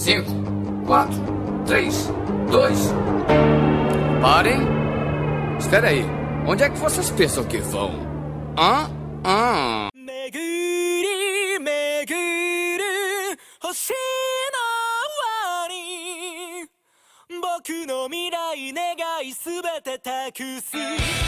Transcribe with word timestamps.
5, 0.00 0.24
4, 0.86 1.12
3, 1.66 2.08
2. 2.50 2.78
Parem! 4.22 4.60
Espera 5.58 5.88
aí, 5.88 6.02
onde 6.46 6.62
é 6.62 6.70
que 6.70 6.78
vocês 6.78 7.10
pensam 7.10 7.44
que 7.44 7.58
vão? 7.58 7.90
Hã? 8.58 8.88
Hã? 9.22 9.88
Meguri, 9.94 11.58
meguri, 11.60 13.38
hoshi 13.62 13.92
no 14.54 14.64
wari. 15.20 16.68
Boku 17.42 17.86
no 17.86 18.08
mirai 18.08 18.72
negai 18.72 19.34
subete 19.34 19.98
takusu. 19.98 21.19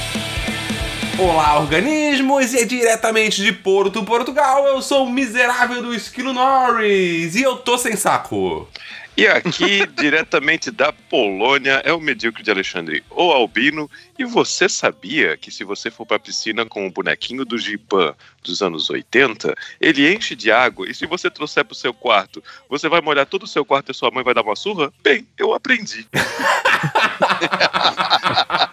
Olá, 1.22 1.60
organismos! 1.60 2.52
E 2.52 2.58
é 2.58 2.64
diretamente 2.64 3.44
de 3.44 3.52
Porto, 3.52 4.02
Portugal. 4.02 4.66
Eu 4.66 4.82
sou 4.82 5.06
o 5.06 5.10
miserável 5.10 5.80
do 5.80 5.94
Esquilo 5.94 6.32
Norris 6.32 7.36
e 7.36 7.42
eu 7.44 7.58
tô 7.58 7.78
sem 7.78 7.94
saco. 7.94 8.68
E 9.16 9.28
aqui, 9.28 9.86
diretamente 9.96 10.72
da 10.72 10.92
Polônia, 10.92 11.80
é 11.84 11.92
o 11.92 12.00
medíocre 12.00 12.42
de 12.42 12.50
Alexandre, 12.50 13.04
o 13.08 13.30
Albino. 13.30 13.88
E 14.18 14.24
você 14.24 14.68
sabia 14.68 15.36
que 15.36 15.52
se 15.52 15.62
você 15.62 15.92
for 15.92 16.04
pra 16.04 16.18
piscina 16.18 16.66
com 16.66 16.88
o 16.88 16.90
bonequinho 16.90 17.44
do 17.44 17.56
Giban 17.56 18.16
dos 18.42 18.60
anos 18.60 18.90
80, 18.90 19.54
ele 19.80 20.12
enche 20.12 20.34
de 20.34 20.50
água 20.50 20.90
e 20.90 20.94
se 20.94 21.06
você 21.06 21.30
trouxer 21.30 21.64
pro 21.64 21.76
seu 21.76 21.94
quarto, 21.94 22.42
você 22.68 22.88
vai 22.88 23.00
molhar 23.00 23.26
todo 23.26 23.44
o 23.44 23.48
seu 23.48 23.64
quarto 23.64 23.92
e 23.92 23.94
sua 23.94 24.10
mãe 24.10 24.24
vai 24.24 24.34
dar 24.34 24.42
uma 24.42 24.56
surra? 24.56 24.92
Bem, 25.04 25.24
eu 25.38 25.54
aprendi. 25.54 26.04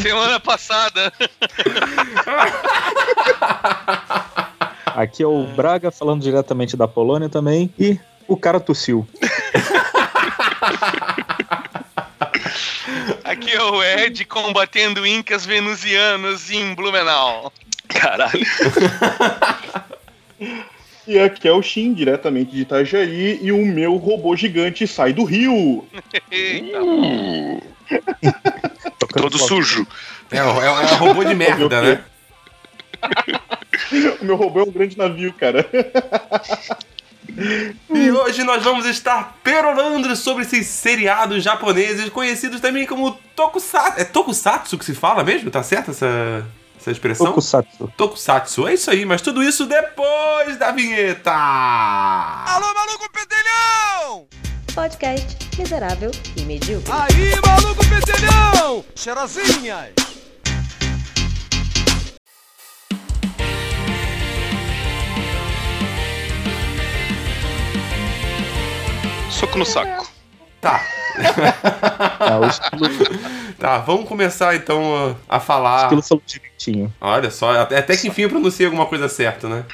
Semana 0.00 0.38
passada. 0.40 1.12
Aqui 4.86 5.22
é 5.22 5.26
o 5.26 5.44
Braga 5.44 5.90
falando 5.90 6.22
diretamente 6.22 6.76
da 6.76 6.86
Polônia 6.86 7.28
também. 7.28 7.72
E 7.78 7.98
o 8.28 8.36
cara 8.36 8.60
tossiu. 8.60 9.06
Aqui 13.24 13.50
é 13.52 13.62
o 13.62 13.82
Ed 13.82 14.24
combatendo 14.26 15.06
incas 15.06 15.44
venusianos 15.44 16.50
em 16.50 16.74
Blumenau. 16.74 17.52
Caralho. 17.88 18.46
E 21.06 21.18
aqui 21.18 21.46
é 21.46 21.52
o 21.52 21.60
Shin, 21.60 21.92
diretamente 21.92 22.52
de 22.52 22.62
Itajaí, 22.62 23.38
e 23.42 23.52
o 23.52 23.64
meu 23.66 23.96
robô 23.96 24.34
gigante 24.34 24.86
sai 24.86 25.12
do 25.12 25.22
rio. 25.22 25.86
Eita, 26.30 26.82
Uh, 26.82 27.62
todo 29.12 29.38
sujo. 29.38 29.86
É, 30.30 30.38
é, 30.38 30.40
é 30.40 30.94
um 30.94 30.96
robô 30.96 31.24
de 31.24 31.34
merda, 31.34 31.82
né? 31.82 32.04
O 34.20 34.24
meu 34.24 34.36
robô 34.36 34.60
é 34.60 34.62
um 34.62 34.70
grande 34.70 34.96
navio, 34.96 35.32
cara. 35.34 35.68
E 37.92 38.10
hoje 38.10 38.44
nós 38.44 38.62
vamos 38.62 38.86
estar 38.86 39.36
perolando 39.42 40.14
sobre 40.14 40.44
esses 40.44 40.66
seriados 40.66 41.42
japoneses 41.42 42.08
conhecidos 42.08 42.60
também 42.60 42.86
como 42.86 43.18
Tokusatsu. 43.34 44.00
É 44.00 44.04
Tokusatsu 44.04 44.78
que 44.78 44.84
se 44.84 44.94
fala 44.94 45.24
mesmo? 45.24 45.50
Tá 45.50 45.62
certo 45.62 45.90
essa, 45.90 46.46
essa 46.78 46.90
expressão? 46.90 47.26
Tokusatsu. 47.26 47.92
Tokusatsu, 47.96 48.68
é 48.68 48.74
isso 48.74 48.90
aí, 48.90 49.04
mas 49.04 49.20
tudo 49.20 49.42
isso 49.42 49.66
depois 49.66 50.56
da 50.56 50.70
vinheta! 50.70 51.32
Alô, 51.32 52.72
maluco 52.74 53.10
pedelhão! 53.12 54.43
Podcast 54.74 55.36
miserável 55.56 56.10
e 56.36 56.42
medíocre. 56.42 56.90
Aí, 56.90 57.40
maluco 57.46 57.80
pedelhão! 57.88 58.84
Cheirosinhas! 58.96 59.92
Soco 69.30 69.58
no 69.58 69.64
saco. 69.64 70.10
Tá, 70.60 70.80
esquilo, 72.48 72.88
tá, 73.58 73.78
vamos 73.78 74.08
começar 74.08 74.56
então 74.56 75.16
a, 75.28 75.38
falar. 75.38 75.82
esquilo 75.84 76.02
falou 76.02 76.22
direitinho. 76.26 76.92
Olha 77.00 77.30
só, 77.30 77.60
até, 77.60 77.78
até 77.78 77.96
que 77.96 78.08
enfim 78.08 78.22
eu 78.22 78.28
pronunciei 78.28 78.66
alguma 78.66 78.86
coisa 78.86 79.08
certa, 79.08 79.48
né? 79.48 79.64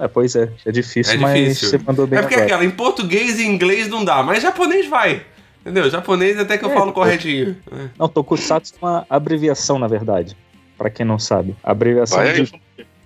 É, 0.00 0.08
pois 0.08 0.34
é, 0.34 0.50
é 0.64 0.72
difícil, 0.72 1.14
É 1.14 1.16
mas 1.18 1.38
difícil. 1.38 1.68
você 1.68 1.78
mandou 1.78 2.06
bem 2.06 2.18
É 2.18 2.22
porque 2.22 2.34
agora. 2.34 2.46
aquela, 2.46 2.64
em 2.64 2.70
português 2.70 3.38
e 3.38 3.44
inglês 3.46 3.86
não 3.88 4.04
dá, 4.04 4.22
mas 4.22 4.42
japonês 4.42 4.86
vai. 4.88 5.22
Entendeu? 5.60 5.90
Japonês 5.90 6.38
até 6.38 6.56
que 6.56 6.64
eu 6.64 6.70
É, 6.70 6.74
falo 6.74 6.86
pô. 6.86 7.00
corretinho. 7.00 7.54
Não, 7.98 8.08
Tokusatsu 8.08 8.72
é 8.80 8.84
uma 8.84 9.06
abreviação, 9.10 9.78
na 9.78 9.86
verdade. 9.86 10.34
Pra 10.78 10.88
quem 10.88 11.04
não 11.04 11.18
sabe. 11.18 11.54
Abreviação 11.62 12.16
Vai 12.16 12.30
aí. 12.30 12.42
de 12.44 12.60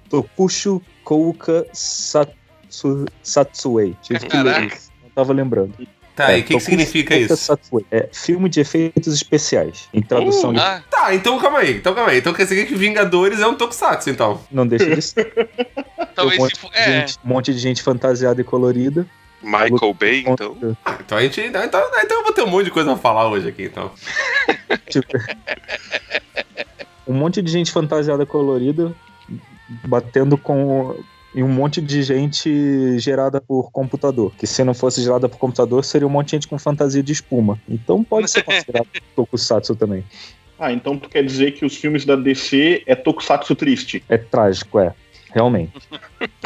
Tokushu 0.09 0.81
Kouka 1.03 1.67
Satsu, 1.73 3.07
Satsuei. 3.23 3.97
Tive 4.03 4.21
que 4.27 4.37
ler 4.37 4.67
isso, 4.73 4.91
Não 5.03 5.11
tava 5.11 5.33
lembrando. 5.33 5.75
Tá, 6.15 6.33
É, 6.33 6.39
e 6.39 6.41
o 6.43 6.45
que, 6.45 6.55
que 6.55 6.61
significa 6.61 7.17
isso? 7.17 7.59
É 7.91 8.09
filme 8.13 8.49
de 8.49 8.61
efeitos 8.61 9.13
especiais. 9.13 9.89
Em 9.93 10.01
tradução 10.01 10.53
de... 10.53 10.61
Ah, 10.61 10.83
Tá, 11.05 11.15
então 11.15 11.39
calma 11.39 11.59
aí, 11.59 11.77
então 11.77 11.95
calma 11.95 12.11
aí. 12.11 12.19
Então 12.19 12.33
quer 12.33 12.45
dizer 12.45 12.67
que 12.67 12.75
Vingadores 12.75 13.41
é 13.41 13.47
um 13.47 13.55
Tokusatsu, 13.55 14.09
então. 14.09 14.41
Não 14.51 14.67
deixa 14.67 14.95
de 14.95 15.03
ser. 15.03 15.51
talvez 16.15 16.39
um 16.39 16.45
monte, 16.45 16.59
for. 16.59 16.71
É, 16.73 17.01
gente, 17.01 17.19
um 17.23 17.29
monte 17.29 17.53
de 17.53 17.59
gente 17.59 17.83
fantasiada 17.83 18.41
e 18.41 18.45
colorida. 18.45 19.07
Michael 19.43 19.93
Bay, 19.93 20.25
então. 20.27 20.57
Ah, 20.83 20.97
então 21.05 21.19
a 21.19 21.23
gente. 21.23 21.41
Então, 21.43 21.63
então 21.63 21.83
eu 22.11 22.23
vou 22.23 22.33
ter 22.33 22.43
um 22.43 22.47
monte 22.47 22.65
de 22.67 22.71
coisa 22.71 22.93
pra 22.93 22.99
falar 22.99 23.29
hoje 23.29 23.49
aqui, 23.49 23.65
então. 23.65 23.91
Tipo, 24.89 25.19
um 27.07 27.13
monte 27.13 27.43
de 27.43 27.51
gente 27.51 27.71
fantasiada 27.71 28.25
colorida 28.25 28.95
batendo 29.85 30.39
com 30.39 30.97
e 31.35 31.43
um 31.43 31.49
monte 31.49 31.81
de 31.81 32.03
gente 32.03 32.99
gerada 32.99 33.41
por 33.41 33.71
computador. 33.73 34.33
Que 34.39 34.47
se 34.47 34.63
não 34.63 34.75
fosse 34.75 35.03
gerada 35.03 35.29
por 35.29 35.39
computador, 35.39 35.85
seria 35.85 36.07
um 36.07 36.11
monte 36.11 36.27
de 36.27 36.33
gente 36.33 36.49
com 36.49 36.59
fantasia 36.59 37.03
de 37.03 37.13
espuma. 37.13 37.61
Então 37.69 38.05
pode 38.05 38.31
ser 38.31 38.43
considerado 38.45 38.87
Tokusatsu 39.17 39.75
também. 39.75 40.05
Ah, 40.59 40.73
então 40.73 40.97
tu 40.97 41.09
quer 41.09 41.25
dizer 41.25 41.53
que 41.53 41.65
os 41.65 41.77
filmes 41.77 42.05
da 42.05 42.15
DC 42.15 42.85
é 42.87 42.95
Tokusatsu 42.95 43.55
triste. 43.55 44.05
É 44.09 44.17
trágico, 44.17 44.79
é. 44.79 44.95
Realmente. 45.35 45.73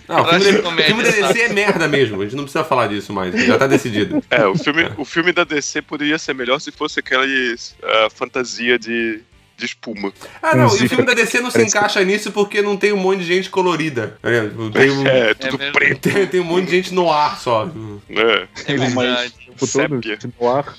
Não, 0.09 0.23
o 0.23 0.27
filme, 0.27 0.53
de- 0.53 0.59
o 0.67 0.83
filme 0.83 1.03
da 1.03 1.11
DC 1.11 1.41
é 1.43 1.49
merda 1.53 1.87
mesmo. 1.87 2.23
A 2.23 2.25
gente 2.25 2.35
não 2.35 2.45
precisa 2.45 2.65
falar 2.65 2.87
disso 2.87 3.13
mais. 3.13 3.35
Já 3.45 3.59
tá 3.59 3.67
decidido. 3.67 4.25
É, 4.31 4.47
o 4.47 4.57
filme, 4.57 4.91
o 4.97 5.05
filme 5.05 5.31
da 5.31 5.45
DC 5.45 5.83
poderia 5.83 6.19
ser 6.19 6.35
melhor 6.35 6.59
se 6.59 6.73
fosse 6.73 6.99
aquela 6.99 7.27
ah, 7.27 8.09
fantasia 8.11 8.79
de, 8.79 9.21
de 9.59 9.67
espuma. 9.67 10.13
Ah, 10.41 10.55
não, 10.57 10.65
e 10.77 10.85
o 10.85 10.89
filme 10.89 11.05
da 11.05 11.13
DC 11.15 11.41
não 11.41 11.51
se 11.51 11.63
encaixa 11.63 12.03
nisso 12.05 12.31
porque 12.31 12.63
não 12.63 12.77
tem 12.77 12.93
um 12.93 12.97
monte 12.97 13.19
de 13.19 13.25
gente 13.27 13.51
colorida. 13.51 14.17
tá 14.23 14.31
ligado? 14.31 14.71
Tem 14.71 14.91
um, 14.91 15.05
É, 15.07 15.35
tudo 15.35 15.59
mesmo. 15.59 15.73
preto, 15.73 16.01
tem, 16.01 16.27
tem 16.27 16.41
um 16.41 16.45
monte 16.45 16.67
de 16.67 16.71
gente 16.71 16.95
no 16.95 17.11
ar 17.11 17.39
só. 17.39 17.67
né? 17.67 18.49
é 18.67 18.75
verdade. 18.77 19.35
Todo, 19.59 20.01
no 20.41 20.49
ar. 20.49 20.77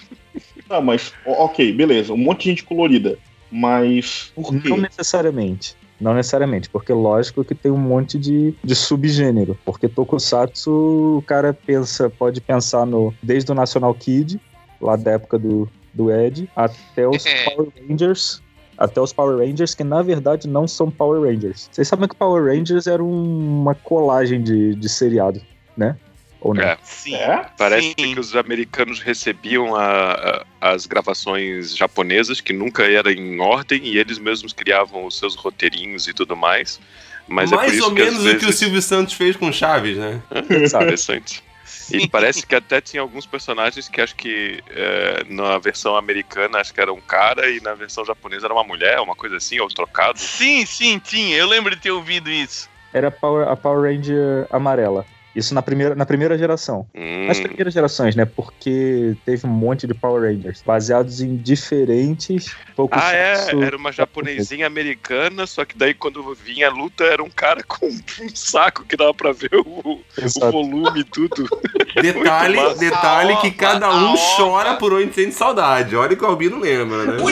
Tá, 0.67 0.79
mas 0.79 1.13
ok, 1.25 1.73
beleza. 1.73 2.13
Um 2.13 2.17
monte 2.17 2.43
de 2.43 2.49
gente 2.51 2.63
colorida. 2.63 3.17
Mas 3.51 4.31
por 4.35 4.55
quê? 4.61 4.69
Não 4.69 4.77
necessariamente. 4.77 5.75
Não 5.99 6.13
necessariamente, 6.13 6.69
porque 6.69 6.93
lógico 6.93 7.43
que 7.43 7.53
tem 7.53 7.71
um 7.71 7.77
monte 7.77 8.17
de, 8.17 8.53
de 8.63 8.75
subgênero. 8.75 9.57
Porque 9.65 9.89
Tokusatsu, 9.89 11.17
o 11.17 11.21
cara 11.23 11.53
pensa, 11.53 12.09
pode 12.09 12.39
pensar 12.39 12.85
no 12.85 13.13
desde 13.21 13.51
o 13.51 13.55
National 13.55 13.93
Kid, 13.93 14.39
lá 14.79 14.95
da 14.95 15.11
época 15.11 15.37
do, 15.37 15.69
do 15.93 16.09
Ed, 16.09 16.49
até 16.55 17.05
os 17.05 17.25
É. 17.25 17.43
Power 17.49 17.67
Rangers. 17.89 18.41
Até 18.79 19.01
os 19.01 19.11
Power 19.11 19.37
Rangers, 19.45 19.75
que 19.75 19.83
na 19.83 20.01
verdade 20.01 20.47
não 20.47 20.65
são 20.67 20.89
Power 20.89 21.21
Rangers. 21.29 21.69
Vocês 21.71 21.85
sabem 21.87 22.07
que 22.07 22.15
Power 22.15 22.45
Rangers 22.45 22.87
era 22.87 23.03
um- 23.03 23.59
uma 23.61 23.75
colagem 23.75 24.41
de, 24.41 24.73
de 24.73 24.87
seriado, 24.89 25.41
né? 25.75 25.97
Ou 26.39 26.53
não? 26.53 26.63
É. 26.63 26.77
Sim. 26.81 27.15
É? 27.15 27.45
Parece 27.57 27.89
Sim. 27.89 28.13
que 28.13 28.19
os 28.19 28.33
americanos 28.37 29.01
recebiam 29.01 29.75
a- 29.75 30.45
a- 30.61 30.69
as 30.71 30.85
gravações 30.85 31.75
japonesas, 31.75 32.39
que 32.39 32.53
nunca 32.53 32.83
eram 32.83 33.11
em 33.11 33.37
ordem, 33.41 33.81
e 33.85 33.97
eles 33.97 34.17
mesmos 34.17 34.53
criavam 34.53 35.05
os 35.05 35.19
seus 35.19 35.35
roteirinhos 35.35 36.07
e 36.07 36.13
tudo 36.13 36.37
mais. 36.37 36.79
Mas 37.27 37.51
é 37.51 37.55
por 37.55 37.61
Mais 37.63 37.73
isso 37.73 37.83
ou 37.85 37.91
menos 37.91 38.25
o 38.25 38.37
que 38.37 38.45
o 38.45 38.53
Silvio 38.53 38.81
Santos 38.81 39.13
fez 39.13 39.35
com 39.35 39.51
Chaves, 39.51 39.97
né? 39.97 40.21
Sabe? 40.69 40.85
Interessante. 40.85 41.43
E 41.91 42.07
parece 42.07 42.45
que 42.45 42.55
até 42.55 42.81
tinha 42.81 43.01
alguns 43.01 43.25
personagens 43.25 43.87
que 43.87 44.01
acho 44.01 44.15
que 44.15 44.63
é, 44.69 45.23
na 45.29 45.57
versão 45.57 45.95
americana 45.95 46.59
acho 46.59 46.73
que 46.73 46.81
era 46.81 46.93
um 46.93 47.01
cara 47.01 47.49
e 47.49 47.59
na 47.61 47.73
versão 47.73 48.05
japonesa 48.05 48.47
era 48.47 48.53
uma 48.53 48.63
mulher, 48.63 48.99
uma 48.99 49.15
coisa 49.15 49.37
assim, 49.37 49.59
ou 49.59 49.67
trocado. 49.67 50.19
Sim, 50.19 50.65
sim, 50.65 50.99
tinha. 50.99 51.37
Eu 51.37 51.47
lembro 51.47 51.75
de 51.75 51.81
ter 51.81 51.91
ouvido 51.91 52.29
isso. 52.29 52.69
Era 52.93 53.09
a 53.09 53.11
Power, 53.11 53.47
a 53.47 53.55
Power 53.55 53.91
Ranger 53.91 54.47
amarela. 54.49 55.05
Isso 55.35 55.53
na 55.53 55.61
primeira, 55.61 55.95
na 55.95 56.05
primeira 56.05 56.37
geração. 56.37 56.87
Hum, 56.95 57.27
Nas 57.27 57.39
primeiras 57.39 57.73
gerações, 57.73 58.15
né? 58.15 58.25
Porque 58.25 59.15
teve 59.25 59.45
um 59.45 59.49
monte 59.49 59.85
de 59.85 59.93
Power 59.93 60.23
Rangers 60.23 60.63
baseados 60.65 61.21
em 61.21 61.35
diferentes 61.37 62.55
Ah, 62.91 63.13
é? 63.13 63.33
Era 63.63 63.77
uma 63.77 63.91
japonesinha 63.91 64.65
americana, 64.65 65.45
só 65.45 65.63
que 65.65 65.77
daí 65.77 65.93
quando 65.93 66.33
vinha 66.33 66.67
a 66.67 66.71
luta 66.71 67.03
era 67.03 67.21
um 67.23 67.29
cara 67.29 67.61
com 67.63 67.85
um 67.87 68.29
saco 68.33 68.83
que 68.85 68.97
dava 68.97 69.13
pra 69.13 69.31
ver 69.31 69.51
o, 69.53 70.01
o 70.01 70.51
volume 70.51 71.01
e 71.01 71.03
tudo. 71.03 71.47
Detalhe, 72.01 72.57
detalhe 72.79 73.35
que 73.37 73.51
cada 73.51 73.89
um 73.93 74.15
chora 74.37 74.75
por 74.75 74.93
onde 74.93 75.13
sente 75.13 75.33
saudade. 75.35 75.95
Olha 75.95 76.15
que 76.15 76.23
o 76.23 76.27
Albino 76.27 76.59
lembra, 76.59 77.05
né? 77.05 77.17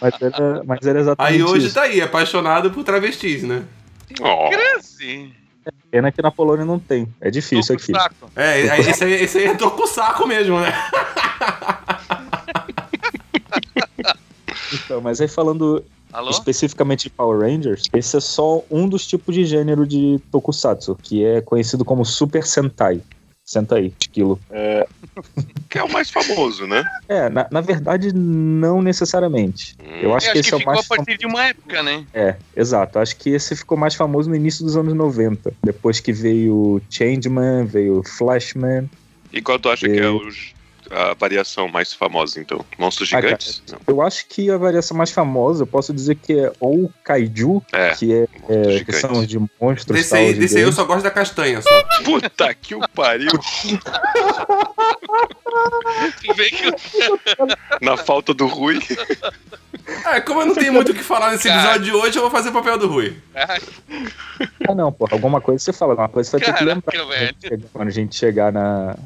Mas 0.00 0.22
era, 0.22 0.62
mas 0.64 0.86
era 0.86 1.00
exatamente 1.00 1.34
Aí 1.34 1.42
hoje 1.42 1.66
isso. 1.66 1.74
tá 1.74 1.82
aí, 1.82 2.00
apaixonado 2.00 2.70
por 2.70 2.84
travestis, 2.84 3.42
né? 3.42 3.62
Oh, 4.20 4.50
Cresce. 4.50 5.32
Pena 5.90 6.12
que 6.12 6.20
na 6.20 6.30
Polônia 6.30 6.64
não 6.64 6.78
tem. 6.78 7.08
É 7.20 7.30
difícil 7.30 7.74
aqui. 7.74 7.92
Saco. 7.92 8.30
É, 8.36 8.60
é, 8.60 8.80
esse 8.80 9.04
aí, 9.04 9.12
esse 9.12 9.38
aí 9.38 9.46
é 9.46 9.54
tokussaco 9.54 10.26
mesmo, 10.26 10.60
né? 10.60 10.72
Então, 14.72 15.00
mas 15.00 15.20
aí 15.20 15.28
falando 15.28 15.84
Alô? 16.12 16.30
especificamente 16.30 17.04
de 17.04 17.10
Power 17.10 17.40
Rangers, 17.40 17.84
esse 17.92 18.16
é 18.16 18.20
só 18.20 18.62
um 18.70 18.88
dos 18.88 19.06
tipos 19.06 19.34
de 19.34 19.44
gênero 19.44 19.86
de 19.86 20.20
tokusatsu, 20.30 20.96
que 21.02 21.24
é 21.24 21.40
conhecido 21.40 21.84
como 21.84 22.04
Super 22.04 22.44
Sentai. 22.44 23.00
Senta 23.44 23.76
aí, 23.76 23.92
esquilo. 24.00 24.40
Que 25.68 25.78
é 25.78 25.82
o 25.84 25.92
mais 25.92 26.08
famoso, 26.10 26.66
né? 26.66 26.82
É, 27.08 27.28
na, 27.28 27.46
na 27.50 27.60
verdade, 27.60 28.10
não 28.14 28.80
necessariamente. 28.80 29.76
Eu 30.00 30.14
acho 30.14 30.28
Eu 30.28 30.32
que 30.32 30.38
acho 30.38 30.40
esse 30.40 30.48
que 30.48 30.54
é 30.54 30.56
o 30.56 30.58
ficou 30.60 30.74
mais 30.74 30.86
a 30.86 30.88
partir 30.96 31.18
de 31.18 31.26
uma 31.26 31.44
época, 31.44 31.82
né? 31.82 32.06
É, 32.14 32.36
exato. 32.56 32.98
Acho 32.98 33.14
que 33.16 33.30
esse 33.30 33.54
ficou 33.54 33.76
mais 33.76 33.94
famoso 33.94 34.30
no 34.30 34.36
início 34.36 34.64
dos 34.64 34.76
anos 34.76 34.94
90. 34.94 35.52
Depois 35.62 36.00
que 36.00 36.12
veio 36.12 36.80
Changeman, 36.88 37.66
veio 37.66 38.02
Flashman. 38.02 38.88
E 39.32 39.42
qual 39.42 39.58
tu 39.58 39.68
acha 39.68 39.86
que 39.86 39.98
é 39.98 40.04
É. 40.04 40.08
os- 40.10 40.54
a 40.94 41.14
variação 41.14 41.68
mais 41.68 41.92
famosa, 41.92 42.40
então? 42.40 42.64
Monstros 42.78 43.12
Ah, 43.12 43.20
gigantes? 43.20 43.62
Não. 43.70 43.78
Eu 43.86 44.02
acho 44.02 44.26
que 44.26 44.50
a 44.50 44.56
variação 44.56 44.96
mais 44.96 45.10
famosa, 45.10 45.62
eu 45.62 45.66
posso 45.66 45.92
dizer 45.92 46.14
que 46.16 46.38
é 46.38 46.52
ou 46.60 46.90
Kaiju, 47.02 47.62
É, 47.72 47.90
que, 47.94 48.12
é, 48.12 48.26
monstros 48.48 48.80
é, 48.80 48.84
que 48.84 48.92
são 48.92 49.24
de 49.26 49.38
monstros 49.60 49.96
Desse 49.96 50.10
tal, 50.10 50.18
aí, 50.20 50.34
desse 50.34 50.56
aí 50.56 50.62
eu 50.62 50.72
só 50.72 50.84
gosto 50.84 51.02
da 51.02 51.10
castanha, 51.10 51.60
só. 51.60 51.84
Puta 52.04 52.54
que 52.54 52.74
o 52.74 52.88
pariu! 52.88 53.30
Na 57.80 57.96
falta 57.96 58.32
do 58.34 58.46
Rui. 58.46 58.78
É, 60.06 60.20
como 60.20 60.40
eu 60.42 60.46
não 60.46 60.54
tenho 60.54 60.72
muito 60.72 60.92
o 60.92 60.94
que 60.94 61.02
falar 61.02 61.30
nesse 61.32 61.48
Cara. 61.48 61.60
episódio 61.60 61.84
de 61.84 61.92
hoje, 61.92 62.16
eu 62.18 62.22
vou 62.22 62.30
fazer 62.30 62.48
o 62.48 62.52
papel 62.52 62.78
do 62.78 62.86
Rui. 62.88 63.16
Ah, 64.66 64.74
não, 64.74 64.90
porra. 64.92 65.12
Alguma 65.14 65.40
coisa 65.40 65.62
você 65.62 65.72
fala, 65.72 65.92
alguma 65.92 66.08
coisa 66.08 66.30
você 66.30 66.38
vai 66.38 66.46
ter 66.46 66.52
que 66.52 66.64
Caraca, 66.64 66.98
lembrar. 66.98 67.14
velho. 67.40 67.64
Quando 67.72 67.88
a 67.88 67.90
gente 67.90 68.16
chegar 68.16 68.52
na, 68.52 68.96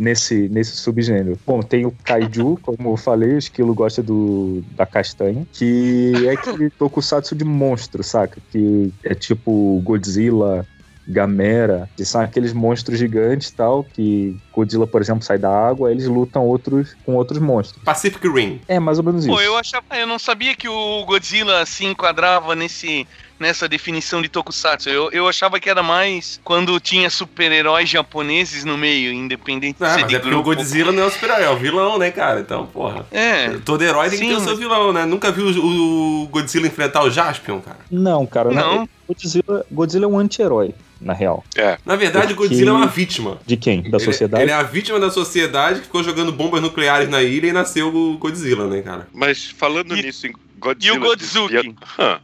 nesse, 0.00 0.48
nesse 0.48 0.76
subgênero. 0.76 1.38
Bom, 1.46 1.60
tem 1.60 1.86
o 1.86 1.94
Kaiju, 2.04 2.58
como 2.62 2.90
eu 2.90 2.96
falei, 2.96 3.34
o 3.34 3.38
esquilo 3.38 3.74
gosta 3.74 4.02
do, 4.02 4.62
da 4.74 4.86
castanha, 4.86 5.46
que 5.52 6.12
é 6.26 6.32
aquele 6.32 6.70
tokusatsu 6.78 7.34
de 7.34 7.44
monstro, 7.44 8.02
saca? 8.02 8.40
Que 8.50 8.92
é 9.04 9.14
tipo 9.14 9.80
Godzilla, 9.84 10.66
Gamera, 11.06 11.88
que 11.96 12.04
são 12.04 12.20
aqueles 12.20 12.52
monstros 12.52 12.98
gigantes 12.98 13.48
e 13.48 13.54
tal, 13.54 13.84
que 13.84 14.36
Godzilla, 14.60 14.86
por 14.86 15.00
exemplo, 15.00 15.22
sai 15.22 15.38
da 15.38 15.50
água, 15.50 15.90
eles 15.90 16.06
lutam 16.06 16.44
outros, 16.44 16.94
com 17.04 17.14
outros 17.14 17.38
monstros. 17.40 17.82
Pacific 17.84 18.26
Rim. 18.28 18.60
É 18.68 18.78
mais 18.78 18.98
ou 18.98 19.04
menos 19.04 19.24
isso. 19.24 19.34
Pô, 19.34 19.40
eu 19.40 19.56
achava, 19.56 19.84
eu 19.96 20.06
não 20.06 20.18
sabia 20.18 20.54
que 20.54 20.68
o 20.68 21.04
Godzilla 21.04 21.64
se 21.66 21.84
enquadrava 21.84 22.54
nesse 22.54 23.06
nessa 23.38 23.66
definição 23.66 24.20
de 24.20 24.28
tokusatsu. 24.28 24.90
Eu, 24.90 25.10
eu 25.12 25.26
achava 25.26 25.58
que 25.58 25.70
era 25.70 25.82
mais 25.82 26.38
quando 26.44 26.78
tinha 26.78 27.08
super-heróis 27.08 27.88
japoneses 27.88 28.66
no 28.66 28.76
meio, 28.76 29.10
independente 29.14 29.78
de 29.78 29.84
É, 29.84 29.94
ser 29.94 30.02
mas 30.02 30.12
é 30.12 30.18
porque 30.18 30.34
o. 30.34 30.42
Godzilla 30.42 30.92
não 30.92 31.04
é 31.04 31.06
o 31.06 31.10
super-herói, 31.10 31.44
é 31.44 31.48
o 31.50 31.56
vilão, 31.56 31.98
né, 31.98 32.10
cara? 32.10 32.40
Então, 32.40 32.66
porra. 32.66 33.06
É. 33.10 33.48
Todo 33.64 33.82
herói 33.82 34.10
tem 34.10 34.18
que 34.18 34.24
Sim, 34.26 34.30
ter 34.32 34.36
o 34.36 34.40
seu 34.44 34.56
vilão, 34.58 34.92
né? 34.92 35.06
Nunca 35.06 35.32
viu 35.32 35.46
o, 35.46 36.24
o 36.24 36.28
Godzilla 36.28 36.66
enfrentar 36.66 37.02
o 37.02 37.10
Jaspion, 37.10 37.60
cara? 37.60 37.78
Não, 37.90 38.26
cara, 38.26 38.50
Não. 38.50 38.86
Godzilla, 39.08 39.64
Godzilla 39.72 40.04
é 40.04 40.08
um 40.08 40.18
anti-herói, 40.18 40.74
na 41.00 41.14
real. 41.14 41.42
Na 41.86 41.96
verdade, 41.96 42.34
o 42.34 42.36
Porque- 42.36 42.48
Godzilla 42.50 42.70
é 42.70 42.74
uma 42.74 42.86
vítima. 42.86 43.38
De 43.46 43.56
quem? 43.56 43.82
Da 43.82 43.96
Ele- 43.96 44.04
sociedade? 44.04 44.42
Ele, 44.44 44.49
é 44.50 44.54
a 44.54 44.62
vítima 44.62 44.98
da 45.00 45.10
sociedade 45.10 45.80
que 45.80 45.86
ficou 45.86 46.02
jogando 46.02 46.32
bombas 46.32 46.60
nucleares 46.60 47.08
na 47.08 47.22
ilha 47.22 47.46
e 47.48 47.52
nasceu 47.52 47.94
o 47.94 48.18
Godzilla, 48.18 48.66
né, 48.66 48.82
cara? 48.82 49.08
Mas 49.12 49.44
falando 49.46 49.96
E- 49.96 50.02
nisso 50.02 50.26
em 50.26 50.34
Godzilla. 50.58 50.94
E 50.94 50.98
o 50.98 51.00
Godzuki? 51.00 51.74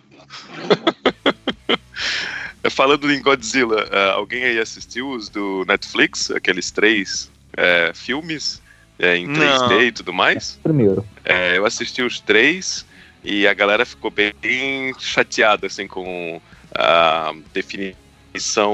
falando 2.71 3.11
em 3.13 3.21
Godzilla, 3.23 3.89
ah, 3.91 4.13
alguém 4.13 4.45
aí 4.45 4.59
assistiu 4.59 5.11
os 5.11 5.29
do 5.29 5.65
Netflix? 5.67 6.31
Aqueles 6.31 6.71
três 6.71 7.31
eh, 7.57 7.93
filmes 7.95 8.61
eh, 8.99 9.17
em 9.17 9.29
3D 9.29 9.69
Não. 9.69 9.83
e 9.83 9.93
tudo 9.93 10.13
mais? 10.13 10.59
Primeiro. 10.63 11.07
É, 11.25 11.57
eu 11.57 11.65
assisti 11.65 12.03
os 12.03 12.21
três 12.21 12.85
e 13.25 13.47
a 13.47 13.55
galera 13.55 13.85
ficou 13.87 14.11
bem 14.11 14.93
chateada 14.99 15.67
assim 15.67 15.87
com 15.87 16.41
a 16.75 17.33
definição 17.55 18.01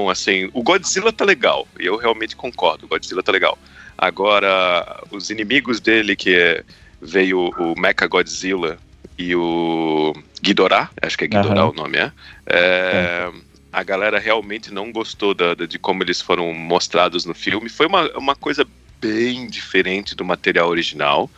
assim. 0.09 0.49
O 0.53 0.61
Godzilla 0.63 1.11
tá 1.13 1.23
legal 1.25 1.67
e 1.79 1.85
eu 1.85 1.97
realmente 1.97 2.35
concordo. 2.35 2.85
O 2.85 2.89
Godzilla 2.89 3.21
tá 3.23 3.31
legal. 3.31 3.57
Agora 3.97 5.03
os 5.11 5.29
inimigos 5.29 5.79
dele 5.79 6.15
que 6.15 6.35
é, 6.35 6.63
veio 7.01 7.49
o 7.57 7.79
Mecha 7.79 8.07
Godzilla 8.07 8.77
e 9.17 9.35
o 9.35 10.13
Ghidorah, 10.41 10.89
acho 11.01 11.17
que 11.17 11.25
é 11.25 11.27
Ghidorah 11.27 11.61
Aham. 11.61 11.69
o 11.69 11.73
nome 11.73 11.97
é. 11.97 12.11
É, 12.47 13.31
A 13.71 13.81
galera 13.83 14.19
realmente 14.19 14.71
não 14.71 14.91
gostou 14.91 15.33
da- 15.33 15.55
de 15.55 15.79
como 15.79 16.03
eles 16.03 16.21
foram 16.21 16.53
mostrados 16.53 17.25
no 17.25 17.33
filme. 17.33 17.69
Foi 17.69 17.87
uma, 17.87 18.07
uma 18.17 18.35
coisa 18.35 18.67
bem 19.01 19.47
diferente 19.47 20.15
do 20.15 20.23
material 20.23 20.69
original. 20.69 21.29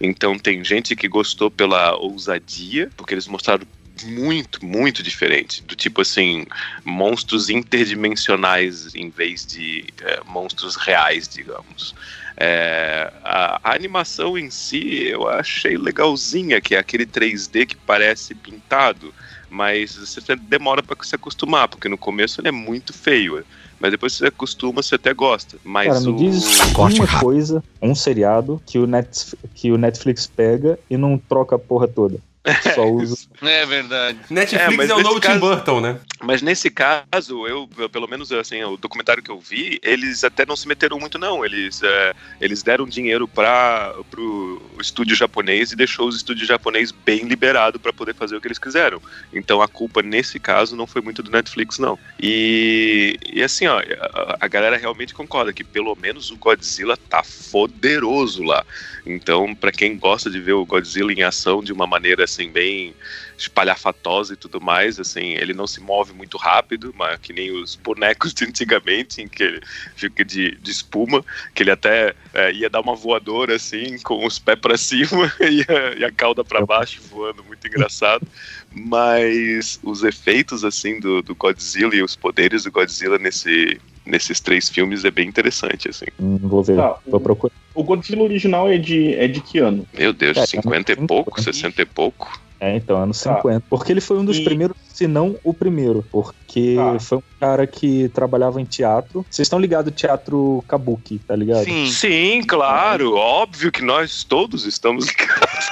Então 0.00 0.38
tem 0.38 0.62
gente 0.64 0.94
que 0.96 1.08
gostou 1.08 1.50
pela 1.50 1.96
ousadia, 1.96 2.90
porque 2.96 3.14
eles 3.14 3.26
mostraram 3.28 3.64
muito, 4.06 4.64
muito 4.64 5.02
diferente. 5.02 5.62
Do 5.62 5.74
tipo 5.74 6.00
assim, 6.00 6.46
monstros 6.84 7.48
interdimensionais 7.48 8.94
em 8.94 9.10
vez 9.10 9.46
de 9.46 9.84
é, 10.02 10.20
monstros 10.26 10.76
reais, 10.76 11.28
digamos. 11.28 11.94
É, 12.36 13.12
a, 13.24 13.60
a 13.64 13.74
animação 13.74 14.38
em 14.38 14.48
si 14.48 15.08
eu 15.08 15.28
achei 15.28 15.76
legalzinha, 15.76 16.60
que 16.60 16.74
é 16.74 16.78
aquele 16.78 17.04
3D 17.04 17.66
que 17.66 17.76
parece 17.76 18.34
pintado, 18.34 19.12
mas 19.50 19.96
você 19.96 20.36
demora 20.36 20.82
para 20.82 20.96
se 21.04 21.14
acostumar, 21.14 21.68
porque 21.68 21.88
no 21.88 21.98
começo 21.98 22.40
ele 22.40 22.48
é 22.48 22.52
muito 22.52 22.92
feio. 22.92 23.44
Mas 23.80 23.92
depois 23.92 24.12
você 24.12 24.26
acostuma, 24.26 24.82
você 24.82 24.96
até 24.96 25.14
gosta. 25.14 25.56
Mas 25.62 25.88
Cara, 25.88 26.00
me 26.00 26.08
o... 26.08 26.16
diz 26.16 26.60
uma 26.60 27.20
coisa, 27.20 27.62
um 27.80 27.94
seriado 27.94 28.60
que 28.66 28.78
o, 28.78 28.86
Net, 28.86 29.36
que 29.54 29.70
o 29.70 29.78
Netflix 29.78 30.26
pega 30.26 30.78
e 30.90 30.96
não 30.96 31.16
troca 31.16 31.56
a 31.56 31.58
porra 31.58 31.86
toda. 31.86 32.18
Só 32.74 32.86
usa. 32.86 33.16
É 33.42 33.66
verdade. 33.66 34.18
Netflix 34.30 34.64
É, 34.74 34.76
mas 34.76 34.90
é, 34.90 34.94
o 34.94 34.96
nesse 34.96 35.08
novo 35.08 35.20
Tim 35.20 35.26
caso- 35.28 35.40
Burton, 35.40 35.80
né? 35.80 36.00
Mas 36.22 36.42
nesse 36.42 36.68
caso, 36.70 37.46
eu, 37.46 37.68
eu, 37.78 37.88
pelo 37.88 38.08
menos 38.08 38.32
assim, 38.32 38.62
o 38.64 38.76
documentário 38.76 39.22
que 39.22 39.30
eu 39.30 39.38
vi, 39.38 39.78
eles 39.82 40.24
até 40.24 40.44
não 40.44 40.56
se 40.56 40.66
meteram 40.66 40.98
muito, 40.98 41.16
não. 41.18 41.44
Eles, 41.44 41.80
é, 41.82 42.12
eles 42.40 42.62
deram 42.62 42.86
dinheiro 42.86 43.28
para 43.28 43.94
o 44.16 44.60
estúdio 44.80 45.14
japonês 45.14 45.70
e 45.72 45.76
deixou 45.76 46.08
os 46.08 46.16
estúdios 46.16 46.48
japonês 46.48 46.90
bem 46.90 47.20
liberado 47.20 47.78
para 47.78 47.92
poder 47.92 48.14
fazer 48.14 48.36
o 48.36 48.40
que 48.40 48.48
eles 48.48 48.58
quiseram. 48.58 49.00
Então 49.32 49.62
a 49.62 49.68
culpa 49.68 50.02
nesse 50.02 50.40
caso 50.40 50.74
não 50.74 50.86
foi 50.86 51.00
muito 51.00 51.22
do 51.22 51.30
Netflix, 51.30 51.78
não. 51.78 51.98
E, 52.20 53.16
e 53.32 53.42
assim, 53.42 53.66
ó, 53.66 53.78
a, 53.78 54.36
a 54.40 54.48
galera 54.48 54.76
realmente 54.76 55.14
concorda 55.14 55.52
que 55.52 55.62
pelo 55.62 55.94
menos 55.94 56.30
o 56.30 56.36
Godzilla 56.36 56.96
tá 56.96 57.22
poderoso 57.52 58.42
lá. 58.42 58.64
Então, 59.06 59.54
para 59.54 59.72
quem 59.72 59.96
gosta 59.96 60.28
de 60.30 60.38
ver 60.40 60.52
o 60.52 60.66
Godzilla 60.66 61.12
em 61.12 61.22
ação 61.22 61.62
de 61.62 61.72
uma 61.72 61.86
maneira 61.86 62.24
assim 62.24 62.37
bem 62.46 62.94
espalhafatosa 63.38 64.34
e 64.34 64.36
tudo 64.36 64.60
mais, 64.60 65.00
assim, 65.00 65.34
ele 65.34 65.54
não 65.54 65.66
se 65.66 65.80
move 65.80 66.12
muito 66.12 66.36
rápido, 66.36 66.92
mas 66.96 67.18
que 67.20 67.32
nem 67.32 67.50
os 67.50 67.74
bonecos 67.74 68.34
de 68.34 68.44
antigamente, 68.44 69.22
em 69.22 69.28
que 69.28 69.42
ele 69.42 69.60
fica 69.96 70.24
de, 70.24 70.56
de 70.56 70.70
espuma, 70.70 71.24
que 71.54 71.62
ele 71.62 71.70
até 71.70 72.14
é, 72.34 72.52
ia 72.52 72.68
dar 72.68 72.80
uma 72.80 72.94
voadora 72.94 73.56
assim, 73.56 73.98
com 74.02 74.26
os 74.26 74.38
pés 74.38 74.58
para 74.58 74.76
cima 74.78 75.32
e 75.40 75.64
a, 75.72 75.98
e 75.98 76.04
a 76.04 76.12
cauda 76.12 76.44
para 76.44 76.66
baixo, 76.66 77.00
voando, 77.08 77.42
muito 77.42 77.66
engraçado. 77.66 78.26
Mas 78.70 79.80
os 79.82 80.04
efeitos 80.04 80.64
assim 80.64 81.00
do, 81.00 81.22
do 81.22 81.34
Godzilla 81.34 81.94
e 81.94 82.02
os 82.02 82.14
poderes 82.14 82.64
do 82.64 82.70
Godzilla 82.70 83.18
nesse 83.18 83.80
nesses 84.08 84.40
três 84.40 84.68
filmes 84.68 85.04
é 85.04 85.10
bem 85.10 85.28
interessante 85.28 85.88
assim. 85.88 86.06
Hum, 86.20 86.38
vou 86.42 86.62
ver, 86.62 86.76
Tá, 86.76 86.98
tô 87.10 87.20
procurando. 87.20 87.56
O 87.74 87.84
Godzilla 87.84 88.22
original 88.22 88.68
é 88.68 88.78
de, 88.78 89.14
é 89.14 89.28
de 89.28 89.40
que 89.40 89.58
ano? 89.58 89.86
Meu 89.96 90.12
Deus, 90.12 90.36
É, 90.36 90.46
50 90.46 90.92
e 90.92 90.94
é 90.94 90.96
pouco, 90.96 91.32
muito 91.36 91.44
60 91.44 91.82
e 91.82 91.86
pouco. 91.86 92.40
É, 92.60 92.76
então, 92.76 93.00
anos 93.00 93.20
Tá. 93.22 93.36
50. 93.36 93.64
Porque 93.70 93.92
ele 93.92 94.00
foi 94.00 94.18
um 94.18 94.24
dos 94.24 94.36
E- 94.38 94.44
primeiros, 94.44 94.76
se 94.92 95.06
não 95.06 95.36
o 95.44 95.54
primeiro. 95.54 96.04
Porque 96.10 96.74
Tá. 96.76 96.98
foi 96.98 97.18
um 97.18 97.22
cara 97.38 97.66
que 97.68 98.08
trabalhava 98.08 98.60
em 98.60 98.64
teatro. 98.64 99.24
Vocês 99.30 99.46
estão 99.46 99.58
ligados 99.60 99.92
ao 99.92 99.96
teatro 99.96 100.64
kabuki, 100.66 101.20
tá 101.20 101.36
ligado? 101.36 101.64
Sim. 101.64 101.86
Sim, 101.86 102.42
claro, 102.42 103.14
óbvio 103.14 103.70
que 103.70 103.82
nós 103.84 104.24
todos 104.24 104.66
estamos 104.66 105.06
ligados. 105.06 105.70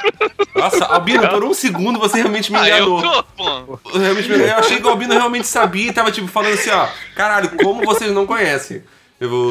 Nossa, 0.55 0.85
Albino, 0.87 1.29
por 1.29 1.43
um 1.45 1.53
segundo 1.55 1.99
você 1.99 2.19
realmente 2.19 2.53
me 2.53 2.59
Ah, 2.59 2.69
eu 2.69 2.77
enganou. 2.99 3.03
tô, 3.03 3.23
pô. 3.37 3.81
Eu, 3.93 4.01
realmente 4.01 4.29
me 4.29 4.35
enganou. 4.37 4.55
eu 4.55 4.59
achei 4.61 4.77
que 4.81 4.87
o 4.87 4.91
Albino 4.91 5.13
realmente 5.15 5.47
sabia 5.49 5.89
e 5.89 5.93
tava 5.93 6.13
tipo 6.13 6.29
falando 6.29 6.55
assim, 6.55 6.71
ó. 6.71 6.87
Caralho, 7.17 7.51
como 7.57 7.85
vocês 7.85 8.13
não 8.13 8.27
conhecem? 8.27 8.83
Eu, 9.19 9.51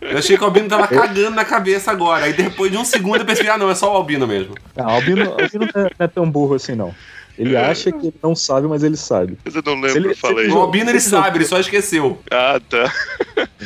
eu 0.00 0.18
achei 0.18 0.36
que 0.36 0.42
o 0.42 0.46
Albino 0.46 0.68
tava 0.68 0.86
cagando 0.86 1.34
na 1.34 1.44
cabeça 1.44 1.90
agora. 1.90 2.26
Aí 2.26 2.32
depois 2.32 2.70
de 2.70 2.78
um 2.78 2.84
segundo 2.84 3.18
eu 3.20 3.24
percebi, 3.24 3.48
ah 3.48 3.58
não, 3.58 3.70
é 3.70 3.74
só 3.74 3.92
o 3.92 3.96
Albino 3.96 4.26
mesmo. 4.26 4.54
Não, 4.76 4.88
Albino, 4.88 5.30
Albino 5.32 5.68
não, 5.74 5.82
é, 5.82 5.84
não 5.84 5.90
é 5.98 6.06
tão 6.08 6.30
burro 6.30 6.54
assim, 6.54 6.74
não. 6.74 6.94
Ele 7.38 7.56
acha 7.56 7.90
que 7.90 8.08
ele 8.08 8.14
não 8.22 8.36
sabe, 8.36 8.68
mas 8.68 8.82
ele 8.82 8.96
sabe. 8.96 9.38
Mas 9.44 9.54
eu 9.56 9.62
não 9.64 9.74
lembro, 9.80 9.98
ele- 9.98 10.08
eu 10.10 10.16
falei. 10.16 10.48
O 10.50 10.58
Albino 10.60 10.90
ele 10.90 11.00
sabe, 11.00 11.38
ele 11.38 11.44
só 11.46 11.58
esqueceu. 11.58 12.20
Ah, 12.30 12.60
tá. 12.68 12.92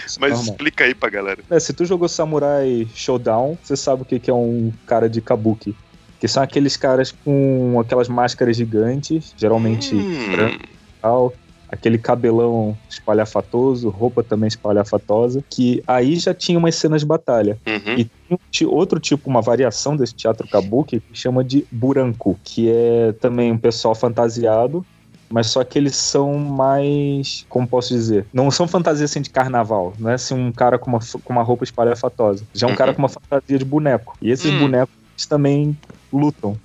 Isso 0.06 0.18
é 0.18 0.20
Mas 0.20 0.30
normal. 0.34 0.42
explica 0.52 0.84
aí 0.84 0.94
pra 0.94 1.10
galera. 1.10 1.40
É, 1.50 1.58
se 1.58 1.72
tu 1.72 1.84
jogou 1.84 2.08
Samurai 2.08 2.86
Showdown, 2.94 3.58
você 3.62 3.76
sabe 3.76 4.02
o 4.02 4.04
que 4.04 4.20
que 4.20 4.30
é 4.30 4.34
um 4.34 4.72
cara 4.86 5.10
de 5.10 5.20
kabuki. 5.20 5.74
Que 6.20 6.28
são 6.28 6.42
aqueles 6.42 6.76
caras 6.76 7.12
com 7.24 7.78
aquelas 7.80 8.08
máscaras 8.08 8.56
gigantes, 8.56 9.34
geralmente 9.36 9.94
Hum, 9.94 10.30
branco 10.32 10.64
e 10.64 11.00
tal. 11.02 11.34
Aquele 11.68 11.98
cabelão 11.98 12.76
espalhafatoso, 12.88 13.88
roupa 13.88 14.22
também 14.22 14.48
espalhafatosa, 14.48 15.42
que 15.50 15.82
aí 15.86 16.16
já 16.16 16.32
tinha 16.34 16.58
umas 16.58 16.74
cenas 16.76 17.00
de 17.00 17.06
batalha. 17.06 17.58
Uhum. 17.66 17.94
E 17.98 18.04
tem 18.28 18.66
outro 18.68 19.00
tipo, 19.00 19.28
uma 19.28 19.40
variação 19.42 19.96
desse 19.96 20.14
teatro 20.14 20.46
kabuki, 20.48 21.00
que 21.00 21.18
chama 21.18 21.42
de 21.44 21.66
buranku, 21.72 22.38
que 22.44 22.70
é 22.70 23.12
também 23.20 23.50
um 23.52 23.58
pessoal 23.58 23.94
fantasiado, 23.94 24.84
mas 25.32 25.48
só 25.48 25.64
que 25.64 25.76
eles 25.78 25.96
são 25.96 26.34
mais, 26.38 27.44
como 27.48 27.66
posso 27.66 27.92
dizer, 27.92 28.26
não 28.32 28.50
são 28.50 28.68
fantasias 28.68 29.10
assim 29.10 29.20
de 29.20 29.30
carnaval, 29.30 29.92
não 29.98 30.10
é 30.10 30.14
assim 30.14 30.34
um 30.34 30.52
cara 30.52 30.78
com 30.78 30.88
uma, 30.90 31.00
com 31.24 31.32
uma 31.32 31.42
roupa 31.42 31.64
espalhafatosa, 31.64 32.44
já 32.54 32.66
é 32.66 32.68
um 32.68 32.72
Uhum. 32.72 32.76
cara 32.76 32.92
com 32.94 33.00
uma 33.02 33.08
fantasia 33.08 33.58
de 33.58 33.64
boneco. 33.64 34.16
E 34.22 34.30
esses 34.30 34.52
Hum. 34.52 34.58
bonecos 34.58 34.94
também 35.28 35.76
lutam. 36.12 36.56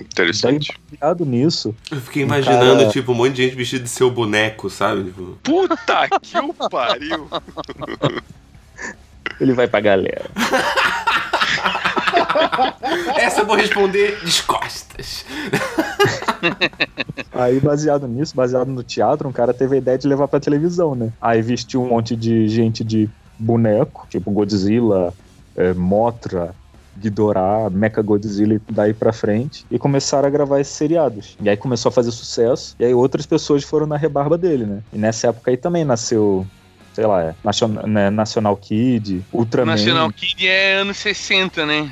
Interessante. 0.00 0.78
baseado 0.90 1.24
nisso, 1.24 1.74
Eu 1.90 2.00
fiquei 2.00 2.22
imaginando, 2.22 2.80
Cara- 2.80 2.90
tipo, 2.90 3.12
um 3.12 3.14
monte 3.14 3.34
de 3.34 3.42
gente 3.44 3.54
vestida 3.56 3.84
de 3.84 3.90
seu 3.90 4.10
boneco, 4.10 4.68
sabe? 4.70 5.04
Tipo, 5.04 5.38
Puta 5.42 6.08
que 6.20 6.38
o 6.38 6.52
pariu. 6.68 7.28
ele 9.40 9.52
vai 9.52 9.66
pra 9.68 9.80
galera. 9.80 10.30
Essa 13.16 13.40
eu 13.40 13.46
vou 13.46 13.56
responder 13.56 14.18
descostas. 14.22 15.24
Aí, 17.32 17.60
baseado 17.60 18.06
nisso, 18.08 18.34
baseado 18.34 18.68
no 18.68 18.82
teatro, 18.82 19.28
um 19.28 19.32
cara 19.32 19.52
teve 19.54 19.76
a 19.76 19.78
ideia 19.78 19.98
de 19.98 20.06
levar 20.08 20.28
pra 20.28 20.40
televisão, 20.40 20.94
né? 20.94 21.12
Aí 21.20 21.40
vestiu 21.42 21.82
um 21.82 21.88
monte 21.88 22.14
de 22.16 22.48
gente 22.48 22.82
de 22.84 23.08
boneco, 23.38 24.06
tipo 24.10 24.30
Godzilla, 24.30 25.12
é, 25.56 25.72
Mothra, 25.74 26.54
Ghidorah, 27.00 27.70
Mecha 27.70 28.02
Godzilla 28.02 28.54
e 28.54 28.60
daí 28.68 28.92
pra 28.92 29.12
frente, 29.12 29.64
e 29.70 29.78
começaram 29.78 30.28
a 30.28 30.30
gravar 30.30 30.60
esses 30.60 30.74
seriados. 30.74 31.36
E 31.40 31.48
aí 31.48 31.56
começou 31.56 31.88
a 31.88 31.92
fazer 31.92 32.12
sucesso, 32.12 32.76
e 32.78 32.84
aí 32.84 32.94
outras 32.94 33.26
pessoas 33.26 33.64
foram 33.64 33.86
na 33.86 33.96
rebarba 33.96 34.36
dele, 34.36 34.66
né? 34.66 34.82
E 34.92 34.98
nessa 34.98 35.28
época 35.28 35.50
aí 35.50 35.56
também 35.56 35.84
nasceu, 35.84 36.46
sei 36.94 37.06
lá, 37.06 37.22
é, 37.22 37.34
National, 37.42 37.86
né, 37.86 38.10
National 38.10 38.56
Kid, 38.56 39.24
Ultraman... 39.32 39.72
National 39.72 40.12
Kid 40.12 40.46
é 40.46 40.74
anos 40.74 40.98
60, 40.98 41.66
né? 41.66 41.90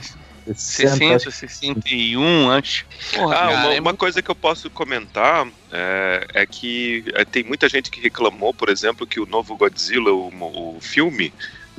60, 0.55 1.31
60, 1.31 1.31
61, 1.31 2.51
acho. 2.51 2.87
Porra, 3.15 3.37
Ah, 3.37 3.51
uma, 3.51 3.75
é 3.75 3.81
uma 3.81 3.95
coisa 3.95 4.23
que 4.23 4.31
eu 4.31 4.35
posso 4.35 4.71
comentar 4.71 5.47
é, 5.71 6.27
é 6.35 6.47
que 6.47 7.05
é, 7.15 7.25
tem 7.25 7.45
muita 7.45 7.69
gente 7.69 7.91
que 7.91 8.01
reclamou, 8.01 8.55
por 8.55 8.69
exemplo, 8.69 9.07
que 9.07 9.21
o 9.21 9.27
novo 9.27 9.57
Godzilla, 9.57 10.11
o, 10.13 10.29
o 10.77 10.79
filme 10.81 11.33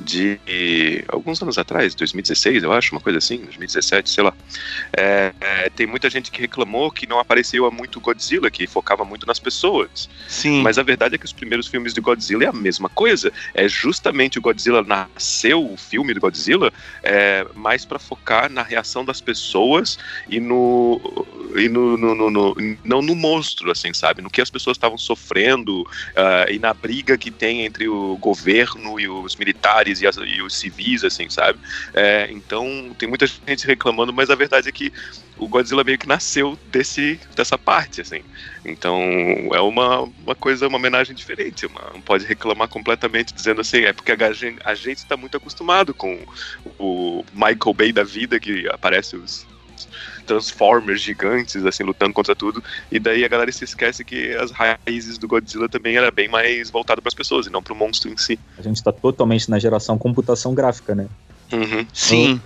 de 0.04 1.04
alguns 1.08 1.40
anos 1.42 1.58
atrás, 1.58 1.94
2016, 1.94 2.62
eu 2.62 2.72
acho, 2.72 2.94
uma 2.94 3.00
coisa 3.00 3.18
assim, 3.18 3.38
2017, 3.38 4.10
sei 4.10 4.24
lá. 4.24 4.32
É, 4.96 5.32
é, 5.40 5.70
tem 5.70 5.86
muita 5.86 6.08
gente 6.10 6.30
que 6.30 6.40
reclamou 6.40 6.90
que 6.90 7.06
não 7.06 7.18
apareceu 7.18 7.70
muito 7.70 8.00
Godzilla, 8.00 8.50
que 8.50 8.66
focava 8.66 9.04
muito 9.04 9.26
nas 9.26 9.38
pessoas. 9.38 10.08
Sim. 10.28 10.62
Mas 10.62 10.78
a 10.78 10.82
verdade 10.82 11.14
é 11.14 11.18
que 11.18 11.24
os 11.24 11.32
primeiros 11.32 11.66
filmes 11.66 11.92
de 11.94 12.00
Godzilla 12.00 12.44
é 12.44 12.48
a 12.48 12.52
mesma 12.52 12.88
coisa. 12.88 13.32
É 13.54 13.68
justamente 13.68 14.38
o 14.38 14.42
Godzilla 14.42 14.82
nasceu, 14.82 15.64
o 15.70 15.76
filme 15.76 16.14
do 16.14 16.20
Godzilla, 16.20 16.72
é, 17.02 17.46
mais 17.54 17.84
para 17.84 17.98
focar 17.98 18.50
na 18.50 18.62
reação 18.62 19.04
das 19.04 19.20
pessoas 19.20 19.98
e 20.28 20.40
no 20.40 21.00
e 21.56 21.68
no, 21.68 21.96
no- 21.96 22.14
no- 22.14 22.30
no- 22.30 22.56
não 22.84 23.02
no 23.02 23.14
monstro, 23.14 23.70
assim, 23.72 23.92
sabe? 23.92 24.22
No 24.22 24.30
que 24.30 24.40
as 24.40 24.50
pessoas 24.50 24.76
estavam 24.76 24.96
sofrendo 24.96 25.84
ah, 26.16 26.46
e 26.48 26.58
na 26.58 26.72
briga 26.72 27.18
que 27.18 27.30
tem 27.30 27.64
entre 27.64 27.88
o 27.88 28.16
governo 28.18 29.00
e 29.00 29.08
os 29.08 29.34
militares 29.36 29.89
e, 30.00 30.06
as- 30.06 30.16
e 30.16 30.42
os 30.42 30.54
civis, 30.58 31.04
assim, 31.04 31.28
sabe? 31.28 31.58
É, 31.94 32.28
então 32.30 32.94
tem 32.98 33.08
muita 33.08 33.26
gente 33.26 33.66
reclamando, 33.66 34.12
mas 34.12 34.30
a 34.30 34.34
verdade 34.34 34.68
é 34.68 34.72
que 34.72 34.92
o 35.36 35.48
Godzilla 35.48 35.82
meio 35.84 35.98
que 35.98 36.06
nasceu 36.06 36.58
desse, 36.66 37.18
dessa 37.34 37.56
parte, 37.58 38.00
assim. 38.00 38.22
Então 38.64 39.00
é 39.52 39.60
uma, 39.60 40.02
uma 40.02 40.34
coisa, 40.34 40.68
uma 40.68 40.76
homenagem 40.78 41.14
diferente. 41.14 41.66
Uma, 41.66 41.90
não 41.94 42.02
pode 42.02 42.26
reclamar 42.26 42.68
completamente 42.68 43.32
dizendo 43.34 43.60
assim, 43.60 43.78
é 43.84 43.92
porque 43.92 44.12
a 44.12 44.32
gente, 44.32 44.58
a 44.64 44.74
gente 44.74 44.98
está 44.98 45.16
muito 45.16 45.36
acostumado 45.36 45.94
com 45.94 46.24
o 46.78 47.24
Michael 47.32 47.74
Bay 47.74 47.92
da 47.92 48.04
vida, 48.04 48.38
que 48.40 48.68
aparece 48.70 49.16
os 49.16 49.46
Transformers 50.30 51.00
gigantes, 51.00 51.66
assim, 51.66 51.82
lutando 51.82 52.14
contra 52.14 52.36
tudo. 52.36 52.62
E 52.90 53.00
daí 53.00 53.24
a 53.24 53.28
galera 53.28 53.50
se 53.50 53.64
esquece 53.64 54.04
que 54.04 54.32
as 54.36 54.52
raízes 54.52 55.18
do 55.18 55.26
Godzilla 55.26 55.68
também 55.68 55.96
era 55.96 56.10
bem 56.12 56.28
mais 56.28 56.70
voltado 56.70 57.02
para 57.02 57.08
as 57.08 57.14
pessoas 57.14 57.48
e 57.48 57.50
não 57.50 57.60
para 57.60 57.72
o 57.72 57.76
monstro 57.76 58.08
em 58.08 58.16
si. 58.16 58.38
A 58.56 58.62
gente 58.62 58.80
tá 58.80 58.92
totalmente 58.92 59.50
na 59.50 59.58
geração 59.58 59.98
computação 59.98 60.54
gráfica, 60.54 60.94
né? 60.94 61.08
Uhum. 61.52 61.84
Sim. 61.92 62.40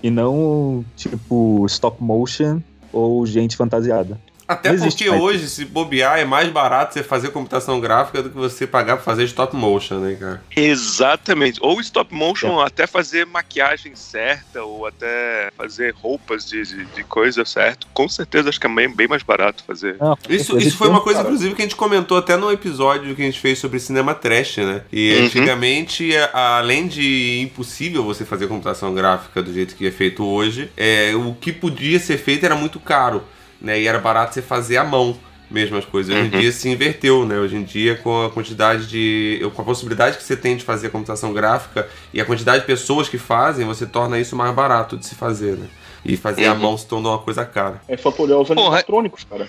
E 0.00 0.08
não, 0.08 0.84
tipo, 0.94 1.66
stop 1.66 2.00
motion 2.00 2.62
ou 2.92 3.26
gente 3.26 3.56
fantasiada. 3.56 4.20
Até 4.48 4.72
Não 4.72 4.86
porque 4.88 5.10
hoje, 5.10 5.48
se 5.48 5.64
bobear, 5.64 6.18
é 6.18 6.24
mais 6.24 6.48
barato 6.50 6.94
você 6.94 7.02
fazer 7.02 7.30
computação 7.30 7.80
gráfica 7.80 8.22
do 8.22 8.30
que 8.30 8.36
você 8.36 8.66
pagar 8.66 8.96
pra 8.96 9.04
fazer 9.04 9.24
stop 9.24 9.56
motion, 9.56 9.98
né, 9.98 10.16
cara? 10.18 10.42
Exatamente. 10.54 11.58
Ou 11.60 11.80
stop 11.80 12.14
motion, 12.14 12.60
até 12.60 12.86
fazer 12.86 13.26
maquiagem 13.26 13.94
certa, 13.96 14.62
ou 14.62 14.86
até 14.86 15.50
fazer 15.56 15.92
roupas 16.00 16.44
de, 16.48 16.62
de, 16.62 16.84
de 16.84 17.04
coisa 17.04 17.44
certo. 17.44 17.86
Com 17.92 18.08
certeza 18.08 18.48
acho 18.48 18.60
que 18.60 18.66
é 18.66 18.70
bem, 18.74 18.88
bem 18.94 19.08
mais 19.08 19.22
barato 19.22 19.64
fazer. 19.66 19.96
Não, 20.00 20.16
Isso, 20.28 20.56
isso 20.58 20.76
foi 20.76 20.86
tem 20.86 20.94
uma 20.94 21.00
um 21.00 21.04
coisa, 21.04 21.18
cara- 21.20 21.28
inclusive, 21.28 21.54
que 21.54 21.62
a 21.62 21.64
gente 21.64 21.76
comentou 21.76 22.16
até 22.16 22.36
no 22.36 22.50
episódio 22.52 23.14
que 23.16 23.22
a 23.22 23.24
gente 23.24 23.40
fez 23.40 23.58
sobre 23.58 23.80
cinema 23.80 24.14
trash, 24.14 24.58
né? 24.58 24.82
E 24.92 25.12
Uhum. 25.16 25.24
antigamente, 25.26 26.16
a- 26.32 26.58
além 26.58 26.86
de 26.86 27.40
impossível 27.40 28.04
você 28.04 28.24
fazer 28.24 28.46
computação 28.46 28.94
gráfica 28.94 29.42
do 29.42 29.52
jeito 29.52 29.74
que 29.74 29.86
é 29.86 29.90
feito 29.90 30.24
hoje, 30.24 30.70
é, 30.76 31.12
o 31.14 31.34
que 31.34 31.52
podia 31.52 31.98
ser 31.98 32.16
feito 32.18 32.44
era 32.46 32.54
muito 32.54 32.78
caro, 32.78 33.22
né? 33.60 33.80
E 33.80 33.86
era 33.86 33.98
barato 33.98 34.34
você 34.34 34.42
fazer 34.42 34.76
à 34.76 34.84
mão 34.84 35.16
mesmo 35.50 35.76
as 35.76 35.84
coisas. 35.84 36.12
Hoje 36.14 36.28
em 36.28 36.32
Uhum. 36.34 36.40
dia 36.40 36.50
se 36.52 36.68
inverteu, 36.68 37.24
né? 37.24 37.38
Hoje 37.38 37.56
em 37.56 37.62
dia, 37.62 37.94
com 37.96 38.24
a 38.24 38.30
quantidade 38.30 38.86
de. 38.88 39.40
com 39.54 39.62
a 39.62 39.64
possibilidade 39.64 40.16
que 40.16 40.22
você 40.24 40.36
tem 40.36 40.56
de 40.56 40.64
fazer 40.64 40.88
a 40.88 40.90
computação 40.90 41.32
gráfica 41.32 41.88
e 42.12 42.20
a 42.20 42.24
quantidade 42.24 42.60
de 42.60 42.66
pessoas 42.66 43.08
que 43.08 43.16
fazem, 43.18 43.64
você 43.66 43.86
torna 43.86 44.18
isso 44.18 44.34
mais 44.34 44.52
barato 44.54 44.96
de 44.96 45.06
se 45.06 45.14
fazer, 45.14 45.56
né? 45.56 45.66
E 46.04 46.16
fazer 46.16 46.46
à 46.46 46.52
Uhum. 46.52 46.58
mão 46.60 46.76
se 46.78 46.86
tornou 46.86 47.12
uma 47.12 47.18
coisa 47.18 47.44
cara. 47.44 47.80
É 47.88 47.96
só 47.96 48.10
tu 48.10 48.22
olhar 48.22 48.38
os 48.38 48.48
Porra. 48.48 48.60
animatrônicos, 48.60 49.24
cara. 49.24 49.48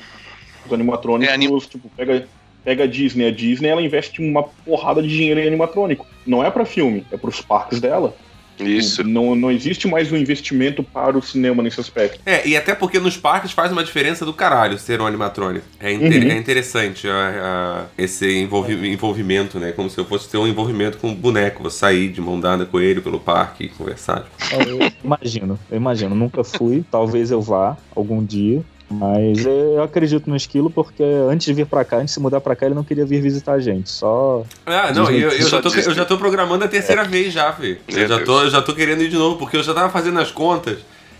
Os 0.66 0.74
animatrônicos, 0.74 1.32
É, 1.32 1.34
anim- 1.36 1.58
tipo, 1.60 1.90
pega, 1.96 2.28
pega 2.64 2.84
a 2.84 2.88
Disney. 2.88 3.28
A 3.28 3.32
Disney, 3.32 3.70
ela 3.70 3.82
investe 3.82 4.22
uma 4.22 4.44
porrada 4.44 5.02
de 5.02 5.08
dinheiro 5.08 5.40
em 5.40 5.48
animatrônico. 5.48 6.06
Não 6.26 6.44
é 6.44 6.52
pra 6.52 6.66
filme, 6.66 7.06
é 7.12 7.18
pros 7.18 7.42
parques 7.42 7.80
dela. 7.80 8.16
Isso. 8.60 9.04
Não, 9.04 9.36
não 9.36 9.52
existe 9.52 9.88
mais 9.88 10.12
um 10.12 10.16
investimento 10.18 10.82
para 10.84 11.18
o 11.18 11.22
cinema 11.22 11.62
nesse 11.62 11.80
aspecto. 11.80 12.20
É, 12.26 12.48
e 12.48 12.56
até 12.58 12.74
porque 12.74 13.00
nos 13.00 13.16
parques 13.18 13.52
faz 13.52 13.72
uma 13.72 13.84
diferença 13.84 14.26
do 14.26 14.34
caralho 14.34 14.78
ser 14.78 15.00
um 15.02 15.06
animatrônico. 15.08 15.66
É, 15.80 15.92
inter- 15.92 16.24
Uhum. 16.24 16.32
é 16.32 16.38
interessante 16.38 17.08
a- 17.08 17.86
a- 17.92 18.02
esse 18.02 18.28
envolvi- 18.40 18.88
envolvimento, 18.90 19.60
né? 19.60 19.72
Como 19.72 19.90
se 19.90 19.98
eu 19.98 20.06
fosse 20.06 20.30
ter 20.30 20.38
um 20.38 20.48
envolvimento 20.48 20.98
com 20.98 21.12
o 21.12 21.16
boneco. 21.16 21.62
Vou 21.62 21.72
sair 21.72 22.10
de 22.10 22.20
mão 22.22 22.40
dada 22.40 22.66
com 22.66 22.80
ele 22.80 23.02
pelo 23.02 23.20
parque 23.20 23.66
e 23.66 23.70
conversar. 23.70 24.26
Eu 24.68 24.80
imagino, 25.04 25.60
eu 25.70 25.78
imagino. 25.78 26.16
Nunca 26.16 26.44
fui, 26.44 26.84
talvez 26.90 27.32
eu 27.32 27.42
vá 27.42 27.78
algum 27.96 28.24
dia. 28.24 28.62
Mas 28.90 29.46
eu 29.46 29.84
acredito 29.84 30.30
no 30.30 30.36
esquilo 30.36 30.70
porque 30.70 31.04
antes 31.30 31.46
de 31.46 31.54
vir 31.54 31.66
pra 31.66 31.84
cá, 31.84 31.98
antes 31.98 32.08
de 32.08 32.12
se 32.14 32.20
mudar 32.22 32.40
pra 32.40 32.56
cá, 32.56 32.66
ele 32.66 32.76
não 32.76 32.84
queria 32.86 33.06
vir 33.06 33.22
visitar 33.22 33.54
a 33.54 33.60
gente. 33.60 33.90
Só. 33.90 34.44
Ah, 34.66 34.94
não, 34.94 35.04
Disney- 35.06 35.24
eu, 35.24 35.30
eu, 35.32 35.42
só 35.44 35.58
já 35.58 35.62
tô, 35.62 35.70
Disney. 35.70 35.92
eu 35.92 35.96
já 35.96 36.06
tô 36.06 36.18
programando 36.18 36.64
a 36.64 36.68
terceira 36.68 37.04
vez 37.04 37.34
já, 37.34 37.52
filho. 37.52 37.78
Eu 37.88 38.08
já, 38.08 38.16
Deus. 38.16 38.24
tô, 38.26 38.42
eu 38.44 38.50
já 38.50 38.62
tô 38.62 38.74
querendo 38.74 39.04
ir 39.04 39.10
de 39.10 39.18
novo, 39.18 39.38
porque 39.38 39.58
eu 39.58 39.64
já 39.64 39.74
tava 39.74 39.90
fazendo 39.92 40.20
as 40.20 40.32
contas. 40.32 40.80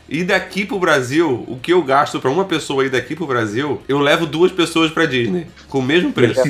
E 0.10 0.24
daqui 0.24 0.64
pro 0.66 0.80
Brasil, 0.80 1.44
o 1.50 1.58
que 1.62 1.74
eu 1.74 1.84
gasto 1.84 2.18
pra 2.22 2.32
uma 2.32 2.46
pessoa 2.46 2.86
ir 2.86 2.90
daqui 2.90 3.14
pro 3.14 3.28
Brasil, 3.28 3.82
eu 3.90 4.00
levo 4.00 4.26
duas 4.26 4.52
pessoas 4.54 4.90
pra 4.90 5.06
Disney. 5.06 5.48
Com 5.68 5.80
o 5.80 5.84
mesmo 5.84 6.14
preço. 6.14 6.42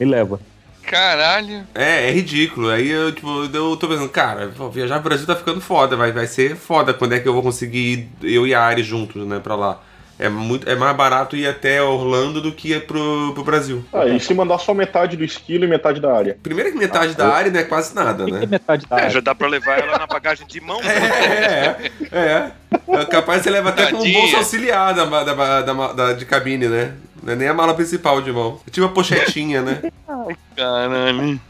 Me 0.00 0.04
leva. 0.04 0.40
Caralho. 0.82 1.64
É, 1.74 2.08
é 2.08 2.12
ridículo. 2.12 2.70
Aí 2.70 2.90
eu, 2.90 3.12
tipo, 3.12 3.44
eu 3.52 3.76
tô 3.76 3.86
pensando, 3.88 4.08
cara, 4.08 4.50
viajar 4.72 5.00
pro 5.00 5.10
Brasil 5.10 5.26
tá 5.26 5.36
ficando 5.36 5.60
foda, 5.60 5.96
vai, 5.96 6.10
vai 6.10 6.26
ser 6.26 6.56
foda 6.56 6.92
quando 6.94 7.12
é 7.12 7.20
que 7.20 7.28
eu 7.28 7.32
vou 7.32 7.42
conseguir 7.42 8.08
ir, 8.22 8.34
eu 8.34 8.46
e 8.46 8.54
a 8.54 8.60
Ari 8.62 8.82
juntos, 8.82 9.24
né, 9.26 9.38
pra 9.40 9.54
lá. 9.54 9.80
É, 10.18 10.30
muito, 10.30 10.66
é 10.68 10.74
mais 10.74 10.96
barato 10.96 11.36
ir 11.36 11.46
até 11.46 11.82
Orlando 11.82 12.40
do 12.40 12.50
que 12.50 12.72
ir 12.72 12.86
pro, 12.86 13.32
pro 13.34 13.44
Brasil. 13.44 13.84
Ah, 13.92 14.06
e 14.06 14.18
se 14.18 14.32
mandar 14.32 14.56
só 14.58 14.72
metade 14.72 15.14
do 15.16 15.22
esquilo 15.22 15.64
e 15.64 15.68
metade 15.68 16.00
da 16.00 16.16
área? 16.16 16.38
Primeiro 16.42 16.72
que 16.72 16.78
metade 16.78 17.14
da 17.14 17.28
área 17.34 17.50
não 17.52 17.60
é 17.60 17.64
quase 17.64 17.94
nada, 17.94 18.24
né? 18.26 18.46
metade 18.46 18.86
da 18.86 18.96
É, 18.96 19.00
área. 19.00 19.10
já 19.10 19.20
dá 19.20 19.34
pra 19.34 19.46
levar 19.46 19.78
ela 19.78 19.98
na 19.98 20.06
bagagem 20.06 20.46
de 20.46 20.58
mão. 20.60 20.80
É, 20.86 21.76
é, 22.12 22.18
é. 22.18 22.52
É 22.88 23.04
capaz 23.04 23.42
você 23.42 23.50
leva 23.50 23.68
até 23.70 23.90
com 23.90 23.98
um 23.98 24.12
bolso 24.12 24.36
auxiliar 24.36 24.94
da, 24.94 25.04
da, 25.04 25.62
da- 25.62 25.92
da- 25.92 26.12
de 26.14 26.24
cabine, 26.24 26.66
né? 26.68 26.92
Não 27.22 27.32
é 27.32 27.36
nem 27.36 27.48
a 27.48 27.54
mala 27.54 27.74
principal 27.74 28.20
de 28.22 28.32
mão. 28.32 28.60
É 28.66 28.70
tipo 28.70 28.86
a 28.86 28.88
pochetinha, 28.90 29.60
né? 29.62 29.82
Caralho. 30.56 31.40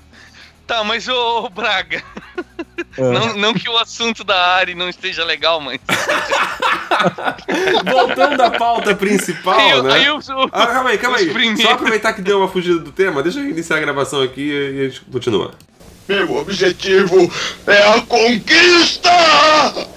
Tá, 0.67 0.83
mas 0.83 1.07
ô 1.09 1.49
Braga, 1.51 2.03
Ah, 2.99 3.03
não, 3.03 3.37
não 3.37 3.55
que 3.55 3.69
o 3.69 3.77
assunto 3.79 4.25
da 4.25 4.37
Ari 4.57 4.75
não 4.75 4.89
esteja 4.89 5.25
legal, 5.25 5.61
mas. 5.61 5.81
Voltando 7.91 8.41
à 8.43 8.51
pauta 8.51 8.95
principal, 8.95 9.59
aí, 9.59 9.71
eu- 9.71 9.83
né? 9.83 9.95
aí 9.95 10.05
eu. 10.07 10.19
Ah, 10.53 10.67
calma 10.67 10.91
aí, 10.91 10.99
calma 10.99 11.19
aí. 11.19 11.31
primeiros. 11.33 11.63
Só 11.63 11.73
aproveitar 11.73 12.13
que 12.13 12.23
deu 12.23 12.39
uma 12.39 12.49
fugida 12.49 12.79
do 12.79 12.93
tema, 12.93 13.23
deixa 13.23 13.39
eu 13.41 13.49
iniciar 13.49 13.77
a 13.77 13.81
gravação 13.81 14.23
aqui 14.23 14.51
e 14.51 14.81
a 14.81 14.89
gente 14.89 15.01
continua. 15.03 15.53
Meu 16.09 16.37
objetivo 16.37 17.29
é 17.67 17.83
a 17.89 18.01
conquista! 18.03 19.11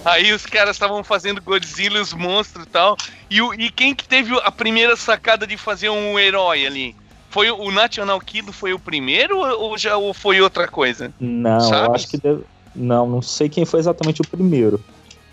Aí 0.03 0.34
os 0.34 0.44
caras 0.44 0.75
estavam 0.75 1.03
fazendo 1.03 1.39
Godzilla, 1.39 2.01
os 2.01 2.13
monstros 2.13 2.65
e 2.65 2.68
tal. 2.68 2.98
E, 3.29 3.39
o, 3.44 3.53
e 3.53 3.70
quem 3.70 3.94
que 3.94 4.08
teve 4.08 4.36
a 4.44 4.50
primeira 4.51 4.96
sacada 4.96 5.46
de 5.46 5.56
fazer 5.56 5.89
um 5.89 6.18
herói 6.18 6.65
ali? 6.65 6.96
Foi 7.29 7.51
o 7.51 7.70
National 7.70 8.20
Kid 8.20 8.51
foi 8.51 8.74
o 8.74 8.79
primeiro 8.79 9.38
ou 9.38 9.77
já 9.77 9.98
ou 9.98 10.12
foi 10.12 10.41
outra 10.41 10.68
coisa? 10.68 11.13
Não, 11.20 11.60
Sabe? 11.60 11.89
eu 11.89 11.94
acho 11.94 12.08
que 12.08 12.18
deve... 12.18 12.41
Não, 12.79 13.07
não 13.07 13.21
sei 13.21 13.50
quem 13.50 13.65
foi 13.65 13.79
exatamente 13.79 14.21
o 14.21 14.27
primeiro. 14.27 14.79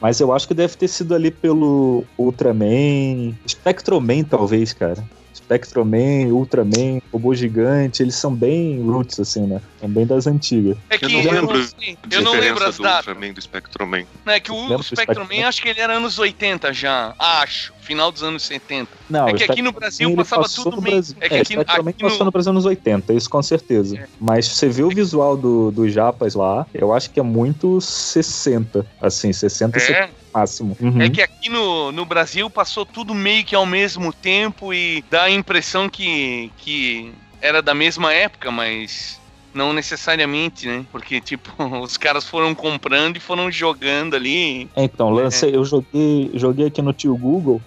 Mas 0.00 0.21
eu 0.21 0.33
acho 0.33 0.47
que 0.47 0.55
deve 0.55 0.76
ter 0.76 0.88
sido 0.88 1.15
ali 1.15 1.31
pelo 1.31 2.05
Ultraman. 2.19 3.35
Spectroman, 3.47 4.25
talvez, 4.25 4.73
cara. 4.73 5.03
Spectroman, 5.33 6.26
Ultraman, 6.33 7.00
Robô 7.12 7.35
Gigante, 7.35 8.03
eles 8.03 8.17
são 8.17 8.35
bem 8.35 8.83
roots, 8.83 9.21
assim, 9.21 9.47
né? 9.47 9.61
São 9.81 9.88
bem 9.88 10.05
das 10.05 10.26
antigas. 10.26 10.76
É 10.91 10.99
que 10.99 11.05
Eu 11.05 11.11
não 11.11 11.21
eu 11.21 11.33
lembro 11.33 11.69
eu 12.11 12.21
não 12.23 12.33
lembro 12.33 12.65
as 12.65 12.76
do 12.76 12.83
datas. 12.83 13.07
Ultraman 13.07 13.29
e 13.29 13.33
do 13.33 13.41
Spectroman. 13.41 14.07
É 14.26 14.41
que 14.41 14.50
o, 14.50 14.55
o 14.57 14.76
do 14.76 14.83
Spectrum 14.83 15.25
Spectrum? 15.25 15.41
Man, 15.43 15.47
acho 15.47 15.62
que 15.62 15.69
ele 15.69 15.81
era 15.81 15.95
anos 15.95 16.19
80 16.19 16.73
já. 16.73 17.15
Acho. 17.19 17.73
Final 17.87 18.11
dos 18.11 18.23
anos 18.23 18.43
70. 18.43 18.90
Não, 19.09 19.28
É 19.28 19.33
que 19.35 19.45
aqui 19.45 19.62
no 19.62 19.71
Brasil 19.71 20.12
passava 20.16 20.49
tudo 20.49 20.76
no 20.76 20.83
meio- 20.83 20.97
Brasil. 20.97 21.16
é 21.21 21.28
que 21.28 21.35
É, 21.37 21.40
aqui- 21.40 21.52
Spectroman 21.55 21.90
aqui 21.90 22.02
no- 22.02 22.09
passou 22.11 22.25
no 22.26 22.33
Brasil 22.33 22.52
nos 22.52 22.64
80, 22.64 23.12
isso 23.14 23.31
com 23.31 23.40
certeza. 23.43 23.97
É. 23.97 24.07
Mas 24.21 24.47
você 24.49 24.69
vê 24.69 24.83
o 24.83 24.88
visual 24.90 25.37
do, 25.37 25.71
do 25.71 25.88
Japas 25.88 26.35
lá, 26.35 26.66
eu 26.75 26.93
acho 26.93 27.09
que 27.11 27.21
é 27.21 27.23
muito 27.23 27.81
60, 27.81 28.85
assim, 29.00 29.33
60 29.33 29.78
É, 29.78 30.11
máximo. 30.35 30.76
Uhum. 30.81 31.00
é 31.00 31.09
que 31.09 31.23
aqui 31.23 31.49
no, 31.49 31.93
no 31.93 32.05
Brasil 32.05 32.50
passou 32.50 32.85
tudo 32.85 33.14
meio 33.14 33.45
que 33.45 33.55
ao 33.55 33.64
mesmo 33.66 34.12
tempo 34.12 34.75
e 34.75 35.05
dá 35.09 35.23
a 35.25 35.31
impressão 35.31 35.88
que, 35.88 36.50
que 36.59 37.12
era 37.40 37.62
da 37.62 37.73
mesma 37.75 38.12
época, 38.12 38.50
mas 38.50 39.21
não 39.55 39.73
necessariamente, 39.73 40.66
né? 40.66 40.85
Porque, 40.93 41.21
tipo, 41.21 41.50
os 41.83 41.97
caras 41.97 42.25
foram 42.25 42.55
comprando 42.55 43.16
e 43.16 43.21
foram 43.21 43.50
jogando 43.50 44.14
ali. 44.16 44.69
Então, 44.76 45.09
lancei, 45.11 45.55
eu 45.57 45.64
joguei, 45.64 46.31
joguei 46.35 46.66
aqui 46.66 46.83
no 46.83 46.93
tio 46.93 47.16
Google, 47.16 47.62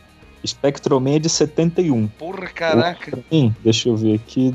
Spectroman 0.46 1.16
é 1.16 1.20
de 1.20 1.30
71. 1.30 2.08
Porra, 2.08 2.48
caraca. 2.48 3.18
Ultraman, 3.18 3.56
deixa 3.64 3.90
eu 3.90 3.96
ver 3.96 4.16
aqui. 4.16 4.54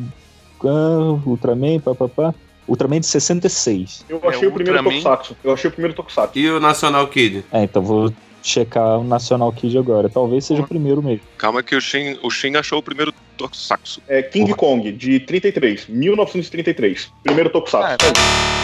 Ah, 0.64 1.18
Ultraman, 1.26 1.78
papapá. 1.80 2.34
Ultraman 2.66 3.00
de 3.00 3.06
66. 3.06 4.06
Eu 4.08 4.20
achei 4.26 4.44
É, 4.44 4.48
o 4.48 4.52
primeiro 4.52 4.78
Ultraman. 4.78 5.02
Tokusatsu. 5.02 5.36
Eu 5.44 5.52
achei 5.52 5.68
o 5.68 5.72
primeiro 5.72 5.94
Tokusatsu. 5.94 6.38
E 6.38 6.50
o 6.50 6.58
National 6.58 7.06
Kid? 7.08 7.44
É, 7.52 7.64
então 7.64 7.82
vou 7.82 8.10
checar 8.42 8.98
o 8.98 9.04
National 9.04 9.52
Kid 9.52 9.76
agora. 9.76 10.08
Talvez 10.08 10.46
seja 10.46 10.62
o 10.62 10.66
primeiro 10.66 11.02
mesmo. 11.02 11.20
Calma 11.36 11.62
que 11.62 11.76
o 11.76 11.80
Shin, 11.80 12.18
o 12.22 12.30
Shin 12.30 12.56
achou 12.56 12.78
o 12.78 12.82
primeiro 12.82 13.12
Tokusatsu. 13.36 14.00
É 14.08 14.22
King 14.22 14.54
Kong, 14.54 14.90
de 14.92 15.20
33, 15.20 15.86
1933. 15.88 17.10
Primeiro 17.22 17.50
Tokusatsu. 17.50 18.06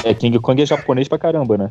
É, 0.05 0.15
King 0.15 0.39
Kong 0.39 0.63
é 0.63 0.67
japonês 0.67 1.07
pra 1.09 1.19
caramba, 1.19 1.59
né? 1.59 1.71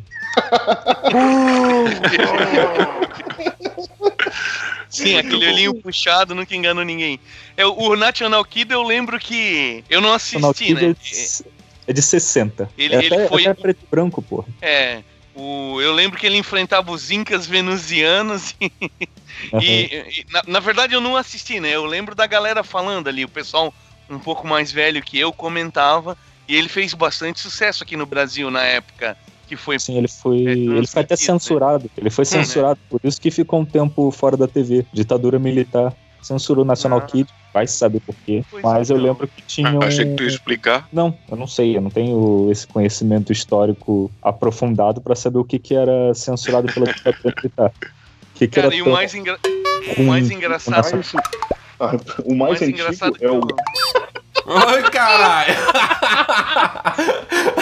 Sim, 4.90 5.16
aquele 5.16 5.46
olhinho 5.46 5.74
puxado 5.80 6.34
nunca 6.34 6.54
enganou 6.54 6.84
ninguém. 6.84 7.18
É, 7.56 7.64
o 7.64 7.94
National 7.94 8.44
Kid 8.44 8.72
eu 8.72 8.82
lembro 8.82 9.18
que 9.20 9.84
eu 9.88 10.00
não 10.00 10.10
National 10.10 10.50
assisti, 10.50 10.74
Kid 10.74 10.84
é 10.84 10.88
né? 10.88 10.96
de, 11.00 11.44
é 11.86 11.92
de 11.92 12.02
60. 12.02 12.70
Ele- 12.76 12.94
é 12.94 12.98
ele 12.98 13.06
até, 13.14 13.28
foi- 13.28 13.46
até 13.46 13.54
preto 13.54 13.84
e 13.84 13.86
branco, 13.88 14.20
pô. 14.20 14.44
É. 14.60 15.02
O, 15.32 15.80
eu 15.80 15.92
lembro 15.94 16.18
que 16.18 16.26
ele 16.26 16.36
enfrentava 16.36 16.90
os 16.90 17.10
incas 17.12 17.46
venusianos 17.46 18.54
e, 18.60 19.64
e- 19.64 19.86
e, 20.20 20.26
na, 20.32 20.42
na 20.46 20.60
verdade 20.60 20.92
eu 20.92 21.00
não 21.00 21.16
assisti, 21.16 21.60
né? 21.60 21.70
Eu 21.70 21.86
lembro 21.86 22.14
da 22.16 22.26
galera 22.26 22.64
falando 22.64 23.08
ali, 23.08 23.24
o 23.24 23.28
pessoal 23.28 23.72
um 24.08 24.18
pouco 24.18 24.44
mais 24.46 24.72
velho 24.72 25.00
que 25.00 25.16
eu 25.18 25.32
comentava 25.32 26.18
e 26.48 26.56
ele 26.56 26.68
fez 26.68 26.92
bastante 26.94 27.38
sucesso 27.38 27.84
aqui 27.84 27.96
no 27.96 28.04
Brasil 28.06 28.50
na 28.50 28.64
época 28.64 29.16
que 29.50 29.56
foi 29.56 29.78
Sim, 29.80 29.98
ele 29.98 30.06
foi. 30.08 30.46
É, 30.46 30.50
ele 30.52 30.86
foi 30.86 31.02
até 31.02 31.14
né? 31.14 31.16
censurado. 31.16 31.90
Ele 31.98 32.10
foi 32.10 32.24
Hum, 32.24 32.28
né? 32.30 32.44
censurado, 32.44 32.78
por 32.88 33.00
isso 33.02 33.20
que 33.20 33.30
ficou 33.30 33.60
um 33.60 33.64
tempo 33.64 34.10
fora 34.12 34.36
da 34.36 34.46
TV. 34.46 34.86
Ditadura 34.92 35.38
militar. 35.38 35.92
Censurou 36.22 36.66
National 36.66 36.98
Ah. 36.98 37.06
Kid, 37.06 37.26
vai 37.52 37.66
saber 37.66 38.00
por 38.00 38.14
quê. 38.26 38.44
Pois 38.50 38.62
Mas 38.62 38.90
eu 38.90 38.96
então. 38.98 39.08
lembro 39.08 39.26
que 39.26 39.40
tinha 39.42 39.70
um. 39.70 39.80
Achei 39.84 40.04
que 40.04 40.14
tu 40.16 40.22
ia 40.22 40.28
explicar. 40.28 40.86
Não, 40.92 41.16
eu 41.30 41.36
não 41.36 41.46
sei, 41.46 41.76
eu 41.76 41.80
não 41.80 41.90
tenho 41.90 42.48
esse 42.52 42.66
conhecimento 42.66 43.32
histórico 43.32 44.10
aprofundado 44.22 45.00
pra 45.00 45.14
saber 45.16 45.38
o 45.38 45.44
que, 45.44 45.58
que 45.58 45.74
era 45.74 46.12
censurado 46.14 46.70
pela 46.72 46.86
ditadura 46.92 47.34
militar. 47.36 47.72
O 47.72 48.38
que, 48.38 48.46
que 48.46 48.48
Cara, 48.48 48.66
era 48.68 48.76
e 48.76 48.82
o 48.82 48.92
mais, 48.92 49.14
engra- 49.14 49.38
o 49.44 49.94
ruim 49.96 50.06
mais 50.06 50.30
engraçado. 50.30 51.00
Ah, 51.80 51.96
o 52.26 52.34
mais, 52.36 52.60
antigo 52.60 52.78
engraçado 52.78 53.16
é 53.20 53.30
o. 53.30 53.40
Oi, 54.46 54.82
caralho! 54.90 55.54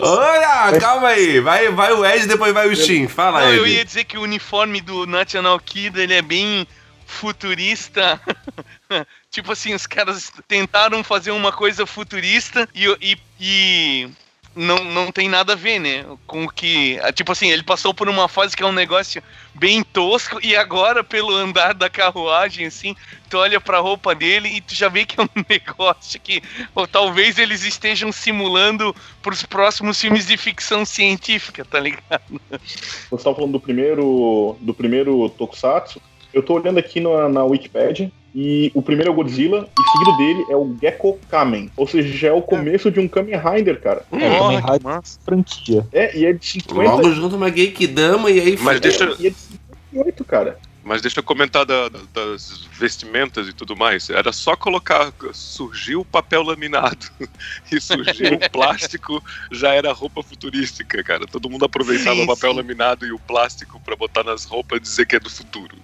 Olha, 0.00 0.78
calma 0.80 1.08
aí. 1.08 1.40
Vai, 1.40 1.68
vai 1.70 1.92
o 1.92 2.04
Ed, 2.04 2.26
depois 2.26 2.52
vai 2.52 2.68
o 2.68 2.76
Shin. 2.76 3.08
Fala, 3.08 3.48
Ed. 3.48 3.56
eu 3.56 3.66
ia 3.66 3.84
dizer 3.84 4.04
que 4.04 4.18
o 4.18 4.22
uniforme 4.22 4.80
do 4.80 5.06
National 5.06 5.58
Kid 5.60 5.98
ele 5.98 6.14
é 6.14 6.22
bem 6.22 6.66
futurista. 7.06 8.20
tipo 9.30 9.52
assim, 9.52 9.74
os 9.74 9.86
caras 9.86 10.32
tentaram 10.46 11.02
fazer 11.02 11.30
uma 11.30 11.52
coisa 11.52 11.86
futurista 11.86 12.68
e, 12.74 12.86
e, 13.00 13.18
e 13.40 14.10
não, 14.54 14.82
não 14.82 15.12
tem 15.12 15.28
nada 15.28 15.52
a 15.52 15.56
ver, 15.56 15.78
né? 15.78 16.04
Com 16.26 16.44
o 16.44 16.48
que. 16.48 16.98
Tipo 17.14 17.32
assim, 17.32 17.50
ele 17.50 17.62
passou 17.62 17.94
por 17.94 18.08
uma 18.08 18.28
fase 18.28 18.56
que 18.56 18.62
é 18.62 18.66
um 18.66 18.72
negócio 18.72 19.22
bem 19.54 19.82
tosco 19.82 20.38
e 20.42 20.56
agora, 20.56 21.04
pelo 21.04 21.34
andar 21.34 21.74
da 21.74 21.88
carruagem, 21.88 22.66
assim, 22.66 22.94
tu 23.28 23.38
olha 23.38 23.60
pra 23.60 23.78
roupa 23.78 24.14
dele 24.14 24.48
e 24.48 24.60
tu 24.60 24.74
já 24.74 24.88
vê 24.88 25.04
que 25.04 25.20
é 25.20 25.22
um 25.22 25.28
negócio 25.48 26.20
que. 26.20 26.42
Ou 26.74 26.86
talvez 26.86 27.38
eles 27.38 27.64
estejam 27.64 28.10
simulando 28.10 28.94
pros 29.22 29.44
próximos 29.44 30.00
filmes 30.00 30.26
de 30.26 30.36
ficção 30.36 30.84
científica, 30.84 31.64
tá 31.64 31.78
ligado? 31.78 32.40
Você 32.50 33.14
estava 33.14 33.36
falando 33.36 33.52
do 33.52 33.60
primeiro, 33.60 34.56
do 34.60 34.74
primeiro 34.74 35.28
Tokusatsu. 35.30 36.00
Eu 36.32 36.42
tô 36.42 36.54
olhando 36.54 36.78
aqui 36.78 37.00
na, 37.00 37.28
na 37.28 37.44
Wikipedia 37.44 38.10
e 38.40 38.70
o 38.72 38.80
primeiro 38.80 39.10
é 39.10 39.12
o 39.12 39.16
Godzilla 39.16 39.68
e 39.76 39.90
seguido 39.90 40.16
dele 40.16 40.46
é 40.48 40.54
o 40.56 40.76
Gekko 40.80 41.18
Kamen. 41.28 41.72
Ou 41.76 41.88
seja, 41.88 42.16
já 42.16 42.28
é 42.28 42.32
o 42.32 42.40
começo 42.40 42.88
de 42.88 43.00
um 43.00 43.08
Kamen 43.08 43.34
Rider, 43.36 43.80
cara. 43.80 44.04
É, 44.12 44.16
Kamen 44.18 44.38
Porra, 44.38 44.62
que 44.62 44.70
Rider 44.72 44.82
massa. 44.84 45.18
franquia. 45.24 45.86
É, 45.92 46.16
e 46.16 46.24
é 46.24 46.32
de 46.32 46.46
50 46.46 46.80
Logo 46.88 47.10
junto 47.12 47.34
uma 47.34 47.50
Geikidama 47.50 48.30
e 48.30 48.38
aí 48.40 48.52
Mas 48.60 48.74
foi- 48.74 48.80
deixa, 48.80 49.04
e 49.18 49.26
é 49.26 49.30
de 49.30 49.36
58, 49.36 50.24
cara. 50.24 50.56
mas 50.84 51.02
deixa 51.02 51.18
eu 51.18 51.24
comentar 51.24 51.66
da- 51.66 51.88
da- 51.88 51.98
das 52.14 52.64
vestimentas 52.78 53.48
e 53.48 53.52
tudo 53.52 53.74
mais. 53.76 54.08
Era 54.08 54.32
só 54.32 54.54
colocar. 54.54 55.12
Surgiu 55.32 56.02
o 56.02 56.04
papel 56.04 56.42
laminado 56.44 57.06
e 57.72 57.80
surgiu 57.80 58.34
o 58.34 58.50
plástico, 58.50 59.20
já 59.50 59.74
era 59.74 59.92
roupa 59.92 60.22
futurística, 60.22 61.02
cara. 61.02 61.26
Todo 61.26 61.50
mundo 61.50 61.64
aproveitava 61.64 62.14
Sim, 62.16 62.22
o 62.22 62.26
papel 62.28 62.52
sim. 62.52 62.56
laminado 62.58 63.04
e 63.04 63.10
o 63.10 63.18
plástico 63.18 63.80
pra 63.84 63.96
botar 63.96 64.22
nas 64.22 64.44
roupas 64.44 64.78
e 64.78 64.82
dizer 64.82 65.06
que 65.06 65.16
é 65.16 65.20
do 65.20 65.28
futuro. 65.28 65.76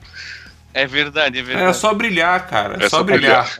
É 0.74 0.86
verdade, 0.86 1.38
é 1.38 1.40
É 1.40 1.44
verdade. 1.44 1.76
só 1.76 1.94
brilhar, 1.94 2.46
cara. 2.48 2.74
É 2.82 2.86
É 2.86 2.88
só 2.88 2.98
só 2.98 3.02
brilhar. 3.04 3.58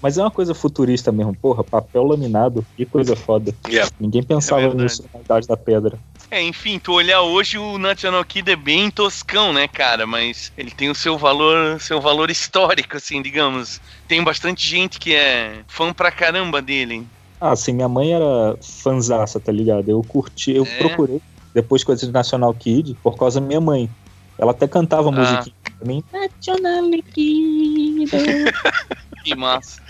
Mas 0.00 0.16
é 0.16 0.22
uma 0.22 0.30
coisa 0.30 0.54
futurista 0.54 1.10
mesmo, 1.10 1.34
porra, 1.34 1.64
papel 1.64 2.04
laminado, 2.04 2.64
que 2.76 2.84
coisa 2.86 3.16
foda. 3.16 3.52
Yeah. 3.66 3.90
Ninguém 3.98 4.22
pensava 4.22 4.62
É 4.62 4.74
nisso 4.74 5.04
na 5.12 5.20
Idade 5.20 5.46
da 5.48 5.56
Pedra. 5.56 5.98
É, 6.30 6.40
enfim, 6.40 6.78
tu 6.78 6.92
olhar 6.92 7.22
hoje 7.22 7.58
o 7.58 7.78
National 7.78 8.24
Kid 8.24 8.48
é 8.50 8.54
bem 8.54 8.90
toscão, 8.92 9.52
né, 9.52 9.66
cara? 9.66 10.06
Mas 10.06 10.52
ele 10.56 10.70
tem 10.70 10.88
o 10.88 10.94
seu 10.94 11.18
valor, 11.18 11.80
seu 11.80 12.00
valor 12.00 12.30
histórico, 12.30 12.96
assim, 12.96 13.20
digamos. 13.22 13.80
Tem 14.06 14.22
bastante 14.22 14.64
gente 14.68 15.00
que 15.00 15.14
é 15.14 15.62
fã 15.66 15.92
pra 15.92 16.12
caramba 16.12 16.62
dele. 16.62 17.04
Ah, 17.40 17.50
assim, 17.52 17.72
minha 17.72 17.88
mãe 17.88 18.12
era 18.12 18.56
fanzaça, 18.60 19.40
tá 19.40 19.50
ligado? 19.50 19.88
Eu 19.88 20.00
curti, 20.06 20.52
eu 20.52 20.64
É? 20.64 20.78
procurei 20.78 21.20
depois 21.54 21.82
coisas 21.82 22.06
de 22.06 22.12
National 22.12 22.52
Kid 22.54 22.96
por 23.02 23.16
causa 23.16 23.40
da 23.40 23.46
minha 23.46 23.60
mãe. 23.60 23.90
Ela 24.38 24.52
até 24.52 24.68
cantava 24.68 25.08
Ah. 25.08 25.12
musiquinha 25.12 25.56
National 25.82 26.90
Kid. 27.12 28.08
Que 29.24 29.34
massa. 29.34 29.82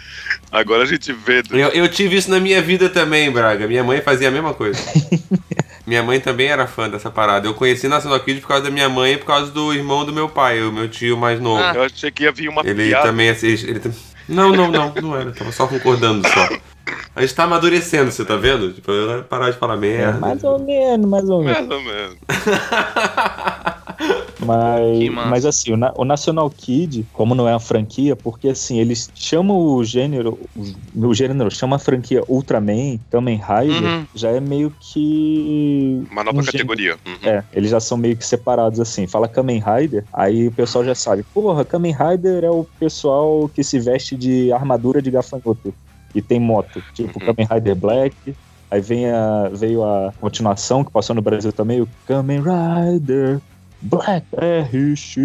Agora 0.51 0.83
a 0.83 0.87
gente 0.87 1.13
vê. 1.13 1.43
Eu, 1.51 1.69
eu 1.69 1.89
tive 1.89 2.17
isso 2.17 2.31
na 2.31 2.41
minha 2.41 2.61
vida 2.63 2.89
também, 2.89 3.31
Braga. 3.31 3.69
Minha 3.69 3.85
mãe 3.85 4.01
fazia 4.01 4.29
a 4.29 4.31
mesma 4.31 4.55
coisa. 4.55 4.81
minha 5.87 6.03
mãe 6.03 6.19
também 6.19 6.49
era 6.49 6.67
fã 6.67 6.89
dessa 6.89 7.11
parada. 7.11 7.47
Eu 7.47 7.55
conheci 7.55 7.87
National 7.87 8.19
Kid 8.21 8.41
por 8.41 8.49
causa 8.49 8.65
da 8.65 8.71
minha 8.71 8.89
mãe 8.89 9.13
e 9.13 9.17
por 9.19 9.27
causa 9.27 9.53
do 9.53 9.73
irmão 9.73 10.05
do 10.05 10.13
meu 10.13 10.29
pai, 10.29 10.61
o 10.63 10.73
meu 10.73 10.89
tio 10.89 11.17
mais 11.17 11.39
novo. 11.41 11.63
Ah. 11.63 11.73
Eu 11.75 11.83
achei 11.85 12.11
que 12.11 12.25
ia 12.25 12.33
vir 12.33 12.49
uma 12.49 12.63
Ele 12.65 12.89
piada. 12.89 13.07
também 13.07 13.29
assiste. 13.29 13.69
Ele 13.69 13.81
Não, 14.29 14.51
não, 14.51 14.71
não, 14.73 14.93
não 14.95 15.15
era. 15.17 15.31
Tava 15.31 15.53
só 15.53 15.67
concordando 15.69 16.27
só. 16.27 16.49
A 17.15 17.21
gente 17.21 17.35
tá 17.35 17.45
amadurecendo, 17.45 18.11
você 18.11 18.25
tá 18.25 18.35
vendo? 18.37 18.73
Tipo, 18.73 18.91
eu 18.91 19.19
ia 19.19 19.23
parar 19.23 19.51
de 19.51 19.59
falar 19.59 19.75
É, 19.75 19.77
merda. 19.77 20.19
mais 20.19 20.43
ou 20.43 20.59
menos, 20.59 21.07
mais 21.09 21.29
ou 21.29 21.45
menos. 21.45 21.69
Mais 21.69 21.71
ou 21.71 21.83
menos. 21.83 22.17
Mas, 24.41 25.09
mas 25.11 25.45
assim, 25.45 25.73
o, 25.73 25.77
Na- 25.77 25.93
o 25.97 26.05
National 26.05 26.49
Kid, 26.51 27.05
como 27.13 27.35
não 27.35 27.49
é 27.49 27.53
uma 27.53 27.59
franquia, 27.61 28.15
porque 28.15 28.49
assim, 28.49 28.79
eles 28.79 29.11
chamam 29.15 29.57
o 29.59 29.83
gênero, 29.85 30.39
o, 30.95 31.13
gênero 31.15 31.51
chama 31.51 31.77
a 31.77 31.79
franquia 31.79 32.23
Ultraman, 32.29 32.99
Kamen 33.11 33.37
Rider, 33.41 33.83
Uhum. 33.83 34.05
já 34.15 34.31
é 34.31 34.41
meio 34.41 34.73
que. 34.79 36.05
Uma 36.11 36.23
nova 36.25 36.39
um 36.39 36.43
gênero- 36.43 36.53
categoria. 36.53 36.97
Uhum. 37.07 37.29
É, 37.29 37.45
eles 37.53 37.71
já 37.71 37.81
são 37.81 37.99
meio 37.99 38.17
que 38.17 38.25
separados 38.25 38.79
assim. 38.81 39.07
Fala 39.07 39.29
Kamen 39.29 39.61
Rider, 39.61 40.05
aí 40.13 40.47
o 40.47 40.53
pessoal 40.53 40.85
já 40.85 40.95
sabe. 40.95 41.25
Porra, 41.35 41.65
Kamen 41.65 41.93
Rider 41.95 42.45
é 42.45 42.51
o 42.51 42.65
pessoal 42.79 43.49
que 43.49 43.65
se 43.65 43.79
veste 43.81 44.17
de 44.17 44.53
armadura 44.53 45.03
de 45.03 45.11
gafanhoto 45.11 45.75
e 46.15 46.23
tem 46.23 46.39
moto. 46.39 46.83
Tipo 46.95 47.19
Uhum. 47.21 47.27
Kamen 47.35 47.49
Rider 47.51 47.75
Black. 47.77 48.15
Aí 48.71 48.83
vem 48.83 49.09
a, 49.11 49.49
veio 49.49 49.83
a 49.83 50.13
continuação 50.21 50.85
que 50.85 50.93
passou 50.93 51.17
no 51.17 51.23
Brasil 51.23 51.51
também, 51.53 51.81
o 51.81 51.89
Kamen 52.05 52.43
Rider 52.43 53.41
Black 53.81 54.27
RX. 54.35 55.17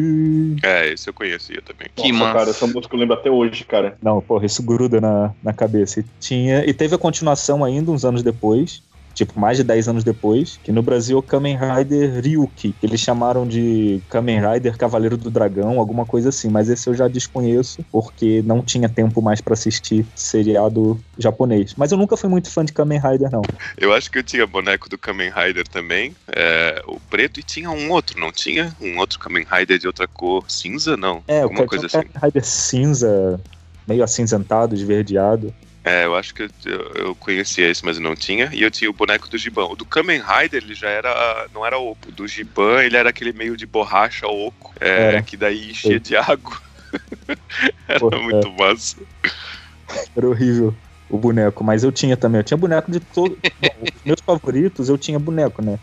É, 0.64 0.94
esse 0.94 1.10
eu 1.10 1.14
conhecia 1.14 1.62
também. 1.62 1.88
Que 1.96 2.12
Nossa, 2.12 2.24
massa. 2.24 2.40
cara, 2.40 2.50
essa 2.52 2.68
música 2.68 2.96
eu 2.96 3.00
lembro 3.00 3.16
até 3.16 3.30
hoje, 3.30 3.64
cara. 3.64 3.98
Não, 4.02 4.22
porra, 4.22 4.46
isso 4.46 4.62
gruda 4.62 5.02
na, 5.02 5.34
na 5.44 5.54
cabeça. 5.54 6.00
E 6.00 6.06
tinha. 6.20 6.64
E 6.66 6.74
teve 6.74 6.96
a 6.96 7.00
continuação 7.00 7.64
ainda 7.64 7.92
uns 7.92 8.06
anos 8.06 8.22
depois. 8.22 8.82
Tipo, 9.14 9.40
mais 9.40 9.58
de 9.58 9.64
10 9.64 9.88
anos 9.88 10.04
depois, 10.04 10.60
que 10.64 10.72
no 10.72 10.82
Brasil 10.82 11.18
é 11.18 11.20
o 11.20 11.24
Kamen 11.24 11.58
Rider 11.58 12.22
Ryuki, 12.22 12.74
que 12.74 12.86
eles 12.86 13.00
chamaram 13.00 13.48
de 13.48 14.02
Kamen 14.10 14.42
Rider 14.42 14.78
Cavaleiro 14.78 15.18
do 15.18 15.30
Dragão, 15.30 15.80
alguma 15.80 16.06
coisa 16.06 16.30
assim, 16.30 16.50
mas 16.50 16.70
esse 16.70 16.90
eu 16.90 16.94
já 16.94 17.08
desconheço, 17.08 17.86
porque 17.92 18.42
não 18.44 18.62
tinha 18.62 18.90
tempo 18.90 19.22
mais 19.22 19.40
pra 19.40 19.54
assistir 19.54 20.06
seriado 20.16 21.00
japonês. 21.18 21.74
Mas 21.78 21.92
eu 21.92 21.98
nunca 21.98 22.18
fui 22.18 22.30
muito 22.30 22.50
fã 22.50 22.66
de 22.66 22.74
Kamen 22.74 23.00
Rider, 23.00 23.30
não. 23.32 23.42
Eu 23.78 23.94
acho 23.94 24.10
que 24.10 24.18
eu 24.18 24.24
tinha 24.24 24.48
boneco 24.48 24.90
do 24.90 24.98
Kamen 24.98 25.32
Rider 25.32 25.68
também, 25.68 26.16
é, 26.28 26.82
o 26.88 27.00
preto, 27.00 27.40
e 27.40 27.44
tinha 27.44 27.70
um 27.70 27.92
outro, 27.92 28.20
não 28.20 28.32
tinha? 28.32 28.76
Um 28.82 28.98
outro 28.98 29.20
Kamen 29.20 29.46
Rider 29.50 29.78
de 29.78 29.88
outra 29.88 30.08
cor, 30.08 30.50
cinza, 30.50 30.98
não? 30.98 31.24
É, 31.28 31.42
o 31.42 31.44
Alguma 31.44 31.66
Kamen 31.66 31.70
coisa 31.70 31.86
assim. 31.86 32.08
Rider 32.24 32.46
cinza, 32.46 33.40
meio 33.88 34.04
acinzentado, 34.04 34.74
esverdeado. 34.74 35.54
É, 35.86 36.06
eu 36.06 36.16
acho 36.16 36.34
que 36.34 36.44
eu, 36.44 36.50
eu- 36.96 37.16
conhecia 37.16 37.70
esse, 37.70 37.84
mas 37.84 37.98
eu 37.98 38.04
não 38.04 38.16
tinha. 38.16 38.50
E 38.54 38.62
eu 38.62 38.72
tinha 38.72 38.90
o 38.90 38.94
boneco 38.94 39.30
do 39.30 39.38
Giban. 39.38 39.66
O 39.66 39.76
do 39.76 39.86
Kamen 39.86 40.22
Rider, 40.22 40.64
ele 40.64 40.74
já 40.74 40.90
era. 40.90 41.48
Não 41.54 41.66
era 41.66 41.78
oco. 41.78 42.08
O 42.08 42.12
do 42.12 42.26
Giban, 42.28 42.82
ele 42.84 42.96
era 42.96 43.10
aquele 43.10 43.34
meio 43.34 43.58
de 43.58 43.66
borracha 43.66 44.26
oco. 44.28 44.74
É, 44.80 44.88
Era. 45.10 45.22
que 45.24 45.36
daí 45.36 45.72
enchia 45.72 46.00
de 46.00 46.16
água. 46.16 46.58
era 47.88 48.20
muito 48.20 48.50
massa. 48.54 48.96
Era 50.16 50.28
horrível 50.30 50.76
o 51.10 51.18
boneco, 51.18 51.64
mas 51.64 51.84
eu 51.84 51.92
tinha 51.92 52.18
também. 52.18 52.40
Eu 52.40 52.44
tinha 52.44 52.58
boneco 52.58 52.90
de 52.90 53.00
todo. 53.00 53.38
Bom, 53.60 53.84
os 53.94 54.02
meus 54.04 54.22
favoritos 54.26 54.90
eu 54.90 54.98
tinha 54.98 55.20
boneco, 55.20 55.64
né? 55.64 55.80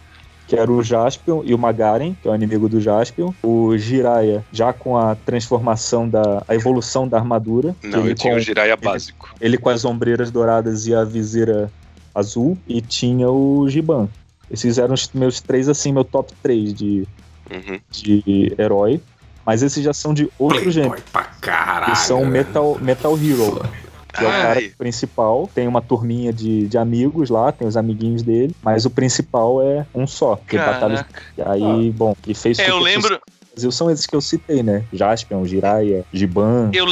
Que 0.51 0.57
era 0.57 0.71
o 0.71 0.83
Jaspion 0.83 1.43
e 1.45 1.55
o 1.55 1.59
Magaren, 1.59 2.13
que 2.21 2.27
é 2.27 2.31
o 2.33 2.35
inimigo 2.35 2.69
do 2.69 2.81
Jaspion. 2.81 3.33
O 3.41 3.79
Jiraiya, 3.79 4.45
já 4.53 4.73
com 4.73 4.97
a 4.99 5.15
transformação 5.15 6.09
da. 6.09 6.43
a 6.49 6.55
evolução 6.57 7.07
da 7.07 7.17
armadura. 7.19 7.73
Não, 7.85 8.01
ele 8.01 8.11
eu 8.11 8.15
tinha 8.17 8.33
com, 8.33 8.39
o 8.39 8.43
Jiraiya 8.43 8.77
básico. 8.77 9.33
ele 9.41 9.57
com 9.57 9.69
as 9.69 9.85
ombreiras 9.85 10.29
douradas 10.33 10.89
e 10.89 10.95
a 10.95 11.05
viseira 11.05 11.71
azul. 12.13 12.59
E 12.67 12.81
tinha 12.81 13.31
o 13.31 13.69
Giban. 13.69 14.09
Esses 14.51 14.77
eram 14.77 14.95
os 14.95 15.09
meus 15.15 15.41
três, 15.41 15.69
assim, 15.69 15.93
meu 15.93 16.03
top 16.05 16.33
3 16.43 16.75
de, 16.75 17.07
Uhum. 17.49 17.79
de 17.89 18.53
herói. 18.59 19.01
Mas 19.47 19.63
esses 19.63 19.83
já 19.85 19.93
são 19.95 20.13
de 20.13 20.29
outro 20.37 20.69
gênero. 20.71 20.95
Playboy 20.95 21.11
pra 21.13 21.23
caralho. 21.41 21.93
Que 21.93 21.99
são. 21.99 22.27
Metal, 22.27 22.77
Metal 22.81 23.17
Hero. 23.17 23.63
Que 24.13 24.25
é 24.25 24.29
o 24.29 24.31
cara 24.31 24.61
Ai. 24.61 24.73
principal, 24.77 25.49
tem 25.55 25.69
uma 25.69 25.81
turminha 25.81 26.33
de, 26.33 26.67
de 26.67 26.79
amigos 26.79 27.31
lá, 27.31 27.53
tem 27.53 27.67
os 27.67 27.77
amiguinhos 27.77 28.23
dele, 28.23 28.55
mas 28.63 28.85
o 28.85 28.91
principal 28.91 29.63
é 29.63 29.87
um 29.95 30.07
só. 30.07 30.37
Que 30.37 30.57
batalha, 30.59 31.07
Caraca. 31.37 31.53
aí, 31.53 31.91
bom, 31.91 32.15
que 32.21 32.35
fez 32.35 32.59
É, 32.59 32.71
eu 32.71 32.79
lembro, 32.79 33.21
Brasil 33.53 33.73
são 33.73 33.91
esses 33.91 34.07
que 34.07 34.17
eu 34.17 34.21
citei, 34.21 34.63
né? 34.63 34.85
Jaspion, 34.93 35.45
Jiraiya, 35.45 36.05
Giban, 36.13 36.71
eu, 36.73 36.87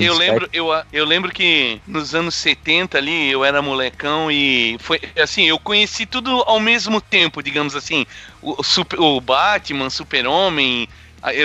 Eu 0.00 0.14
lembro, 0.14 0.48
eu, 0.52 0.68
eu 0.92 1.04
lembro 1.04 1.32
que 1.32 1.80
nos 1.86 2.14
anos 2.14 2.34
70 2.34 2.98
ali 2.98 3.30
eu 3.30 3.44
era 3.44 3.62
molecão 3.62 4.30
e 4.30 4.76
foi 4.78 5.00
assim, 5.18 5.48
eu 5.48 5.58
conheci 5.58 6.04
tudo 6.04 6.42
ao 6.46 6.60
mesmo 6.60 7.00
tempo, 7.00 7.42
digamos 7.42 7.74
assim. 7.74 8.06
O, 8.42 8.60
o 8.60 8.62
super, 8.62 9.00
o 9.00 9.20
Batman, 9.20 9.88
Super-Homem, 9.88 10.88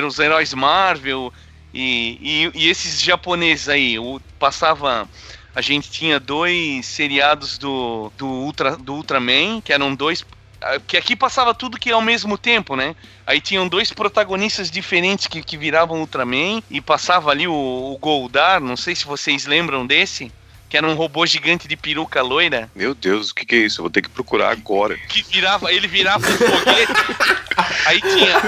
os 0.06 0.20
heróis 0.20 0.54
Marvel 0.54 1.32
e, 1.76 2.18
e, 2.22 2.52
e 2.56 2.70
esses 2.70 3.02
japoneses 3.02 3.68
aí. 3.68 4.00
O, 4.00 4.22
passava. 4.40 5.08
A 5.54 5.62
gente 5.62 5.90
tinha 5.90 6.20
dois 6.20 6.86
seriados 6.86 7.58
do, 7.58 8.12
do, 8.18 8.26
Ultra, 8.26 8.76
do 8.78 8.96
Ultraman, 8.96 9.62
que 9.62 9.74
eram 9.74 9.94
dois. 9.94 10.26
Que 10.88 10.98
aqui 10.98 11.16
passava 11.16 11.54
tudo 11.54 11.78
que 11.78 11.92
ao 11.92 12.02
mesmo 12.02 12.38
tempo, 12.38 12.76
né? 12.76 12.96
Aí 13.28 13.40
tinham 13.40 13.68
dois 13.68 13.92
protagonistas 13.92 14.72
diferentes 14.72 15.28
que, 15.28 15.44
que 15.44 15.58
viravam 15.58 16.00
Ultraman 16.00 16.64
e 16.72 16.82
passava 16.82 17.30
ali 17.30 17.48
o, 17.48 17.54
o 17.54 17.98
Goldar, 18.00 18.60
não 18.60 18.76
sei 18.76 18.96
se 18.96 19.06
vocês 19.06 19.46
lembram 19.46 19.86
desse, 19.86 20.32
que 20.76 20.78
era 20.78 20.88
um 20.88 20.94
robô 20.94 21.26
gigante 21.26 21.70
de 21.70 21.78
peruca 21.78 22.22
loira, 22.22 22.70
Meu 22.76 22.94
Deus, 22.94 23.30
o 23.30 23.36
que, 23.36 23.46
que 23.46 23.56
é 23.56 23.60
isso? 23.60 23.80
Eu 23.80 23.84
vou 23.84 23.90
ter 23.90 24.02
que 24.02 24.10
procurar 24.10 24.52
agora. 24.52 24.98
que 25.08 25.24
virava, 25.24 25.72
ele 25.72 25.88
virava 25.88 26.28
um 26.28 26.38
foguete. 26.38 26.94
Aí 27.86 28.02
tinha. 28.02 28.42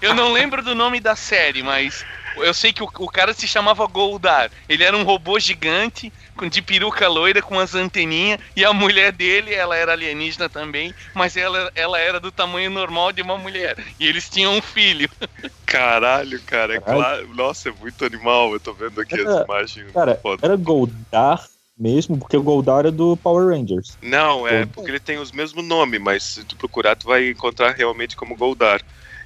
Eu 0.00 0.14
não 0.14 0.32
lembro 0.32 0.62
do 0.62 0.72
nome 0.72 1.00
da 1.00 1.16
série, 1.16 1.64
mas 1.64 2.04
eu 2.36 2.54
sei 2.54 2.72
que 2.72 2.80
o, 2.80 2.88
o 2.98 3.08
cara 3.08 3.34
se 3.34 3.48
chamava 3.48 3.84
Goldar. 3.88 4.52
Ele 4.68 4.84
era 4.84 4.96
um 4.96 5.02
robô 5.02 5.40
gigante 5.40 6.12
de 6.50 6.62
peruca 6.62 7.08
loira 7.08 7.42
com 7.42 7.58
as 7.58 7.74
anteninhas 7.74 8.38
e 8.56 8.64
a 8.64 8.72
mulher 8.72 9.12
dele, 9.12 9.54
ela 9.54 9.76
era 9.76 9.92
alienígena 9.92 10.48
também, 10.48 10.94
mas 11.14 11.36
ela, 11.36 11.70
ela 11.74 11.98
era 11.98 12.18
do 12.18 12.32
tamanho 12.32 12.70
normal 12.70 13.12
de 13.12 13.22
uma 13.22 13.36
mulher. 13.36 13.76
E 13.98 14.06
eles 14.06 14.28
tinham 14.28 14.54
um 14.56 14.62
filho. 14.62 15.08
Caralho, 15.66 16.40
cara. 16.42 16.76
É 16.76 16.80
claro. 16.80 17.34
Nossa, 17.34 17.68
é 17.68 17.72
muito 17.72 18.04
animal. 18.04 18.52
Eu 18.52 18.60
tô 18.60 18.72
vendo 18.72 19.00
aqui 19.00 19.14
as 19.14 19.20
Era- 19.20 19.44
imagens. 19.44 19.92
Cara, 19.92 20.18
Foda. 20.20 20.46
era 20.46 20.56
Goldar 20.56 21.46
mesmo, 21.78 22.18
porque 22.18 22.36
o 22.36 22.42
Goldar 22.42 22.84
é 22.86 22.90
do 22.90 23.16
Power 23.16 23.48
Rangers. 23.56 23.96
Não, 24.02 24.46
é 24.46 24.66
porque 24.66 24.90
ele 24.90 25.00
tem 25.00 25.18
os 25.18 25.32
mesmos 25.32 25.64
nomes, 25.64 26.00
mas 26.00 26.22
se 26.22 26.44
tu 26.44 26.56
procurar, 26.56 26.94
tu 26.96 27.06
vai 27.06 27.30
encontrar 27.30 27.74
realmente 27.74 28.16
como 28.16 28.36
Goldar. 28.36 28.80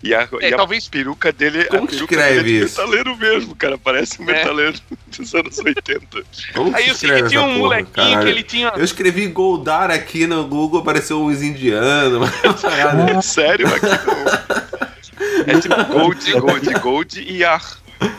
E 0.06 0.14
a, 0.14 0.28
É, 0.40 0.50
e 0.50 0.52
a 0.54 0.56
talvez- 0.58 0.86
peruca 0.86 1.32
dele, 1.32 1.64
Como 1.64 1.84
a 1.84 1.86
que 1.86 1.94
peruca 1.94 2.14
escreve 2.14 2.42
dele 2.42 2.56
é 2.56 2.58
de 2.60 2.64
isso? 2.66 2.78
metaleiro 2.80 3.16
mesmo, 3.16 3.54
cara. 3.56 3.78
Parece 3.78 4.20
um 4.20 4.28
É. 4.28 4.32
metaleiro 4.34 4.78
dos 5.08 5.34
anos 5.34 5.58
80. 5.58 6.22
Como 6.54 6.76
Aí 6.76 6.84
se 6.84 6.88
eu 6.90 6.94
sei 6.94 7.22
que 7.22 7.28
tinha 7.30 7.40
um 7.40 7.46
porra, 7.46 7.58
molequinho 7.58 7.92
caralho? 7.94 8.20
que 8.20 8.28
ele 8.28 8.42
tinha. 8.42 8.72
Eu 8.76 8.84
escrevi 8.84 9.26
Goldar 9.28 9.90
aqui 9.90 10.26
no 10.26 10.44
Google, 10.46 10.80
apareceu 10.80 11.22
uns 11.24 11.40
indianos. 11.42 12.28
Sério, 13.24 13.66
aqui 13.74 13.86
não. 14.06 15.54
É 15.54 15.60
tipo 15.60 15.84
Gold, 15.92 16.32
Gold, 16.40 16.74
Gold 16.80 17.20
e 17.26 17.42
Ar. 17.44 17.62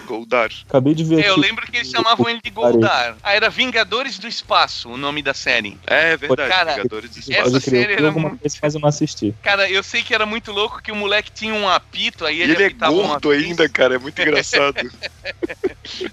Goldar. 0.06 0.50
Acabei 0.68 0.94
de 0.94 1.04
ver 1.04 1.26
É, 1.26 1.30
eu 1.30 1.38
lembro 1.38 1.66
que 1.66 1.78
eles 1.78 1.90
chamavam 1.90 2.30
ele 2.30 2.40
de 2.44 2.50
Goldar. 2.50 3.18
Ah, 3.22 3.34
era 3.34 3.50
Vingadores 3.50 4.18
do 4.18 4.28
Espaço, 4.28 4.90
o 4.90 4.98
nome 4.98 5.22
da 5.22 5.34
série. 5.34 5.78
É 5.88 6.16
verdade, 6.16 6.50
Cara, 6.50 6.72
Vingadores 6.76 7.12
essa 7.18 7.32
Espaço. 7.32 7.62
Crer, 7.62 7.62
série 7.82 7.94
era 7.94 8.08
alguma 8.08 8.30
muito- 8.30 8.42
coisa, 8.42 8.58
mas 8.62 8.76
eu 8.76 8.82
não 8.82 8.90
assisti. 8.90 9.36
Cara, 9.42 9.70
eu 9.70 9.84
sei 9.84 10.02
que 10.04 10.14
era 10.14 10.26
muito 10.26 10.52
louco 10.52 10.82
que 10.82 10.92
o 10.92 10.96
moleque 10.96 11.32
tinha 11.32 11.54
um 11.54 11.68
apito, 11.68 12.26
aí 12.26 12.38
E 12.38 12.42
ele, 12.42 12.54
ele 12.54 12.64
é 12.64 12.70
gordo 12.70 13.32
ainda, 13.32 13.68
cara. 13.68 13.96
É 13.96 13.98
muito 14.00 14.22
engraçado. 14.22 14.76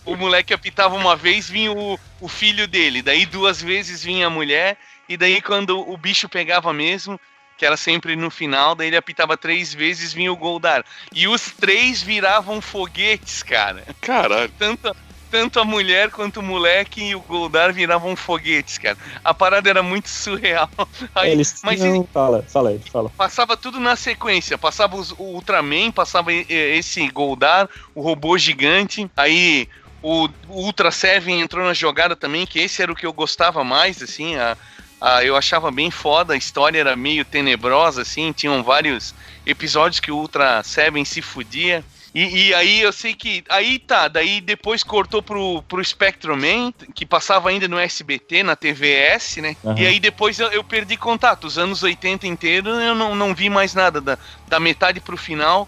O 0.05 0.16
moleque 0.16 0.52
apitava 0.52 0.94
uma 0.94 1.16
vez, 1.16 1.48
vinha 1.48 1.72
o, 1.72 1.98
o 2.20 2.28
filho 2.28 2.66
dele, 2.68 3.00
daí 3.02 3.24
duas 3.24 3.62
vezes 3.62 4.05
vinha 4.05 4.26
a 4.26 4.31
mulher, 4.31 4.76
e 5.09 5.16
daí 5.16 5.40
quando 5.40 5.78
o 5.78 5.96
bicho 5.96 6.28
pegava 6.28 6.72
mesmo, 6.72 7.18
que 7.56 7.64
era 7.66 7.76
sempre 7.76 8.16
no 8.16 8.30
final, 8.30 8.74
daí 8.74 8.88
ele 8.88 8.96
apitava 8.96 9.36
três 9.36 9.72
vezes, 9.72 10.12
vinha 10.12 10.32
o 10.32 10.36
Goldar. 10.36 10.84
E 11.12 11.28
os 11.28 11.50
três 11.52 12.02
viravam 12.02 12.60
foguetes, 12.60 13.42
cara. 13.42 13.84
Caralho. 14.00 14.52
Tanto, 14.58 14.94
tanto 15.30 15.60
a 15.60 15.64
mulher 15.64 16.10
quanto 16.10 16.40
o 16.40 16.42
moleque 16.42 17.02
e 17.02 17.14
o 17.14 17.20
Goldar 17.22 17.72
viravam 17.72 18.14
foguetes, 18.16 18.78
cara. 18.78 18.98
A 19.24 19.32
parada 19.32 19.70
era 19.70 19.82
muito 19.82 20.08
surreal. 20.08 20.68
Aí, 21.14 21.30
Eles 21.30 21.60
mas 21.64 21.80
tinham... 21.80 21.96
ele 21.96 22.08
Fala, 22.12 22.44
fala 22.52 22.70
aí, 22.70 22.80
fala. 22.90 23.10
passava 23.10 23.56
tudo 23.56 23.80
na 23.80 23.96
sequência. 23.96 24.58
Passava 24.58 24.96
os- 24.96 25.12
o 25.12 25.22
Ultraman, 25.34 25.90
passava 25.92 26.32
e- 26.32 26.44
e- 26.48 26.76
esse 26.78 27.08
Goldar, 27.08 27.68
o 27.94 28.02
robô 28.02 28.36
gigante. 28.36 29.10
Aí 29.16 29.68
o, 30.02 30.24
o 30.48 30.64
Ultra 30.64 30.90
Seven 30.90 31.40
entrou 31.40 31.64
na 31.64 31.72
jogada 31.72 32.16
também, 32.16 32.44
que 32.46 32.58
esse 32.58 32.82
era 32.82 32.92
o 32.92 32.94
que 32.96 33.06
eu 33.06 33.12
gostava 33.12 33.62
mais, 33.64 34.02
assim. 34.02 34.36
A, 34.36 34.56
a- 35.02 35.24
eu 35.24 35.36
achava 35.36 35.70
bem 35.70 35.90
foda, 35.90 36.34
a 36.34 36.36
história 36.36 36.78
era 36.80 36.94
meio 36.96 37.24
tenebrosa, 37.24 38.02
assim. 38.02 38.32
Tinham 38.32 38.62
vários 38.62 39.14
episódios 39.44 40.00
que 40.00 40.10
o 40.10 40.16
Ultra 40.16 40.62
Seven 40.62 41.04
se 41.04 41.20
fudia. 41.20 41.84
E, 42.14 42.48
e 42.48 42.54
aí 42.54 42.80
eu 42.82 42.92
sei 42.92 43.14
que. 43.14 43.42
Aí 43.48 43.78
tá, 43.78 44.06
daí 44.06 44.40
depois 44.40 44.82
cortou 44.82 45.22
pro, 45.22 45.62
pro 45.62 45.82
Spectrum 45.84 46.36
Man, 46.36 46.72
que 46.94 47.06
passava 47.06 47.48
ainda 47.48 47.66
no 47.66 47.78
SBT, 47.78 48.42
na 48.42 48.54
TVS, 48.54 49.38
né? 49.40 49.56
Aham. 49.64 49.78
E 49.78 49.86
aí 49.86 49.98
depois 49.98 50.38
eu, 50.38 50.48
eu 50.48 50.62
perdi 50.62 50.96
contato. 50.96 51.44
Os 51.44 51.56
anos 51.56 51.82
80 51.82 52.26
inteiro 52.26 52.68
eu 52.68 52.94
não, 52.94 53.14
não 53.14 53.34
vi 53.34 53.48
mais 53.48 53.74
nada, 53.74 54.00
da, 54.00 54.18
da 54.46 54.60
metade 54.60 55.00
pro 55.00 55.16
final. 55.16 55.66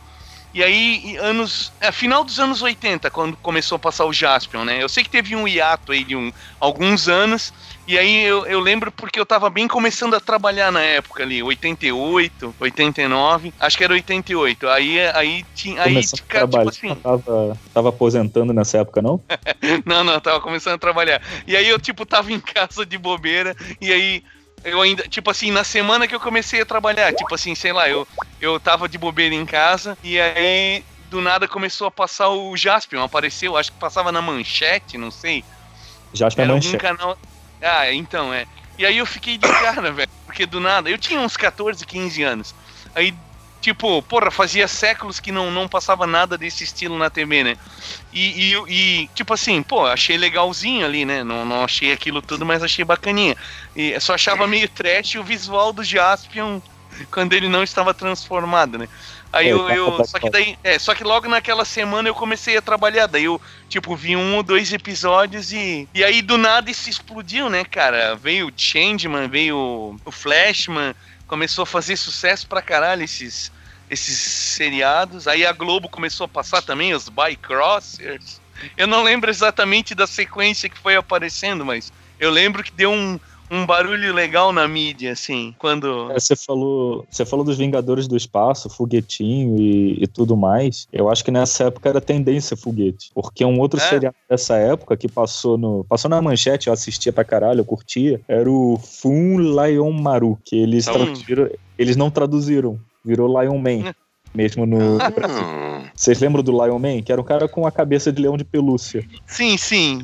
E 0.52 0.62
aí, 0.62 1.16
anos. 1.16 1.72
É, 1.80 1.90
final 1.90 2.22
dos 2.22 2.38
anos 2.38 2.62
80, 2.62 3.10
quando 3.10 3.36
começou 3.38 3.74
a 3.74 3.78
passar 3.78 4.04
o 4.04 4.12
Jaspion, 4.12 4.64
né? 4.64 4.80
Eu 4.80 4.88
sei 4.88 5.02
que 5.02 5.10
teve 5.10 5.34
um 5.34 5.48
hiato 5.48 5.90
aí 5.90 6.04
de 6.04 6.14
um, 6.14 6.30
alguns 6.60 7.08
anos. 7.08 7.52
E 7.86 7.98
aí 7.98 8.24
eu, 8.24 8.46
eu 8.46 8.60
lembro 8.60 8.90
porque 8.92 9.20
eu 9.20 9.26
tava 9.26 9.50
bem 9.50 9.68
começando 9.68 10.14
a 10.14 10.20
trabalhar 10.20 10.72
na 10.72 10.80
época 10.80 11.22
ali, 11.22 11.42
88, 11.42 12.54
89, 12.58 13.52
acho 13.60 13.76
que 13.76 13.84
era 13.84 13.92
88. 13.92 14.68
Aí, 14.68 15.00
aí 15.08 15.42
tinha. 15.54 15.82
Aí, 15.82 15.94
cara, 15.94 16.02
tipo 16.02 16.28
trabalhar, 16.28 16.70
assim. 16.70 16.94
tava, 16.94 17.60
tava 17.74 17.88
aposentando 17.90 18.54
nessa 18.54 18.78
época, 18.78 19.02
não? 19.02 19.20
Não, 19.86 20.04
não, 20.04 20.14
eu 20.14 20.20
tava 20.20 20.40
começando 20.40 20.74
a 20.74 20.78
trabalhar. 20.78 21.20
E 21.46 21.56
aí 21.56 21.68
eu, 21.68 21.78
tipo, 21.78 22.04
tava 22.06 22.32
em 22.32 22.40
casa 22.40 22.84
de 22.84 22.96
bobeira, 22.98 23.54
e 23.80 23.92
aí 23.92 24.22
eu 24.62 24.80
ainda, 24.80 25.02
tipo 25.04 25.30
assim, 25.30 25.50
na 25.50 25.64
semana 25.64 26.06
que 26.06 26.14
eu 26.14 26.20
comecei 26.20 26.60
a 26.60 26.66
trabalhar, 26.66 27.12
tipo 27.14 27.34
assim, 27.34 27.54
sei 27.54 27.72
lá, 27.72 27.88
eu, 27.88 28.06
eu 28.40 28.58
tava 28.58 28.88
de 28.88 28.96
bobeira 28.98 29.34
em 29.34 29.44
casa, 29.44 29.96
e 30.02 30.18
aí 30.20 30.82
do 31.10 31.20
nada 31.20 31.46
começou 31.46 31.86
a 31.86 31.90
passar 31.90 32.28
o 32.28 32.56
Jaspion, 32.56 33.02
apareceu, 33.02 33.56
acho 33.56 33.70
que 33.70 33.78
passava 33.78 34.10
na 34.10 34.22
manchete, 34.22 34.96
não 34.96 35.10
sei. 35.10 35.44
É 36.36 36.42
Era 36.42 36.54
manchete. 36.54 36.78
canal. 36.78 37.16
Ah, 37.64 37.92
então, 37.92 38.32
é. 38.32 38.46
E 38.78 38.84
aí 38.84 38.98
eu 38.98 39.06
fiquei 39.06 39.38
de 39.38 39.48
cara, 39.48 39.92
velho, 39.92 40.08
porque 40.26 40.46
do 40.46 40.60
nada, 40.60 40.90
eu 40.90 40.98
tinha 40.98 41.20
uns 41.20 41.36
14, 41.36 41.84
15 41.86 42.22
anos. 42.22 42.54
Aí 42.94 43.12
Tipo, 43.64 44.02
porra, 44.02 44.30
fazia 44.30 44.68
séculos 44.68 45.18
que 45.18 45.32
não, 45.32 45.50
não 45.50 45.66
passava 45.66 46.06
nada 46.06 46.36
desse 46.36 46.64
estilo 46.64 46.98
na 46.98 47.08
TV, 47.08 47.44
né? 47.44 47.56
E, 48.12 48.52
e, 48.52 49.04
e, 49.04 49.08
tipo 49.14 49.32
assim, 49.32 49.62
pô, 49.62 49.86
achei 49.86 50.18
legalzinho 50.18 50.84
ali, 50.84 51.06
né? 51.06 51.24
Não, 51.24 51.46
não 51.46 51.64
achei 51.64 51.90
aquilo 51.90 52.20
tudo, 52.20 52.44
mas 52.44 52.62
achei 52.62 52.84
bacaninha. 52.84 53.34
E 53.74 53.98
só 54.00 54.12
achava 54.16 54.46
meio 54.46 54.68
trash 54.68 55.14
o 55.14 55.24
visual 55.24 55.72
do 55.72 55.82
Jaspion 55.82 56.60
quando 57.10 57.32
ele 57.32 57.48
não 57.48 57.62
estava 57.62 57.94
transformado, 57.94 58.76
né? 58.76 58.86
Aí 59.34 59.48
É, 59.48 59.52
eu, 59.52 59.66
tá 59.66 59.74
eu 59.74 60.04
só 60.04 60.18
que 60.18 60.30
daí, 60.30 60.56
é, 60.62 60.78
só 60.78 60.94
que 60.94 61.02
logo 61.02 61.28
naquela 61.28 61.64
semana 61.64 62.08
eu 62.08 62.14
comecei 62.14 62.56
a 62.56 62.62
trabalhar, 62.62 63.06
daí 63.06 63.24
eu, 63.24 63.40
tipo, 63.68 63.96
vi 63.96 64.14
um 64.14 64.36
ou 64.36 64.42
dois 64.42 64.72
episódios 64.72 65.52
e 65.52 65.88
e 65.92 66.04
aí 66.04 66.22
do 66.22 66.38
nada 66.38 66.70
isso 66.70 66.88
explodiu, 66.88 67.50
né, 67.50 67.64
cara? 67.64 68.14
Veio 68.14 68.46
o 68.48 68.52
Changeman, 68.56 69.28
veio 69.28 69.98
o 70.04 70.10
Flashman, 70.12 70.94
começou 71.26 71.64
a 71.64 71.66
fazer 71.66 71.96
sucesso 71.96 72.46
pra 72.46 72.62
caralho 72.62 73.02
esses 73.02 73.50
esses 73.90 74.18
seriados. 74.18 75.26
Aí 75.26 75.44
a 75.44 75.52
Globo 75.52 75.88
começou 75.88 76.24
a 76.24 76.28
passar 76.28 76.62
também 76.62 76.94
os 76.94 77.08
Bycrossers. 77.08 78.40
Eu 78.76 78.86
não 78.86 79.02
lembro 79.02 79.30
exatamente 79.30 79.94
da 79.94 80.06
sequência 80.06 80.68
que 80.68 80.78
foi 80.78 80.94
aparecendo, 80.96 81.64
mas 81.64 81.92
eu 82.20 82.30
lembro 82.30 82.62
que 82.62 82.70
deu 82.72 82.92
um 82.92 83.18
um 83.50 83.66
barulho 83.66 84.12
legal 84.12 84.52
na 84.52 84.66
mídia, 84.66 85.12
assim, 85.12 85.54
quando. 85.58 86.10
É, 86.10 86.18
Você 86.18 86.34
falou, 86.34 87.06
você 87.10 87.24
falou 87.24 87.44
dos 87.44 87.58
Vingadores 87.58 88.08
do 88.08 88.16
Espaço, 88.16 88.68
foguetinho 88.70 89.60
e, 89.60 90.02
e 90.02 90.06
tudo 90.06 90.36
mais. 90.36 90.88
Eu 90.92 91.08
acho 91.10 91.24
que 91.24 91.30
nessa 91.30 91.64
época 91.64 91.88
era 91.88 92.00
tendência 92.00 92.56
foguete. 92.56 93.10
Porque 93.14 93.44
um 93.44 93.58
outro 93.60 93.78
É? 93.80 93.82
seriado 93.88 94.16
dessa 94.28 94.56
época 94.56 94.96
que 94.96 95.08
passou 95.08 95.56
no. 95.58 95.84
Passou 95.84 96.08
na 96.08 96.20
manchete, 96.22 96.66
eu 96.68 96.72
assistia 96.72 97.12
pra 97.12 97.24
caralho, 97.24 97.60
eu 97.60 97.64
curtia, 97.64 98.20
era 98.28 98.50
o 98.50 98.78
Fun 98.78 99.38
Lion 99.38 99.90
Maru, 99.92 100.38
que 100.44 100.56
eles 100.56 100.86
Então- 100.88 101.04
traduziram. 101.04 101.50
Eles 101.78 101.96
não 101.96 102.10
traduziram. 102.10 102.78
Virou 103.04 103.40
Lion 103.42 103.58
Man. 103.58 103.92
Mesmo 104.34 104.66
no. 104.66 104.78
no 104.98 105.10
Brasil. 105.12 105.44
Vocês 105.94 106.18
lembram 106.20 106.42
do 106.42 106.50
Lion 106.50 106.78
Man? 106.78 107.02
Que 107.02 107.12
era 107.12 107.20
um 107.20 107.24
cara 107.24 107.46
com 107.46 107.66
a 107.66 107.70
cabeça 107.70 108.10
de 108.12 108.20
leão 108.20 108.36
de 108.36 108.42
pelúcia. 108.44 109.06
Sim, 109.26 109.56
sim. 109.56 110.00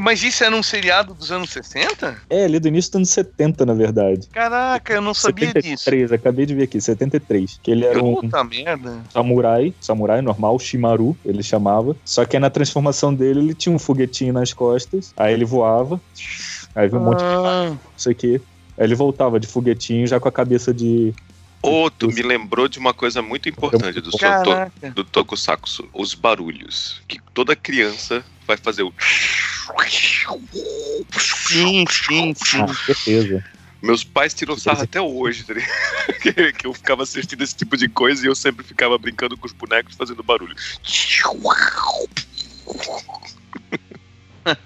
Mas 0.00 0.22
isso 0.22 0.44
era 0.44 0.54
um 0.54 0.62
seriado 0.62 1.12
dos 1.12 1.32
anos 1.32 1.50
60? 1.50 2.16
É, 2.30 2.44
ali 2.44 2.60
do 2.60 2.68
início 2.68 2.90
dos 2.92 2.96
anos 2.96 3.10
70, 3.10 3.66
na 3.66 3.74
verdade. 3.74 4.28
Caraca, 4.32 4.92
eu 4.92 5.02
não 5.02 5.12
sabia 5.12 5.48
disso. 5.48 5.84
73, 5.84 6.12
acabei 6.12 6.46
de 6.46 6.54
ver 6.54 6.64
aqui, 6.64 6.80
73. 6.80 7.58
Que 7.62 7.70
ele 7.72 7.84
era 7.84 8.02
um 8.02 8.14
Puta 8.14 8.44
merda. 8.44 9.00
samurai, 9.12 9.74
samurai 9.80 10.22
normal, 10.22 10.58
Shimaru, 10.58 11.16
ele 11.24 11.42
chamava. 11.42 11.96
Só 12.04 12.24
que 12.24 12.36
aí 12.36 12.40
na 12.40 12.50
transformação 12.50 13.12
dele, 13.12 13.40
ele 13.40 13.54
tinha 13.54 13.74
um 13.74 13.78
foguetinho 13.78 14.32
nas 14.32 14.52
costas, 14.52 15.12
aí 15.16 15.32
ele 15.34 15.44
voava, 15.44 16.00
aí 16.74 16.88
viu 16.88 17.00
um 17.00 17.04
monte 17.04 17.18
de 17.18 17.24
Ah, 17.24 17.76
isso 17.96 18.08
aqui. 18.08 18.40
Aí 18.78 18.86
ele 18.86 18.94
voltava 18.94 19.38
de 19.38 19.46
foguetinho 19.46 20.06
já 20.06 20.18
com 20.20 20.28
a 20.28 20.32
cabeça 20.32 20.72
de. 20.72 21.12
Ô, 21.62 21.88
tu 21.88 22.08
me 22.08 22.22
lembrou 22.22 22.66
de 22.66 22.78
uma 22.78 22.92
coisa 22.92 23.22
muito 23.22 23.48
importante 23.48 24.00
do, 24.00 24.10
to 24.10 24.90
do 24.94 25.04
Tokusatsu, 25.04 25.88
os 25.92 26.12
barulhos. 26.12 27.00
Que 27.06 27.20
toda 27.32 27.54
criança 27.54 28.24
vai 28.46 28.56
fazer 28.56 28.82
o. 28.82 28.92
Sim, 31.12 31.84
sim, 31.88 32.34
sim. 32.34 32.62
Ah, 32.62 32.74
certeza. 32.74 33.44
Meus 33.80 34.04
pais 34.04 34.34
tiram 34.34 34.56
sarro 34.56 34.82
até 34.82 35.00
hoje, 35.00 35.44
tá 35.44 35.54
ligado? 35.54 35.72
que, 36.20 36.52
que 36.54 36.66
eu 36.66 36.74
ficava 36.74 37.02
assistindo 37.02 37.42
esse 37.42 37.54
tipo 37.54 37.76
de 37.76 37.88
coisa 37.88 38.24
e 38.24 38.28
eu 38.28 38.34
sempre 38.34 38.64
ficava 38.64 38.98
brincando 38.98 39.36
com 39.36 39.46
os 39.46 39.52
bonecos 39.52 39.94
fazendo 39.96 40.22
barulho. 40.22 40.54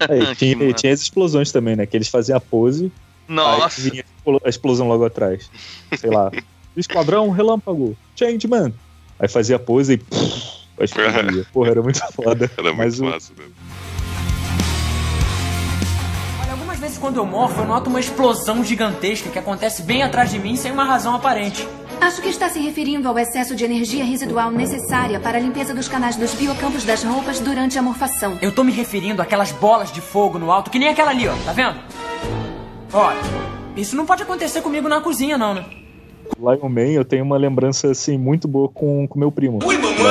É, 0.09 0.19
e 0.19 0.37
tinha, 0.37 0.73
tinha 0.73 0.93
as 0.93 1.01
explosões 1.01 1.53
também, 1.53 1.77
né? 1.77 1.87
Que 1.87 1.97
eles 1.97 2.09
faziam 2.09 2.37
a 2.37 2.41
pose, 2.41 2.93
Nossa. 3.29 3.81
aí 3.81 3.91
vinha 3.91 4.05
a 4.45 4.49
explosão 4.49 4.89
logo 4.89 5.05
atrás. 5.05 5.51
Sei 5.99 6.11
lá. 6.11 6.31
Esquadrão 6.77 7.31
Relâmpago, 7.31 7.97
Changeman. 8.15 8.73
Aí 9.19 9.29
fazia 9.29 9.57
a 9.57 9.59
pose 9.59 9.95
e. 9.95 9.97
Pff, 9.99 10.67
aí 10.79 10.85
explodia. 10.85 11.47
Porra, 11.53 11.71
era 11.71 11.83
muito 11.83 12.01
foda. 12.13 12.51
Era 12.57 12.73
Mas 12.75 12.99
muito 13.01 13.09
o- 13.09 13.13
massa, 13.15 13.33
né? 13.39 13.45
Olha, 16.43 16.53
algumas 16.53 16.79
vezes 16.79 16.99
quando 16.99 17.17
eu 17.17 17.25
morfo, 17.27 17.61
eu 17.61 17.67
noto 17.67 17.89
uma 17.89 18.01
explosão 18.01 18.63
gigantesca 18.65 19.31
que 19.31 19.39
acontece 19.39 19.83
bem 19.83 20.03
atrás 20.03 20.31
de 20.31 20.39
mim 20.39 20.57
sem 20.57 20.71
uma 20.71 20.85
razão 20.85 21.15
aparente. 21.15 21.67
Acho 21.99 22.21
que 22.21 22.29
está 22.29 22.51
se 22.51 22.59
referindo 22.61 23.09
ao 23.09 23.19
excesso 23.19 23.57
de 23.57 23.65
energia 23.65 24.05
residual 24.05 24.51
necessária 24.51 25.19
para 25.19 25.39
a 25.39 25.41
limpeza 25.41 25.73
dos 25.73 25.89
canais 25.89 26.15
dos 26.15 26.35
biocampos 26.35 26.85
das 26.85 27.03
roupas 27.03 27.41
durante 27.41 27.79
a 27.79 27.83
morfação. 27.83 28.37
Eu 28.43 28.53
tô 28.53 28.63
me 28.63 28.71
referindo 28.71 29.23
àquelas 29.23 29.51
bolas 29.53 29.91
de 29.91 30.03
fogo 30.03 30.39
no 30.39 30.51
alto, 30.53 30.71
que 30.71 30.79
nem 30.79 30.89
aquela 30.91 31.11
ali, 31.11 31.27
ó, 31.27 31.35
tá 31.47 31.53
vendo? 31.55 31.79
Olha, 32.93 33.19
isso 33.75 33.97
não 33.97 34.05
pode 34.05 34.23
acontecer 34.23 34.61
comigo 34.61 34.91
na 34.91 35.01
cozinha, 35.01 35.39
não, 35.39 35.55
né? 35.55 35.65
Lion 36.39 36.69
Man, 36.69 36.93
eu 36.93 37.05
tenho 37.05 37.25
uma 37.25 37.37
lembrança 37.37 37.91
assim 37.91 38.19
muito 38.19 38.47
boa 38.47 38.69
com 38.69 39.05
o 39.05 39.19
meu 39.19 39.31
primo. 39.31 39.59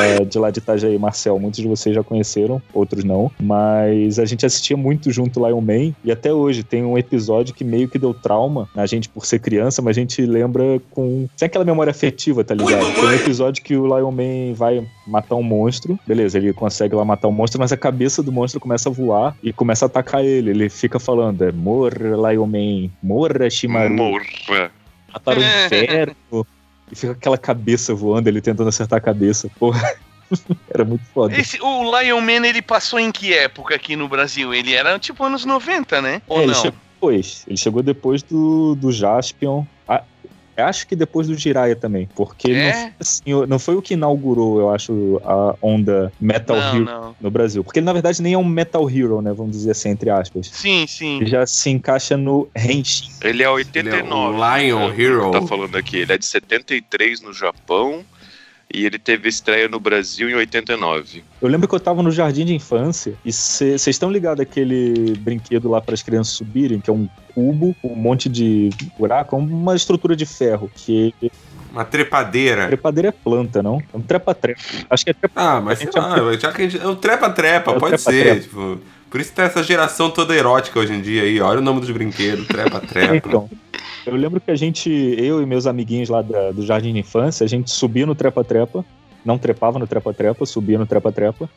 é, 0.03 0.25
de 0.25 0.37
lá 0.37 0.51
de 0.51 0.59
Itajaí, 0.59 0.97
Marcel. 0.97 1.39
Muitos 1.39 1.59
de 1.59 1.67
vocês 1.67 1.95
já 1.95 2.03
conheceram, 2.03 2.61
outros 2.73 3.03
não. 3.03 3.31
Mas 3.39 4.19
a 4.19 4.25
gente 4.25 4.45
assistia 4.45 4.75
muito 4.75 5.11
junto 5.11 5.45
Lion 5.45 5.61
Man. 5.61 5.93
E 6.03 6.11
até 6.11 6.33
hoje 6.33 6.63
tem 6.63 6.83
um 6.83 6.97
episódio 6.97 7.53
que 7.53 7.63
meio 7.63 7.87
que 7.87 7.99
deu 7.99 8.13
trauma 8.13 8.67
na 8.75 8.85
gente 8.85 9.09
por 9.09 9.25
ser 9.25 9.39
criança, 9.39 9.81
mas 9.81 9.97
a 9.97 9.99
gente 9.99 10.21
lembra 10.25 10.81
com. 10.91 11.27
Sem 11.35 11.45
aquela 11.45 11.65
memória 11.65 11.91
afetiva, 11.91 12.43
tá 12.43 12.53
ligado? 12.53 12.93
Tem 12.93 13.05
um 13.05 13.13
episódio 13.13 13.63
que 13.63 13.75
o 13.75 13.85
Lion 13.85 14.11
Man 14.11 14.53
vai 14.55 14.85
matar 15.07 15.35
um 15.35 15.43
monstro. 15.43 15.99
Beleza, 16.07 16.37
ele 16.37 16.53
consegue 16.53 16.95
lá 16.95 17.05
matar 17.05 17.27
o 17.27 17.31
monstro, 17.31 17.59
mas 17.59 17.71
a 17.71 17.77
cabeça 17.77 18.21
do 18.23 18.31
monstro 18.31 18.59
começa 18.59 18.89
a 18.89 18.91
voar 18.91 19.35
e 19.43 19.53
começa 19.53 19.85
a 19.85 19.87
atacar 19.87 20.23
ele. 20.23 20.49
Ele 20.49 20.69
fica 20.69 20.99
falando: 20.99 21.41
é, 21.43 21.51
Morra, 21.51 22.31
Lion 22.31 22.45
Man, 22.45 22.89
morra, 23.01 23.49
Shimaru. 23.49 23.93
Morra. 23.93 24.84
Mataram 25.15 25.41
o 25.41 25.43
inferno. 25.43 26.47
E 26.91 26.95
fica 26.95 27.13
aquela 27.13 27.37
cabeça 27.37 27.95
voando, 27.95 28.27
ele 28.27 28.41
tentando 28.41 28.69
acertar 28.69 28.97
a 28.97 29.01
cabeça. 29.01 29.49
Porra. 29.57 29.95
Era 30.69 30.83
muito 30.83 31.03
foda. 31.13 31.37
Esse, 31.37 31.61
o 31.61 31.99
Lion 31.99 32.19
Man, 32.19 32.47
ele 32.47 32.61
passou 32.61 32.99
em 32.99 33.11
que 33.11 33.33
época 33.33 33.75
aqui 33.75 33.95
no 33.95 34.07
Brasil? 34.07 34.53
Ele 34.53 34.73
era 34.73 34.97
tipo 34.97 35.23
anos 35.23 35.45
90, 35.45 36.01
né? 36.01 36.21
Ou 36.27 36.39
É, 36.39 36.43
ele 36.43 36.51
não? 36.51 36.61
chegou 36.61 36.79
depois. 36.95 37.45
Ele 37.47 37.57
chegou 37.57 37.83
depois 37.83 38.23
do, 38.23 38.73
do 38.75 38.91
Jaspion. 38.91 39.63
Eu 40.57 40.65
acho 40.65 40.87
que 40.87 40.95
depois 40.95 41.27
do 41.27 41.35
Jiraiya 41.35 41.75
também. 41.75 42.07
Porque 42.15 42.51
É? 42.51 42.65
não, 42.65 42.71
foi 42.73 42.91
assim, 42.99 43.33
o- 43.33 43.45
não 43.47 43.59
foi 43.59 43.75
o 43.75 43.81
que 43.81 43.93
inaugurou, 43.93 44.59
eu 44.59 44.69
acho, 44.73 45.21
a 45.25 45.55
onda 45.61 46.11
Metal 46.19 46.55
Não, 46.57 46.75
Hero 46.75 46.85
não. 46.85 47.15
no 47.19 47.29
Brasil. 47.31 47.63
Porque 47.63 47.79
ele, 47.79 47.85
na 47.85 47.93
verdade, 47.93 48.21
nem 48.21 48.33
é 48.33 48.37
um 48.37 48.43
Metal 48.45 48.89
Hero, 48.89 49.21
né? 49.21 49.33
Vamos 49.33 49.51
dizer 49.51 49.71
assim, 49.71 49.89
entre 49.89 50.09
aspas. 50.09 50.47
Sim, 50.51 50.85
sim. 50.87 51.17
Ele 51.17 51.25
já 51.29 51.45
se 51.45 51.69
encaixa 51.69 52.15
no 52.15 52.47
Henshin. 52.55 53.09
Ele 53.21 53.43
é 53.43 53.49
89. 53.49 53.97
Ele 53.99 54.09
é 54.09 54.13
o 54.15 54.57
Lion 54.57 54.87
né, 54.89 54.95
Hero. 55.01 55.31
Tá 55.31 55.41
falando 55.41 55.75
aqui. 55.77 55.97
Ele 55.97 56.13
é 56.13 56.17
de 56.17 56.25
73 56.25 57.21
no 57.21 57.33
Japão 57.33 58.03
e 58.75 58.85
ele 58.85 58.99
teve 58.99 59.29
estreia 59.29 59.67
no 59.67 59.79
Brasil 59.79 60.29
em 60.29 60.33
89. 60.35 61.23
Eu 61.41 61.47
lembro 61.47 61.67
que 61.67 61.75
eu 61.75 61.79
tava 61.79 62.03
no 62.03 62.11
jardim 62.11 62.45
de 62.45 62.53
infância 62.53 63.13
e 63.23 63.31
vocês 63.31 63.87
estão 63.87 64.11
ligados 64.11 64.41
aquele 64.41 65.13
brinquedo 65.19 65.69
lá 65.69 65.79
para 65.81 65.93
as 65.93 66.01
crianças 66.03 66.33
subirem, 66.33 66.79
que 66.79 66.89
é 66.89 66.93
um 66.93 67.07
cubo, 67.33 67.75
um 67.83 67.95
monte 67.95 68.27
de 68.29 68.69
buraco, 68.97 69.35
uma 69.37 69.75
estrutura 69.75 70.15
de 70.15 70.25
ferro, 70.25 70.69
que 70.75 71.13
Uma 71.71 71.85
trepadeira. 71.85 72.67
trepadeira 72.67 73.09
é 73.09 73.11
planta, 73.11 73.61
não? 73.63 73.81
É 73.93 73.97
um 73.97 74.01
trepa-trepa. 74.01 74.61
Acho 74.89 75.03
que 75.05 75.11
é 75.11 75.13
trepa 75.13 75.41
Ah, 75.41 75.61
mas 75.61 75.79
sei 75.79 75.89
lá, 75.95 76.33
já 76.37 76.51
que 76.51 76.61
a 76.61 76.69
gente. 76.69 76.81
É 76.81 76.87
o 76.87 76.95
trepa-trepa, 76.95 77.71
É 77.71 77.79
pode 77.79 77.95
trepa-trepa. 77.97 78.33
ser. 78.35 78.41
Tipo, 78.43 78.79
por 79.09 79.21
isso 79.21 79.31
tá 79.33 79.43
essa 79.43 79.63
geração 79.63 80.09
toda 80.09 80.35
erótica 80.35 80.79
hoje 80.79 80.93
em 80.93 81.01
dia 81.01 81.23
aí. 81.23 81.39
Olha 81.39 81.59
o 81.59 81.63
nome 81.63 81.79
dos 81.81 81.89
brinquedos, 81.91 82.47
trepa-trepa. 82.47 83.15
Então, 83.27 83.49
eu 84.05 84.15
lembro 84.15 84.39
que 84.39 84.51
a 84.51 84.55
gente, 84.55 84.89
eu 84.89 85.41
e 85.41 85.45
meus 85.45 85.65
amiguinhos 85.67 86.09
lá 86.09 86.21
da- 86.21 86.51
do 86.51 86.65
Jardim 86.65 86.93
de 86.93 86.99
Infância, 86.99 87.43
a 87.43 87.47
gente 87.47 87.71
subia 87.71 88.05
no 88.05 88.15
trepa-trepa, 88.15 88.83
não 89.23 89.37
trepava 89.37 89.79
no 89.79 89.87
trepa-trepa, 89.87 90.45
subia 90.45 90.77
no 90.77 90.85
trepa-trepa, 90.85 91.49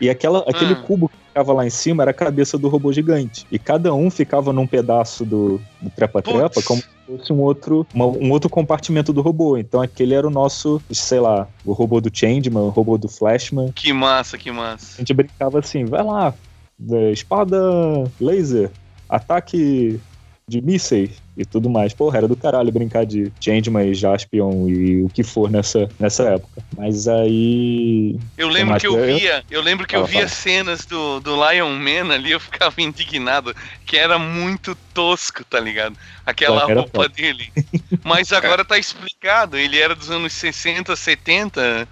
e 0.00 0.08
aquela, 0.08 0.38
aquele 0.48 0.72
Hum. 0.74 0.82
cubo 0.82 1.08
que 1.08 1.16
ficava 1.28 1.52
lá 1.52 1.66
em 1.66 1.70
cima 1.70 2.02
era 2.02 2.10
a 2.10 2.14
cabeça 2.14 2.56
do 2.56 2.68
robô 2.68 2.90
gigante. 2.92 3.46
E 3.52 3.58
cada 3.58 3.92
um 3.94 4.10
ficava 4.10 4.52
num 4.52 4.66
pedaço 4.66 5.24
do, 5.26 5.60
do 5.80 5.90
trepa-trepa, 5.90 6.62
como 6.62 6.80
se 6.80 6.88
fosse 7.06 7.32
um 7.32 7.40
outro, 7.40 7.86
uma- 7.92 8.06
um 8.06 8.30
outro 8.30 8.48
compartimento 8.48 9.12
do 9.12 9.20
robô. 9.20 9.58
Então 9.58 9.82
aquele 9.82 10.14
era 10.14 10.26
o 10.26 10.30
nosso, 10.30 10.80
sei 10.90 11.20
lá, 11.20 11.46
o 11.66 11.72
robô 11.72 12.00
do 12.00 12.10
Changeman, 12.12 12.62
o 12.62 12.68
robô 12.70 12.96
do 12.96 13.08
Flashman. 13.08 13.72
Que 13.72 13.92
massa, 13.92 14.38
que 14.38 14.50
massa. 14.50 14.94
A 14.96 14.98
gente 15.00 15.12
brincava 15.12 15.58
assim, 15.58 15.84
vai 15.84 16.02
lá, 16.02 16.32
é, 16.90 17.10
espada 17.12 17.56
laser, 18.20 18.70
ataque 19.08 20.00
de 20.48 20.60
mísseis 20.60 21.10
e 21.36 21.44
tudo 21.44 21.68
mais. 21.68 21.92
Porra, 21.92 22.18
era 22.18 22.28
do 22.28 22.36
caralho 22.36 22.70
brincar 22.70 23.04
de 23.04 23.32
Changeman 23.40 23.88
e 23.88 23.94
Jaspion 23.94 24.68
e 24.68 25.02
o 25.02 25.08
que 25.08 25.22
for 25.22 25.50
nessa, 25.50 25.88
nessa 25.98 26.24
época. 26.30 26.62
Mas 26.76 27.08
aí. 27.08 28.18
Eu 28.38 28.48
lembro 28.48 28.78
que 28.78 28.86
eu 28.86 29.04
via, 29.04 29.44
eu 29.50 29.60
lembro 29.60 29.86
que 29.86 29.96
eu 29.96 30.04
via 30.04 30.28
cenas 30.28 30.84
do, 30.86 31.20
do 31.20 31.34
Lion 31.34 31.70
Man 31.70 32.14
ali, 32.14 32.30
eu 32.30 32.40
ficava 32.40 32.80
indignado, 32.80 33.54
que 33.84 33.96
era 33.96 34.18
muito 34.18 34.76
tosco, 34.92 35.44
tá 35.44 35.58
ligado? 35.58 35.96
Aquela 36.24 36.64
Era 36.64 36.80
roupa 36.80 37.04
top. 37.04 37.14
dele. 37.14 37.52
Mas 38.02 38.32
agora 38.32 38.64
tá 38.64 38.78
explicado, 38.78 39.56
ele 39.56 39.78
era 39.78 39.94
dos 39.94 40.10
anos 40.10 40.32
60, 40.32 40.94
70. 40.94 41.88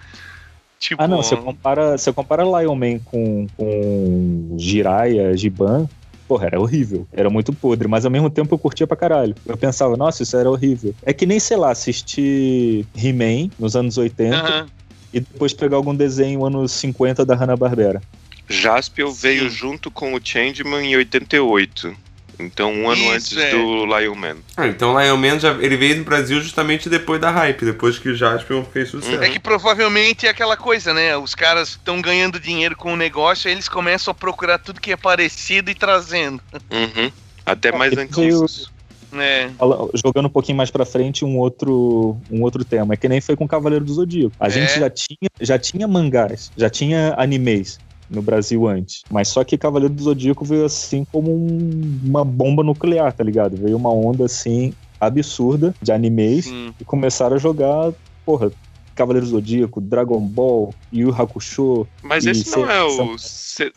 Tipo, 0.79 1.03
Ah, 1.03 1.07
não, 1.07 1.23
você 1.23 1.37
compara, 1.37 1.97
você 1.97 2.13
compara 2.13 2.43
Lion 2.43 2.75
Man 2.75 2.99
com, 3.05 3.47
com 3.57 4.57
Jiraiya, 4.59 5.37
Giban. 5.37 5.89
Porra, 6.33 6.47
era 6.47 6.59
horrível. 6.59 7.07
Era 7.13 7.29
muito 7.29 7.53
podre, 7.53 7.87
mas 7.87 8.07
ao 8.07 8.11
mesmo 8.11 8.31
tempo 8.31 8.55
eu 8.55 8.59
curtia 8.59 8.87
pra 8.87 8.97
caralho. 8.97 9.35
Eu 9.45 9.55
pensava, 9.55 9.99
nossa, 9.99 10.23
isso 10.23 10.35
era 10.35 10.51
horrível. 10.51 10.95
É 11.03 11.13
que 11.13 11.27
nem, 11.27 11.39
sei 11.39 11.59
lá, 11.59 11.71
assistir 11.71 12.87
He-Man 12.97 13.51
nos 13.59 13.77
anos 13.77 13.99
80 13.99 14.35
Aham. 14.35 14.67
e 15.13 15.21
depois 15.21 15.53
pegar 15.53 15.77
algum 15.77 15.95
desenho 15.95 16.43
anos 16.43 16.73
50 16.73 17.27
da 17.27 17.35
Hanna-Barbera. 17.35 18.01
Jaspion 18.49 19.11
veio 19.11 19.51
junto 19.51 19.91
com 19.91 20.15
o 20.15 20.21
Changeman 20.23 20.87
em 20.87 20.97
88. 20.97 21.95
Então, 22.39 22.73
um 22.73 22.89
ano 22.91 23.01
Isso, 23.03 23.13
antes 23.13 23.37
é. 23.37 23.51
do 23.51 23.85
Lion 23.87 24.15
Man. 24.15 24.37
Ah, 24.57 24.67
então 24.67 24.99
Lion 24.99 25.17
Man 25.17 25.39
já, 25.39 25.53
ele 25.53 25.77
veio 25.77 25.97
no 25.97 26.05
Brasil 26.05 26.41
justamente 26.41 26.89
depois 26.89 27.21
da 27.21 27.31
hype, 27.31 27.65
depois 27.65 27.99
que 27.99 28.09
o 28.09 28.15
Jaspion 28.15 28.65
fez 28.65 28.89
sucesso. 28.89 29.23
É 29.23 29.29
que 29.29 29.39
provavelmente 29.39 30.27
é 30.27 30.31
aquela 30.31 30.57
coisa, 30.57 30.93
né? 30.93 31.17
Os 31.17 31.35
caras 31.35 31.71
estão 31.71 32.01
ganhando 32.01 32.41
dinheiro 32.41 32.77
com 32.77 32.93
o 32.93 32.97
negócio, 32.97 33.49
aí 33.49 33.55
eles 33.55 33.69
começam 33.69 34.11
a 34.11 34.15
procurar 34.15 34.59
tudo 34.59 34.81
que 34.81 34.93
é 34.93 34.97
parecido 34.97 35.71
e 35.71 35.75
trazendo. 35.75 36.43
Uhum. 36.71 37.11
Até 37.45 37.71
mais 37.73 37.93
Ele 37.93 38.03
antigos. 38.03 38.71
É. 39.15 39.51
Jogando 39.95 40.27
um 40.27 40.31
pouquinho 40.31 40.57
mais 40.57 40.71
pra 40.71 40.87
frente, 40.87 41.23
um 41.25 41.37
outro, 41.39 42.17
um 42.31 42.41
outro 42.43 42.65
tema. 42.65 42.95
É 42.95 42.97
que 42.97 43.09
nem 43.09 43.21
foi 43.21 43.37
com 43.37 43.47
Cavaleiro 43.47 43.85
do 43.85 43.93
Zodíaco. 43.93 44.33
A 44.41 44.47
É. 44.47 44.51
gente 44.51 44.79
já 44.81 44.89
tinha, 44.89 45.31
já 45.41 45.59
tinha 45.59 45.87
mangás, 45.87 46.51
já 46.57 46.71
tinha 46.71 47.15
animes 47.19 47.79
no 48.13 48.23
Brasil 48.23 48.67
antes. 48.67 49.05
Mas 49.11 49.29
só 49.29 49.43
que 49.43 49.57
Cavaleiro 49.59 49.95
do 49.95 50.03
Zodíaco 50.03 50.45
veio 50.45 50.65
assim 50.65 51.05
como 51.11 51.31
um- 51.33 52.01
uma 52.05 52.25
bomba 52.25 52.63
nuclear, 52.63 53.13
tá 53.13 53.25
ligado? 53.25 53.57
Veio 53.57 53.77
uma 53.77 53.93
onda 53.93 54.25
assim 54.27 54.75
absurda 55.01 55.75
de 55.83 55.91
animes 55.93 56.47
Sim. 56.47 56.71
e 56.81 56.85
começaram 56.85 57.37
a 57.37 57.39
jogar, 57.39 57.93
porra, 58.25 58.53
Cavaleiro 58.95 59.27
do 59.27 59.31
Zodíaco, 59.33 59.81
Dragon 59.81 60.21
Ball, 60.21 60.75
Yu 60.93 61.11
Hakusho. 61.17 61.87
Mas 62.03 62.25
e 62.25 62.31
esse 62.31 62.51
não 62.57 62.71
é 62.71 62.83
o. 62.83 63.17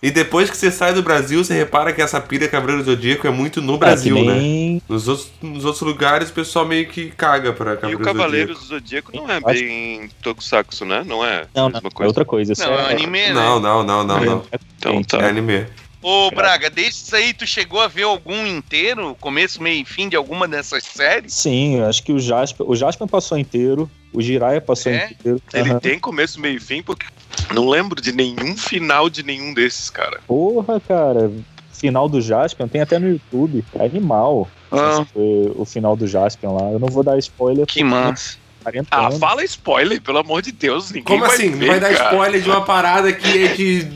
E 0.01 0.09
depois 0.11 0.49
que 0.49 0.57
você 0.57 0.71
sai 0.71 0.93
do 0.93 1.03
Brasil, 1.03 1.43
você 1.43 1.53
repara 1.53 1.91
que 1.93 2.01
essa 2.01 2.19
pilha 2.21 2.47
Cabreiro 2.47 2.81
do 2.83 2.91
Zodíaco 2.91 3.27
é 3.27 3.31
muito 3.31 3.61
no 3.61 3.75
É, 3.75 3.77
Brasil, 3.77 4.15
né? 4.23 4.35
nem- 4.39 4.81
Nos 4.87 5.07
outros, 5.07 5.31
nos 5.41 5.65
outros 5.65 5.81
lugares 5.83 6.29
o 6.29 6.33
pessoal 6.33 6.65
meio 6.65 6.87
que 6.87 7.09
caga 7.11 7.51
pra 7.53 7.73
E 7.73 7.77
Cabreiro 7.77 8.01
o 8.01 8.03
Cavaleiros 8.03 8.59
do 8.59 8.65
Zodíaco 8.65 9.11
não 9.15 9.29
é 9.29 9.37
Acho- 9.37 9.45
bem 9.47 10.09
Tokusatsu, 10.21 10.85
né? 10.85 11.03
Não 11.05 11.25
é 11.25 11.45
Não, 11.53 11.69
não, 11.69 11.79
é 11.79 11.81
coisa. 11.81 12.07
outra 12.07 12.25
coisa. 12.25 12.53
Isso 12.53 12.61
Não, 12.63 12.73
é 12.73 12.91
é, 12.91 12.91
anime, 12.91 13.19
né? 13.19 13.33
Não, 13.33 13.59
não, 13.59 13.83
não, 13.83 14.03
não, 14.03 14.23
não. 14.25 14.43
Então 14.77 14.97
É 14.99 15.03
tá. 15.03 15.27
anime. 15.27 15.65
Ô, 16.01 16.29
Braga, 16.29 16.69
desses 16.69 17.11
aí, 17.15 17.33
tu 17.33 17.47
chegou 17.47 17.81
a 17.81 17.87
ver 17.87 18.03
algum 18.03 18.45
inteiro? 18.45 19.17
Começo, 19.19 19.61
meio 19.63 19.81
e 19.81 19.85
fim 19.85 20.07
de 20.07 20.15
alguma 20.15 20.47
dessas 20.47 20.83
séries? 20.83 21.33
Sim, 21.33 21.77
eu 21.79 21.85
acho 21.87 22.03
que 22.03 22.13
o 22.13 22.19
Jasper, 22.19 22.69
o 22.69 22.75
Jasper 22.75 23.07
passou 23.07 23.35
inteiro, 23.39 23.89
o 24.15 24.21
Jiraiya 24.21 24.61
passou 24.61 24.91
É? 24.91 25.09
inteiro. 25.11 25.41
Ele 25.53 25.69
Aham. 25.71 25.79
tem 25.79 25.99
começo, 25.99 26.39
meio 26.39 26.57
e 26.57 26.59
fim, 26.59 26.81
porque 26.81 27.05
não 27.53 27.67
lembro 27.69 28.01
de 28.01 28.11
nenhum 28.11 28.55
final 28.57 29.09
de 29.09 29.21
nenhum 29.23 29.53
desses, 29.53 29.89
cara. 29.89 30.19
Porra, 30.27 30.79
cara. 30.79 31.31
Final 31.71 32.07
do 32.07 32.21
Jaspion 32.21 32.67
tem 32.67 32.81
até 32.81 32.97
no 32.97 33.09
YouTube. 33.09 33.63
É 33.75 33.85
animal. 33.85 34.49
Ah. 34.71 35.05
O 35.13 35.65
final 35.65 35.95
do 35.95 36.07
Jaspion 36.07 36.55
lá. 36.55 36.71
Eu 36.71 36.79
não 36.79 36.87
vou 36.87 37.03
dar 37.03 37.17
spoiler. 37.19 37.65
Que 37.65 37.83
massa. 37.83 38.37
40 38.63 38.87
Ah, 38.89 39.11
fala 39.11 39.43
spoiler, 39.43 40.01
pelo 40.01 40.17
amor 40.17 40.41
de 40.41 40.51
Deus. 40.51 40.87
Ninguém 40.89 41.03
Como 41.03 41.19
vai 41.27 41.35
assim? 41.35 41.51
ver, 41.51 41.67
vai 41.67 41.79
dar 41.79 41.93
cara. 41.93 42.09
spoiler 42.09 42.41
de 42.41 42.49
uma 42.49 42.61
parada 42.65 43.13
que 43.13 43.43
é 43.43 43.47
de 43.53 43.87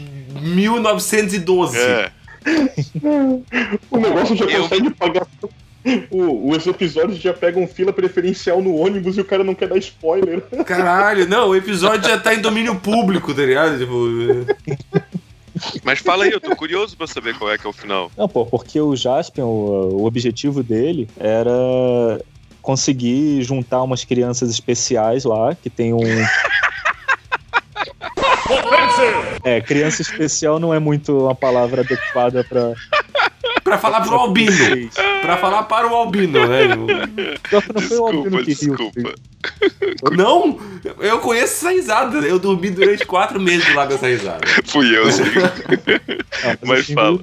1912. 0.42 1.78
É. 1.80 2.12
O 3.92 3.98
negócio 3.98 4.36
já 4.36 4.46
Eu- 4.46 4.62
consegue 4.64 4.90
pagar. 4.92 5.28
O, 6.12 6.52
os 6.52 6.68
episódios 6.68 7.20
já 7.20 7.34
pegam 7.34 7.68
fila 7.68 7.94
preferencial 7.94 8.62
no 8.62 8.76
ônibus 8.76 9.18
e 9.18 9.22
o 9.22 9.26
cara 9.26 9.44
não 9.44 9.56
quer 9.56 9.68
dar 9.68 9.78
spoiler. 9.78 10.42
Caralho, 10.66 11.28
não, 11.28 11.50
o 11.50 11.56
episódio 11.56 12.10
já 12.10 12.18
tá 12.18 12.34
em 12.34 12.42
domínio 12.42 12.76
público, 12.76 13.34
tá 13.34 13.44
ligado? 13.44 13.78
Tipo, 13.78 14.06
Mas 15.84 16.00
fala 16.00 16.26
aí, 16.26 16.32
eu 16.32 16.40
tô 16.40 16.56
curioso 16.56 16.98
pra 16.98 17.08
saber 17.08 17.38
qual 17.38 17.52
é 17.52 17.58
que 17.58 17.66
é 17.66 17.70
o 17.70 17.74
final. 17.74 18.12
Não, 18.18 18.28
pô, 18.28 18.46
porque 18.46 18.80
o 18.80 18.96
Jaspion, 18.96 19.46
o, 19.46 20.02
o 20.02 20.06
objetivo 20.06 20.64
dele 20.64 21.08
era 21.20 22.20
conseguir 22.62 23.42
juntar 23.42 23.82
umas 23.82 24.04
crianças 24.04 24.50
especiais 24.50 25.24
lá, 25.24 25.56
que 25.56 25.70
tem 25.70 25.94
um. 25.94 26.00
É, 29.44 29.62
criança 29.62 30.02
especial 30.02 30.60
não 30.60 30.74
é 30.74 30.80
muito 30.80 31.26
uma 31.26 31.36
palavra 31.36 31.82
adequada 31.82 32.44
pra. 32.44 32.74
Pra 33.70 33.78
falar 33.78 34.02
pro 34.02 34.16
albino. 34.16 34.52
Pra 35.22 35.38
falar 35.38 35.64
para 35.64 35.86
o 35.88 35.94
albino, 35.96 36.48
né? 36.48 36.68
Não 37.76 37.82
foi 37.82 37.98
o 38.00 38.06
Albino 38.08 38.44
Desculpa, 38.44 38.78
que 38.92 39.00
riu. 39.02 39.14
desculpa. 39.14 40.16
Não, 40.16 40.58
eu 41.02 41.20
conheço 41.20 41.54
essa 41.68 41.72
risada. 41.72 42.18
Eu 42.20 42.40
dormi 42.40 42.72
durante 42.72 43.06
quatro 43.06 43.40
meses 43.40 43.76
lá 43.76 43.86
com 43.86 43.94
essa 43.94 44.08
risada. 44.08 44.40
Fui 44.66 44.98
eu, 44.98 45.12
sim. 45.12 45.24
Não, 45.24 46.58
Mas 46.64 46.88
fala. 46.90 47.20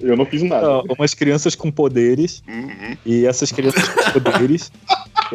Eu 0.00 0.16
não 0.16 0.24
fiz 0.26 0.42
nada. 0.42 0.66
Não, 0.66 0.84
umas 0.98 1.14
crianças 1.14 1.54
com 1.54 1.70
poderes, 1.70 2.42
Uhum. 2.48 2.96
e 3.04 3.24
essas 3.26 3.52
crianças 3.52 3.86
com 3.88 4.20
poderes, 4.20 4.72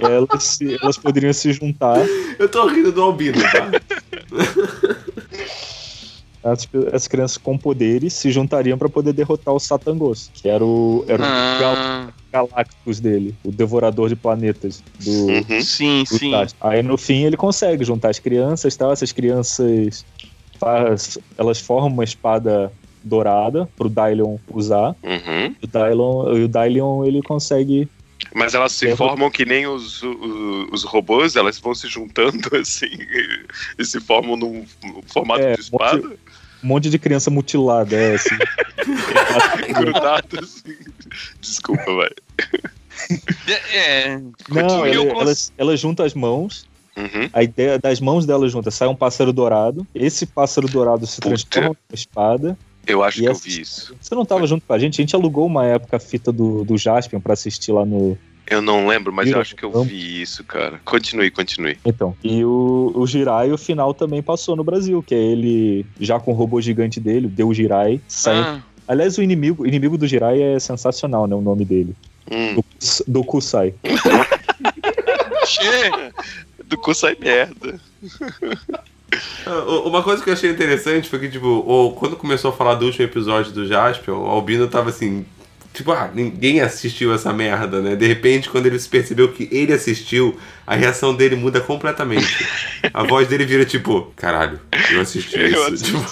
elas, 0.01 0.59
elas 0.81 0.97
poderiam 0.97 1.31
se 1.31 1.53
juntar. 1.53 1.99
Eu 2.37 2.49
tô 2.49 2.67
rindo 2.67 2.91
do 2.91 3.01
albino, 3.03 3.37
tá? 3.43 3.69
As, 6.43 6.67
as 6.91 7.08
crianças 7.08 7.38
com 7.38 7.58
poderes 7.58 8.13
se 8.13 8.32
juntariam 8.32 8.77
pra 8.77 8.89
poder 8.89 9.13
derrotar 9.13 9.54
o 9.54 9.60
Satangos, 9.60 10.32
que 10.34 10.49
era 10.49 10.65
o, 10.65 11.06
era 11.08 11.21
o 11.21 11.60
Gal- 11.60 11.75
Ah, 11.77 12.08
Galactus 12.32 12.99
dele, 12.99 13.36
o 13.43 13.51
devorador 13.51 14.10
de 14.10 14.15
planetas 14.15 14.82
do, 14.99 15.12
Uhum. 15.12 15.62
sim, 15.62 16.04
do 16.10 16.17
sim. 16.17 16.32
Aí 16.62 16.82
no 16.82 16.97
fim 16.97 17.23
ele 17.25 17.38
consegue 17.38 17.84
juntar 17.84 18.10
as 18.10 18.19
crianças, 18.19 18.75
tal. 18.75 18.91
Essas 18.91 19.12
crianças 19.12 20.06
faz, 20.60 21.17
elas 21.38 21.60
formam 21.60 21.89
uma 21.91 22.04
espada 22.04 22.71
dourada 23.04 23.67
pro 23.75 23.89
Dylion 23.89 24.38
usar. 24.51 24.95
Uhum. 25.04 25.56
O 25.62 25.67
Dylion, 25.67 26.38
e 26.38 26.43
o 26.43 26.47
Dylion 26.47 27.04
ele 27.06 27.21
consegue 27.21 27.88
Mas 28.34 28.54
elas 28.54 28.71
se 28.71 28.95
formam 28.95 29.30
que 29.30 29.43
nem 29.43 29.67
os, 29.67 30.01
os, 30.04 30.69
os 30.71 30.84
robôs, 30.84 31.36
elas 31.36 31.60
vão 31.60 31.73
se 31.75 31.88
juntando 31.88 32.47
assim 32.56 32.86
e, 33.77 33.84
se 33.84 33.99
formam 33.99 34.38
num, 34.38 34.63
num 34.84 35.01
formato 35.08 35.41
É, 35.43 35.54
de 35.56 35.62
espada, 35.62 35.97
um 35.97 36.10
monte 36.10 36.19
de 36.89 37.00
criança 37.00 37.30
mutilada, 37.32 37.95
é 37.95 38.15
assim. 38.15 38.36
grudadas. 39.74 40.39
assim. 40.65 40.76
Desculpa, 41.39 41.84
vai. 41.93 42.10
É, 43.74 44.17
Não, 44.17 44.32
Continue, 44.50 44.93
eu 44.95 45.02
ele- 45.04 45.12
cons- 45.13 45.21
elas, 45.21 45.54
elas 45.58 45.80
juntam 45.80 46.06
as 46.06 46.13
mãos. 46.13 46.65
Uhum. 46.95 47.30
A 47.34 47.41
ideia 47.41 47.80
das 47.80 48.00
mãos 48.02 48.26
delas 48.26 48.52
juntas 48.52 48.76
sai 48.76 48.88
um 48.88 48.95
pássaro 48.95 49.32
dourado. 49.32 49.88
Esse 49.95 50.26
pássaro 50.26 50.67
dourado 50.67 51.08
se 51.08 51.21
Puta. 51.21 51.30
transforma 51.36 51.69
numa 51.69 51.95
espada. 51.95 52.58
Eu 52.86 53.04
acho 53.04 53.19
que 53.19 53.26
eu 53.26 53.34
vi 53.36 53.62
isso. 53.62 53.95
Você 54.02 54.13
não 54.15 54.26
tava 54.26 54.45
junto 54.47 54.65
com 54.65 54.74
a 54.74 54.80
gente? 54.80 55.00
A 55.00 55.04
gente 55.04 55.15
alugou 55.15 55.45
uma 55.45 55.65
época 55.65 55.97
a 55.97 56.00
fita 56.00 56.32
do, 56.32 56.63
do 56.65 56.78
Jaspion 56.78 57.19
pra 57.21 57.34
assistir 57.34 57.71
lá 57.71 57.86
no. 57.86 58.17
Eu 58.51 58.61
não 58.61 58.85
lembro, 58.85 59.11
mas 59.13 59.29
eu 59.31 59.39
acho 59.39 59.55
que 59.55 59.63
eu 59.63 59.83
vi 59.83 60.21
isso, 60.21 60.43
cara. 60.43 60.79
Continue, 60.85 61.31
continue. 61.31 61.77
Então. 61.85 62.15
E 62.23 62.43
o, 62.43 62.91
o 62.93 63.07
Jirai, 63.07 63.51
o 63.51 63.57
final 63.57 63.93
também 63.93 64.21
passou 64.21 64.55
no 64.57 64.63
Brasil, 64.63 65.01
que 65.01 65.15
é 65.15 65.17
ele 65.17 65.85
já 65.99 66.19
com 66.19 66.31
o 66.31 66.35
robô 66.35 66.59
gigante 66.59 66.99
dele, 66.99 67.27
o 67.27 67.29
Deus 67.29 67.55
Jirai. 67.55 68.01
Saindo... 68.07 68.45
ah, 68.47 68.59
Aliás, 68.87 69.17
o 69.17 69.23
inimigo, 69.23 69.63
o 69.63 69.67
inimigo 69.67 69.97
do 69.97 70.05
Jirai 70.05 70.41
é 70.41 70.59
sensacional, 70.59 71.25
né? 71.27 71.33
O 71.35 71.41
nome 71.41 71.63
dele. 71.63 71.95
Hum. 72.29 72.55
Do, 72.55 72.65
do 73.07 73.23
Kusai. 73.23 73.73
che- 75.45 76.11
Do 76.67 76.77
cu 76.77 76.93
sai 76.93 77.17
merda. 77.19 77.79
Ah, 79.45 79.63
Uma 79.85 80.01
coisa 80.03 80.23
que 80.23 80.29
eu 80.29 80.33
achei 80.33 80.49
interessante 80.49 81.09
foi 81.09 81.19
que, 81.19 81.29
tipo, 81.29 81.47
o- 81.47 81.91
quando 81.93 82.15
começou 82.15 82.51
a 82.51 82.53
falar 82.53 82.75
do 82.75 82.85
último 82.85 83.03
episódio 83.05 83.51
do 83.51 83.67
Jaspion, 83.67 84.17
o 84.23 84.27
Albino 84.27 84.67
tava 84.67 84.89
assim. 84.89 85.25
Tipo, 85.73 85.93
ah, 85.93 86.10
ninguém 86.13 86.60
assistiu 86.60 87.13
essa 87.13 87.31
merda, 87.31 87.81
né? 87.81 87.95
De 87.95 88.05
repente, 88.05 88.49
quando 88.49 88.65
ele 88.65 88.77
se 88.77 88.89
percebeu 88.89 89.31
que 89.31 89.47
ele 89.51 89.71
assistiu, 89.71 90.38
a 90.67 90.75
reação 90.75 91.15
dele 91.15 91.36
muda 91.36 91.62
completamente. 91.62 92.45
A 92.93 93.03
voz 93.03 93.27
dele 93.27 93.45
vira 93.45 93.63
tipo, 93.63 94.12
caralho, 94.17 94.60
eu 94.91 94.99
assisti 94.99 95.39
Eu 95.39 95.47
isso. 95.47 95.63
assisti. 95.63 95.91
Tipo, 95.93 96.01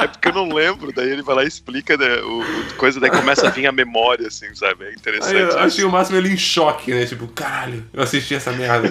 É 0.00 0.06
porque 0.06 0.28
eu 0.28 0.32
não 0.32 0.52
lembro, 0.52 0.92
daí 0.92 1.10
ele 1.10 1.22
vai 1.22 1.34
lá 1.34 1.44
e 1.44 1.48
explica 1.48 1.96
né, 1.96 2.20
o, 2.22 2.40
o 2.40 2.74
coisa, 2.76 3.00
daí 3.00 3.10
começa 3.10 3.48
a 3.48 3.50
vir 3.50 3.66
a 3.66 3.72
memória, 3.72 4.28
assim, 4.28 4.46
sabe? 4.54 4.84
É 4.84 4.88
aí 4.88 4.94
interessante. 4.94 5.34
eu 5.34 5.48
isso. 5.48 5.58
achei 5.58 5.84
o 5.84 5.90
máximo 5.90 6.16
ele 6.18 6.32
em 6.32 6.36
choque, 6.36 6.92
né? 6.92 7.04
Tipo, 7.04 7.26
caralho, 7.28 7.84
eu 7.92 8.02
assisti 8.02 8.34
essa 8.34 8.52
merda. 8.52 8.88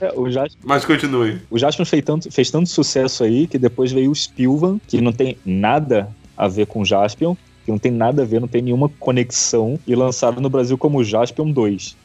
É, 0.00 0.12
o 0.14 0.30
Jaspion 0.30 0.60
Mas 0.64 0.84
continue. 0.84 1.40
O 1.48 1.58
Jaspion 1.58 1.84
fez 1.84 2.04
tanto, 2.04 2.30
fez 2.30 2.50
tanto 2.50 2.68
sucesso 2.68 3.24
aí 3.24 3.46
que 3.46 3.58
depois 3.58 3.92
veio 3.92 4.10
o 4.10 4.14
Spilvan, 4.14 4.78
que 4.86 5.00
não 5.00 5.12
tem 5.12 5.38
nada 5.46 6.08
a 6.36 6.48
ver 6.48 6.66
com 6.66 6.80
o 6.82 6.84
Jaspion, 6.84 7.34
que 7.64 7.70
não 7.70 7.78
tem 7.78 7.90
nada 7.92 8.22
a 8.22 8.24
ver, 8.24 8.40
não 8.40 8.48
tem 8.48 8.62
nenhuma 8.62 8.88
conexão, 9.00 9.78
e 9.86 9.94
lançaram 9.94 10.40
no 10.40 10.50
Brasil 10.50 10.76
como 10.76 11.02
Jaspion 11.04 11.50
2. 11.50 11.96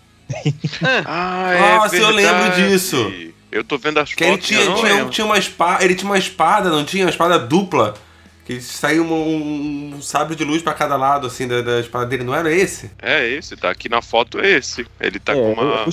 Ah, 1.05 1.51
é 1.53 1.59
Nossa, 1.77 1.95
eu 1.95 2.09
lembro 2.11 2.41
verdade. 2.43 2.69
disso. 2.69 3.13
Eu 3.51 3.63
tô 3.63 3.77
vendo 3.77 3.99
as 3.99 4.13
Que 4.13 4.23
ele 4.23 4.32
fotos. 4.34 4.47
tinha, 4.47 4.59
eu 4.61 4.69
não 4.69 4.75
tinha, 4.75 4.93
lembro. 4.93 5.09
tinha 5.09 5.25
uma 5.25 5.38
espada, 5.38 5.84
ele 5.84 5.95
tinha 5.95 6.09
uma 6.09 6.17
espada, 6.17 6.69
não 6.69 6.86
tinha? 6.86 7.03
Uma 7.05 7.09
espada 7.09 7.39
dupla. 7.39 7.95
Que 8.45 8.59
saiu 8.61 9.03
um, 9.03 9.93
um 9.95 10.01
sabre 10.01 10.36
de 10.36 10.43
luz 10.43 10.61
pra 10.61 10.73
cada 10.73 10.95
lado, 10.95 11.27
assim, 11.27 11.47
da, 11.47 11.61
da 11.61 11.80
espada 11.80 12.05
dele. 12.05 12.23
Não 12.23 12.34
era 12.34 12.51
esse? 12.51 12.89
É 12.99 13.27
esse, 13.27 13.55
tá 13.55 13.69
aqui 13.69 13.88
na 13.89 14.01
foto 14.01 14.39
é 14.39 14.57
esse. 14.57 14.86
Ele 14.99 15.19
tá 15.19 15.34
é, 15.34 15.36
com 15.36 15.53
uma. 15.53 15.86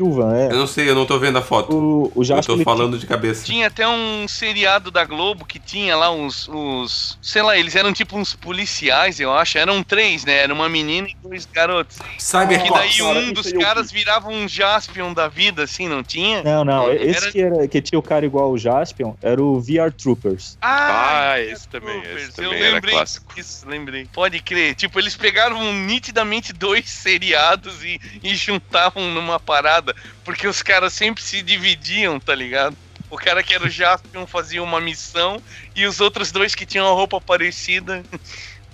Spilvan, 0.00 0.34
é. 0.36 0.46
Eu 0.46 0.56
não 0.56 0.66
sei, 0.66 0.88
eu 0.88 0.94
não 0.94 1.04
tô 1.06 1.18
vendo 1.18 1.38
a 1.38 1.42
foto. 1.42 1.74
O, 1.74 2.12
o 2.14 2.20
Eu 2.20 2.24
Jasper 2.24 2.46
tô 2.46 2.54
ele 2.54 2.64
falando 2.64 2.98
de 2.98 3.06
cabeça. 3.06 3.44
Tinha 3.44 3.66
até 3.66 3.86
um 3.86 4.26
seriado 4.26 4.90
da 4.90 5.04
Globo 5.04 5.44
que 5.44 5.58
tinha 5.58 5.94
lá 5.96 6.10
uns, 6.10 6.48
uns. 6.48 7.18
Sei 7.20 7.42
lá, 7.42 7.56
eles 7.56 7.76
eram 7.76 7.92
tipo 7.92 8.16
uns 8.16 8.34
policiais, 8.34 9.20
eu 9.20 9.32
acho. 9.32 9.58
Eram 9.58 9.82
três, 9.82 10.24
né? 10.24 10.38
Era 10.38 10.54
uma 10.54 10.68
menina 10.68 11.08
e 11.08 11.16
dois 11.22 11.44
garotos. 11.46 11.98
Cybercops. 12.18 12.70
E 12.70 12.72
daí 12.72 12.98
Cara, 12.98 13.18
um 13.18 13.22
isso 13.22 13.32
dos 13.34 13.52
eu 13.52 13.60
caras 13.60 13.90
virava 13.92 14.28
um 14.28 14.48
Jaspion 14.48 15.12
da 15.12 15.28
vida, 15.28 15.64
assim, 15.64 15.88
não 15.88 16.02
tinha? 16.02 16.42
Não, 16.42 16.64
não. 16.64 16.92
Esse 16.92 17.24
Era- 17.24 17.32
que, 17.32 17.40
era, 17.40 17.68
que 17.68 17.82
tinha 17.82 17.98
o 17.98 18.02
cara 18.02 18.24
igual 18.24 18.46
ao 18.46 18.58
Jaspion 18.58 19.14
era 19.22 19.42
o 19.42 19.60
VR 19.60 19.92
Troopers. 19.96 20.56
Ah, 20.60 21.32
Ah, 21.32 21.40
esse 21.40 21.68
também, 21.68 22.00
Troopers, 22.00 22.28
esse 22.28 22.40
eu 22.42 22.50
também 22.50 22.62
era 22.62 22.74
lembrei 22.74 22.94
clássico. 22.94 23.34
disso, 23.34 23.68
lembrei. 23.68 24.06
Pode 24.12 24.40
crer. 24.40 24.74
Tipo, 24.74 24.98
eles 24.98 25.16
pegaram 25.16 25.72
nitidamente 25.74 26.52
dois 26.52 26.88
seriados 26.88 27.84
e, 27.84 28.00
e 28.22 28.34
juntavam 28.34 29.10
numa 29.10 29.38
parada, 29.38 29.89
porque 30.24 30.46
os 30.46 30.62
caras 30.62 30.92
sempre 30.92 31.22
se 31.22 31.42
dividiam, 31.42 32.18
tá 32.18 32.34
ligado? 32.34 32.76
O 33.10 33.16
cara 33.16 33.42
que 33.42 33.52
era 33.52 33.64
o 33.64 33.68
Jaspion 33.68 34.26
fazia 34.26 34.62
uma 34.62 34.80
missão 34.80 35.40
e 35.74 35.84
os 35.84 36.00
outros 36.00 36.30
dois 36.30 36.54
que 36.54 36.64
tinham 36.64 36.86
a 36.86 36.92
roupa 36.92 37.20
parecida. 37.20 38.04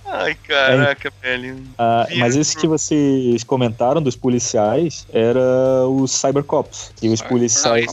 Ai, 0.09 0.35
caraca, 0.35 1.11
velho. 1.21 1.61
Ah, 1.77 2.07
mas 2.15 2.35
esse 2.37 2.55
que 2.55 2.65
vocês 2.65 3.43
comentaram 3.43 4.01
dos 4.01 4.15
policiais 4.15 5.05
era 5.11 5.85
os 5.85 6.11
Cybercops. 6.11 6.93
Que 6.95 7.09
os 7.09 7.21
policiais. 7.21 7.87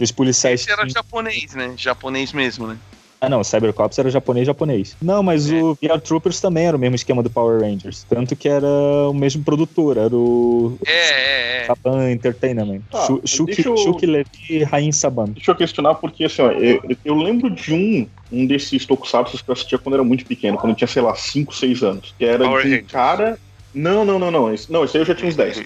Os 0.00 0.10
policiais 0.10 0.62
Esse 0.62 0.72
era 0.72 0.88
japonês, 0.88 1.54
né? 1.54 1.74
Japonês 1.76 2.32
mesmo, 2.32 2.66
né? 2.66 2.78
Ah, 3.20 3.28
não, 3.28 3.40
o 3.40 3.44
Cybercops 3.44 3.98
era 3.98 4.08
japonês 4.10 4.46
japonês. 4.46 4.96
Não, 5.02 5.22
mas 5.22 5.50
É. 5.50 5.60
o 5.60 5.74
VR 5.74 6.00
Troopers 6.00 6.40
também 6.40 6.66
era 6.66 6.76
o 6.76 6.80
mesmo 6.80 6.94
esquema 6.94 7.22
do 7.22 7.28
Power 7.30 7.60
Rangers. 7.60 8.04
Tanto 8.08 8.36
que 8.36 8.48
era 8.48 8.66
o 8.66 9.12
mesmo 9.12 9.42
produtor, 9.42 9.96
era 9.96 10.14
o 10.14 10.78
É, 10.86 10.92
é, 10.92 11.62
é. 11.62 11.66
Saban 11.66 12.10
Entertainment. 12.12 12.82
Tá, 12.90 13.04
Shu- 13.06 13.20
Shuki, 13.26 13.66
eu- 13.66 13.76
Shuki 13.76 14.06
Levi 14.06 14.28
e 14.50 14.62
Rain 14.62 14.92
Saban. 14.92 15.26
Deixa 15.32 15.50
eu 15.50 15.56
questionar, 15.56 15.96
porque 15.96 16.24
assim, 16.24 16.42
ó, 16.42 16.52
eu, 16.52 16.80
eu 17.04 17.14
lembro 17.16 17.50
de 17.50 17.74
um, 17.74 18.08
um 18.30 18.46
desses 18.46 18.86
tokusatsu 18.86 19.42
que 19.44 19.50
eu 19.50 19.52
assistia 19.52 19.78
quando 19.78 19.94
eu 19.94 20.00
era 20.00 20.08
muito 20.08 20.24
pequeno, 20.24 20.56
quando 20.56 20.70
eu 20.70 20.76
tinha, 20.76 20.88
sei 20.88 21.02
lá, 21.02 21.14
5, 21.16 21.52
6 21.54 21.82
anos. 21.82 22.14
Que 22.16 22.24
era 22.24 22.44
Power 22.44 22.64
de 22.66 22.74
um 22.76 22.84
cara. 22.86 23.36
Não, 23.74 24.04
não, 24.04 24.18
não, 24.18 24.30
não. 24.30 24.54
Esse, 24.54 24.70
não, 24.72 24.84
esse 24.84 24.96
aí 24.96 25.02
eu 25.02 25.06
já 25.06 25.14
tinha 25.14 25.28
uns 25.28 25.36
10. 25.36 25.60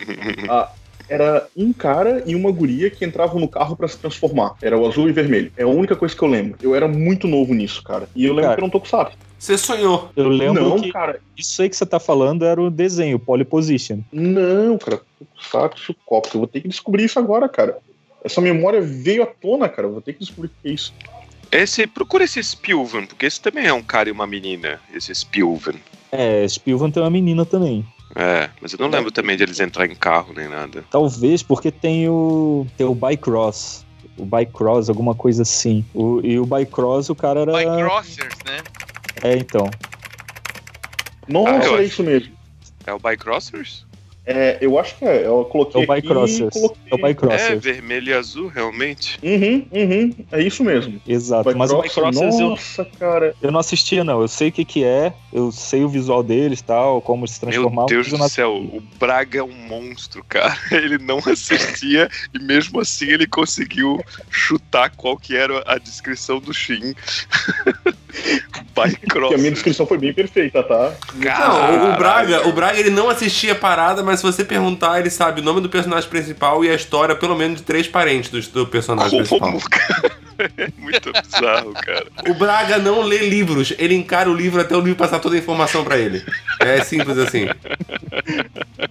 Ah, 0.48 0.70
era 1.12 1.46
um 1.54 1.74
cara 1.74 2.22
e 2.24 2.34
uma 2.34 2.50
guria 2.50 2.88
que 2.88 3.04
entravam 3.04 3.38
no 3.38 3.46
carro 3.46 3.76
pra 3.76 3.86
se 3.86 3.98
transformar. 3.98 4.54
Era 4.62 4.78
o 4.78 4.86
azul 4.86 5.10
e 5.10 5.12
vermelho. 5.12 5.52
É 5.58 5.62
a 5.62 5.68
única 5.68 5.94
coisa 5.94 6.16
que 6.16 6.22
eu 6.22 6.28
lembro. 6.28 6.56
Eu 6.62 6.74
era 6.74 6.88
muito 6.88 7.28
novo 7.28 7.52
nisso, 7.52 7.82
cara. 7.82 8.08
E 8.16 8.24
eu 8.24 8.32
lembro 8.32 8.44
Cara. 8.44 8.54
que 8.54 8.60
era 8.60 8.66
um 8.66 8.70
tokusatsu. 8.70 9.18
Você 9.38 9.58
sonhou. 9.58 10.08
Eu 10.16 10.28
lembro 10.28 10.70
não, 10.70 10.80
que 10.80 10.90
cara. 10.90 11.20
isso 11.36 11.60
aí 11.60 11.68
que 11.68 11.76
você 11.76 11.84
tá 11.84 12.00
falando 12.00 12.46
era 12.46 12.62
o 12.62 12.70
desenho, 12.70 13.18
Poly 13.18 13.44
Position. 13.44 13.98
Não, 14.10 14.78
cara. 14.78 15.02
Tokusatsu 15.18 15.94
Cops. 16.06 16.32
Eu 16.32 16.40
vou 16.40 16.46
ter 16.46 16.62
que 16.62 16.68
descobrir 16.68 17.04
isso 17.04 17.18
agora, 17.18 17.46
cara. 17.46 17.76
Essa 18.24 18.40
memória 18.40 18.80
veio 18.80 19.22
à 19.22 19.26
tona, 19.26 19.68
cara. 19.68 19.88
Eu 19.88 19.92
vou 19.92 20.00
ter 20.00 20.14
que 20.14 20.20
descobrir 20.20 20.46
o 20.46 20.62
que 20.62 20.68
é 20.70 20.72
isso. 20.72 20.94
Esse, 21.50 21.86
procura 21.86 22.24
esse 22.24 22.42
Spilvan, 22.42 23.04
porque 23.04 23.26
esse 23.26 23.38
também 23.38 23.66
é 23.66 23.72
um 23.74 23.82
cara 23.82 24.08
e 24.08 24.12
uma 24.12 24.26
menina, 24.26 24.80
esse 24.94 25.14
Spilvan. 25.14 25.74
É, 26.10 26.48
Spilvan 26.48 26.90
tem 26.90 27.02
uma 27.02 27.10
menina 27.10 27.44
também. 27.44 27.84
É, 28.14 28.50
mas 28.60 28.72
eu 28.72 28.78
não 28.78 28.88
lembro 28.88 29.10
também 29.10 29.36
de 29.36 29.42
eles 29.42 29.58
entrar 29.60 29.86
em 29.86 29.94
carro 29.94 30.32
nem 30.36 30.48
nada. 30.48 30.84
Talvez 30.90 31.42
porque 31.42 31.70
tem 31.70 32.08
o. 32.08 32.66
tem 32.76 32.86
o 32.86 32.94
Bycross. 32.94 33.84
O 34.18 34.26
Bycross, 34.26 34.88
alguma 34.90 35.14
coisa 35.14 35.42
assim. 35.42 35.84
O, 35.94 36.20
e 36.22 36.38
o 36.38 36.44
Bycross, 36.44 37.08
o 37.08 37.14
cara 37.14 37.40
era. 37.40 37.52
By 37.52 37.64
Crossers, 37.82 38.34
né? 38.44 38.58
É, 39.22 39.36
então. 39.36 39.70
Nossa, 41.28 41.74
Ah, 41.76 41.80
é 41.80 41.84
isso 41.84 42.02
mesmo. 42.02 42.34
É 42.86 42.92
o 42.92 42.98
Bycrossers? 42.98 43.86
É, 44.24 44.58
eu 44.60 44.78
acho 44.78 44.96
que 44.96 45.04
é. 45.04 45.26
Eu 45.26 45.40
É 45.42 45.50
coloquei 45.50 45.80
o 45.80 45.82
aqui 45.90 45.98
e 45.98 46.02
Bycrossers. 46.02 46.52
coloquei... 46.54 46.82
É 46.90 46.94
o 46.94 46.98
É, 46.98 47.02
Bycrossers. 47.02 47.64
vermelho 47.64 48.08
e 48.10 48.14
azul, 48.14 48.46
realmente. 48.48 49.18
Uhum, 49.22 49.66
uhum. 49.72 50.14
É 50.30 50.40
isso 50.42 50.62
mesmo. 50.62 51.00
Exato. 51.06 51.56
Mas 51.56 51.72
o 51.72 51.82
Bycrossers, 51.82 52.14
Bycrossers 52.20 52.40
eu, 52.40 52.48
nossa, 52.50 52.84
cara. 52.98 53.34
eu 53.42 53.50
não 53.50 53.58
assistia, 53.58 54.04
não. 54.04 54.20
Eu 54.20 54.28
sei 54.28 54.48
o 54.48 54.52
que, 54.52 54.64
que 54.64 54.84
é, 54.84 55.12
eu 55.32 55.50
sei 55.50 55.82
o 55.82 55.88
visual 55.88 56.22
deles 56.22 56.62
tal, 56.62 57.00
como 57.02 57.26
se 57.26 57.44
Meu 57.44 57.50
transformar. 57.52 57.86
Deus 57.86 58.08
mas 58.12 58.20
eu 58.20 58.26
do 58.26 58.28
céu, 58.30 58.54
o 58.56 58.82
Braga 58.98 59.40
é 59.40 59.42
um 59.42 59.52
monstro, 59.52 60.24
cara. 60.28 60.56
Ele 60.70 60.98
não 60.98 61.18
assistia 61.18 62.08
e 62.32 62.38
mesmo 62.38 62.78
assim 62.80 63.06
ele 63.06 63.26
conseguiu 63.26 64.00
chutar 64.30 64.90
qual 64.96 65.16
que 65.16 65.36
era 65.36 65.62
a 65.66 65.78
descrição 65.78 66.38
do 66.38 66.52
Shin. 66.54 66.94
Bycross. 68.74 69.28
Que 69.30 69.34
a 69.34 69.38
minha 69.38 69.50
descrição 69.52 69.86
foi 69.86 69.98
bem 69.98 70.12
perfeita, 70.12 70.62
tá? 70.62 70.92
Não, 71.14 71.94
o- 71.94 71.96
Braga, 71.96 72.48
o 72.48 72.52
Braga 72.52 72.78
ele 72.78 72.90
não 72.90 73.08
assistia 73.08 73.52
a 73.52 73.56
parada, 73.56 74.02
mas 74.02 74.20
se 74.20 74.26
você 74.26 74.44
perguntar, 74.44 74.98
ele 75.00 75.10
sabe 75.10 75.40
o 75.40 75.44
nome 75.44 75.60
do 75.60 75.68
personagem 75.68 76.08
principal 76.08 76.64
e 76.64 76.70
a 76.70 76.74
história, 76.74 77.14
pelo 77.14 77.36
menos, 77.36 77.58
de 77.58 77.62
três 77.64 77.86
parentes 77.86 78.30
do, 78.30 78.40
do 78.40 78.66
personagem 78.66 79.18
principal. 79.18 79.50
Como, 79.52 79.60
cara? 79.70 80.12
É 80.57 80.68
muito 80.78 81.12
bizarro, 81.12 81.72
cara. 81.72 82.07
O 82.28 82.34
Braga 82.34 82.78
não 82.78 83.03
lê 83.03 83.18
livros, 83.28 83.72
ele 83.78 83.95
encara 83.95 84.30
o 84.30 84.34
livro 84.34 84.61
até 84.61 84.76
o 84.76 84.80
livro 84.80 84.97
passar 84.99 85.18
toda 85.20 85.34
a 85.36 85.38
informação 85.38 85.84
pra 85.84 85.99
ele. 85.99 86.24
É 86.61 86.82
simples 86.84 87.16
assim. 87.18 87.47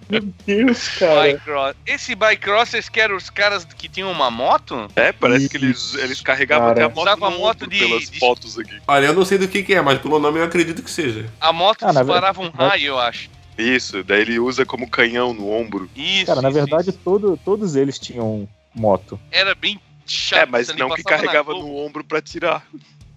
Meu 0.09 0.21
Deus, 0.45 0.87
cara. 0.89 1.21
Bycross. 1.33 1.75
Esse 1.85 2.15
Bycrossers 2.15 2.89
que 2.89 2.99
eram 2.99 3.15
os 3.15 3.29
caras 3.29 3.63
que 3.65 3.87
tinham 3.87 4.11
uma 4.11 4.29
moto? 4.29 4.87
É, 4.95 5.11
parece 5.11 5.47
que 5.49 5.57
eles, 5.57 5.93
eles 5.95 6.21
carregavam 6.21 6.67
Cara. 6.69 6.85
até 6.85 6.91
a 6.91 6.95
moto, 6.95 7.01
Usava 7.07 7.27
a 7.27 7.31
moto 7.31 7.67
de- 7.67 7.79
pelas 7.79 8.09
de- 8.09 8.19
fotos 8.19 8.57
aqui. 8.59 8.77
Olha, 8.87 9.07
eu 9.07 9.13
não 9.13 9.25
sei 9.25 9.37
do 9.37 9.47
que, 9.47 9.63
que 9.63 9.73
é, 9.73 9.81
mas 9.81 9.99
pelo 9.99 10.19
nome 10.19 10.39
eu 10.39 10.43
acredito 10.43 10.83
que 10.83 10.91
seja. 10.91 11.25
A 11.39 11.53
moto 11.53 11.83
Ah, 11.85 11.91
disparava 11.91 12.41
um 12.41 12.49
raio, 12.49 12.87
eu 12.87 12.99
acho. 12.99 13.29
Isso, 13.57 14.03
daí 14.03 14.21
ele 14.21 14.39
usa 14.39 14.65
como 14.65 14.89
canhão 14.89 15.33
no 15.33 15.51
ombro. 15.51 15.89
Isso. 15.95 16.25
Cara, 16.25 16.41
na 16.41 16.49
isso, 16.49 16.57
verdade, 16.59 16.89
isso. 16.89 16.99
todo, 17.03 17.37
todos 17.43 17.75
eles 17.75 17.99
tinham 17.99 18.47
moto. 18.73 19.19
Era 19.31 19.53
bem 19.53 19.79
chato. 20.11 20.39
É, 20.39 20.45
mas 20.45 20.67
não 20.75 20.89
que 20.89 21.03
carregava 21.03 21.53
no 21.53 21.75
ombro 21.77 22.03
pra 22.03 22.21
tirar. 22.21 22.65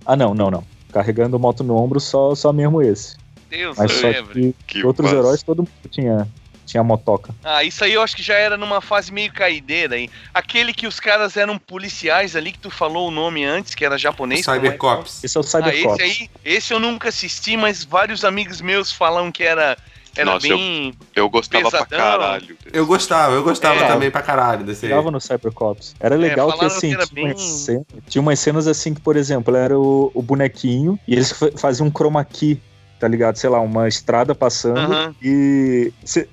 Ah, 0.07 0.17
não, 0.17 0.35
não, 0.35 0.51
não. 0.51 0.65
Carregando 0.93 1.39
moto 1.39 1.65
no 1.65 1.77
ombro, 1.77 1.99
só, 2.01 2.35
só 2.35 2.53
mesmo 2.53 2.81
esse. 2.83 3.17
Deus 3.51 3.77
Mas 3.77 3.93
só 3.93 4.13
que 4.33 4.55
Que 4.67 4.85
outros 4.87 5.07
massa. 5.11 5.17
heróis, 5.21 5.43
todo 5.43 5.59
mundo 5.59 5.71
tinha, 5.91 6.29
tinha 6.67 6.83
motoca. 6.83 7.35
Ah, 7.45 7.63
isso 7.63 7.85
aí 7.85 7.93
eu 7.93 8.03
acho 8.03 8.17
que 8.17 8.23
já 8.23 8.35
era 8.35 8.57
numa 8.57 8.81
fase 8.81 9.13
meio 9.13 9.33
caideira 9.33 9.95
aí. 9.97 10.11
Aquele 10.33 10.73
que 10.73 10.87
os 10.87 10.99
caras 10.99 11.37
eram 11.37 11.57
policiais 11.59 12.35
ali, 12.35 12.53
que 12.53 12.59
tu 12.59 12.71
falou 12.71 13.09
o 13.09 13.11
nome 13.11 13.45
antes, 13.45 13.75
que 13.75 13.85
era 13.85 13.97
japonês. 13.99 14.47
é? 14.49 14.55
Cybercops. 14.55 15.23
Esse 15.23 15.37
é 15.37 15.41
o 15.41 15.45
Ah, 15.45 15.47
Cybercops. 15.47 16.01
esse 16.01 16.23
aí, 16.23 16.31
esse 16.45 16.73
eu 16.75 16.81
nunca 16.81 17.09
assisti, 17.11 17.57
mas 17.57 17.85
vários 17.85 18.25
amigos 18.25 18.61
meus 18.61 18.91
falam 18.93 19.31
que 19.31 19.43
era, 19.45 19.77
era 20.17 20.31
Nossa, 20.33 20.49
bem. 20.49 20.95
Eu 21.15 21.29
gostava 21.29 21.65
Pesadão. 21.65 21.87
pra 21.87 21.97
caralho. 21.99 22.57
Eu 22.73 22.87
gostava, 22.87 23.35
eu 23.35 23.43
gostava 23.43 23.81
É. 23.81 23.87
também 23.89 24.11
pra 24.11 24.23
caralho 24.23 24.65
desse 24.65 24.87
aí. 24.87 24.93
No 25.11 25.21
Cybercops. 25.21 25.95
Era 26.01 26.17
legal 26.17 26.49
que 26.49 26.55
É, 26.55 26.57
falaram 26.59 26.77
assim, 26.77 26.97
que 26.97 27.07
tinha, 27.07 27.25
umas 27.25 27.37
bem- 27.37 27.37
cenas, 27.39 27.87
tinha 28.09 28.23
umas 28.23 28.39
cenas 28.39 28.67
assim 28.67 28.95
que, 28.95 29.01
por 29.01 29.17
exemplo, 29.17 29.55
era 29.57 29.79
o, 29.79 30.11
o 30.15 30.23
bonequinho 30.23 30.99
e 31.07 31.13
eles 31.15 31.33
fa- 31.33 31.51
faziam 31.57 31.87
um 31.87 31.91
chroma 31.91 32.25
key, 32.25 32.61
tá 33.01 33.09
ligado? 33.09 33.37
Sei 33.37 33.51
lá, 33.51 33.61
uma 33.61 33.87
estrada 33.89 34.35
passando 34.35 34.79
Aham. 34.79 35.15
e 35.23 35.93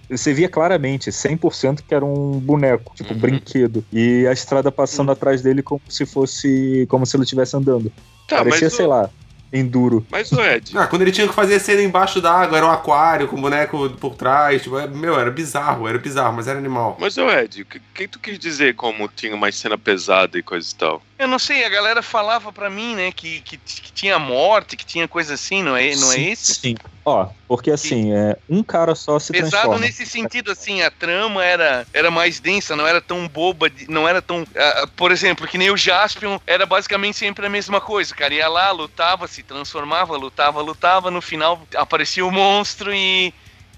você 0.09 0.33
via 0.33 0.47
claramente, 0.47 1.11
100% 1.11 1.81
que 1.87 1.93
era 1.93 2.05
um 2.05 2.39
boneco, 2.39 2.93
tipo 2.95 3.09
um 3.11 3.15
Uhum. 3.15 3.19
brinquedo. 3.21 3.83
E 3.91 4.25
a 4.27 4.31
estrada 4.31 4.71
passando 4.71 5.11
atrás 5.11 5.41
dele 5.41 5.61
como 5.61 5.81
se 5.89 6.05
fosse, 6.05 6.85
como 6.89 7.05
se 7.05 7.15
ele 7.15 7.23
estivesse 7.23 7.55
andando. 7.57 7.91
Tá, 8.27 8.37
Parecia, 8.37 8.67
mas, 8.67 8.73
sei 8.73 8.85
o, 8.85 8.89
lá, 8.89 9.09
enduro. 9.53 10.05
mas 10.09 10.31
o 10.31 10.41
Ed, 10.41 10.71
Ah, 10.77 10.87
quando 10.87 11.01
ele 11.01 11.11
tinha 11.11 11.27
que 11.27 11.33
fazer 11.33 11.59
cena 11.59 11.81
embaixo 11.81 12.21
d'água, 12.21 12.57
era 12.57 12.65
um 12.65 12.71
aquário 12.71 13.27
com 13.27 13.39
boneco 13.41 13.89
por 13.99 14.15
trás. 14.15 14.61
Tipo, 14.63 14.79
é- 14.79 14.87
meu, 14.87 15.19
era 15.19 15.29
bizarro, 15.31 15.87
era 15.87 15.97
bizarro, 15.97 16.33
mas 16.35 16.47
era 16.47 16.57
animal. 16.57 16.97
mas 16.99 17.17
o 17.17 17.29
Ed, 17.29 17.61
o 17.61 17.65
que, 17.65 17.81
que 17.93 18.07
tu 18.07 18.19
quis 18.19 18.39
dizer 18.39 18.75
como 18.75 19.07
tinha 19.07 19.35
mais 19.35 19.55
cena 19.55 19.77
pesada 19.77 20.37
e 20.37 20.43
coisa 20.43 20.69
e 20.71 20.75
tal? 20.75 21.01
Eu 21.21 21.27
não 21.27 21.37
sei, 21.37 21.63
a 21.63 21.69
galera 21.69 22.01
falava 22.01 22.51
pra 22.51 22.67
mim, 22.67 22.95
né, 22.95 23.11
que, 23.11 23.41
que, 23.41 23.55
que 23.55 23.93
tinha 23.93 24.17
morte, 24.17 24.75
que 24.75 24.83
tinha 24.83 25.07
coisa 25.07 25.35
assim, 25.35 25.61
não 25.61 25.77
é, 25.77 25.95
não 25.95 26.11
é 26.11 26.15
Sim, 26.15 26.31
esse? 26.31 26.55
Sim. 26.55 26.75
Ó, 27.05 27.27
porque 27.47 27.69
assim, 27.69 28.11
é, 28.11 28.35
um 28.49 28.63
cara 28.63 28.95
só 28.95 29.19
se 29.19 29.31
Pesado 29.31 29.51
transforma. 29.51 29.79
nesse 29.79 30.03
sentido, 30.03 30.51
assim, 30.51 30.81
a 30.81 30.89
trama 30.89 31.45
era, 31.45 31.85
era 31.93 32.09
mais 32.09 32.39
densa, 32.39 32.75
não 32.75 32.87
era 32.87 32.99
tão 32.99 33.27
boba, 33.27 33.71
não 33.87 34.07
era 34.07 34.19
tão. 34.19 34.43
ah, 34.55 34.87
por 34.95 35.11
exemplo, 35.11 35.47
que 35.47 35.59
nem 35.59 35.69
o 35.69 35.77
Jaspion 35.77 36.39
era 36.47 36.65
basicamente 36.65 37.17
sempre 37.17 37.45
a 37.45 37.49
mesma 37.49 37.79
coisa. 37.79 38.13
O 38.13 38.17
cara 38.17 38.33
ia 38.33 38.47
lá, 38.47 38.71
lutava, 38.71 39.27
se 39.27 39.43
transformava, 39.43 40.17
lutava, 40.17 40.59
lutava, 40.59 41.11
no 41.11 41.21
final 41.21 41.67
aparecia 41.75 42.25
o 42.25 42.31
monstro 42.31 42.91
e. 42.91 43.31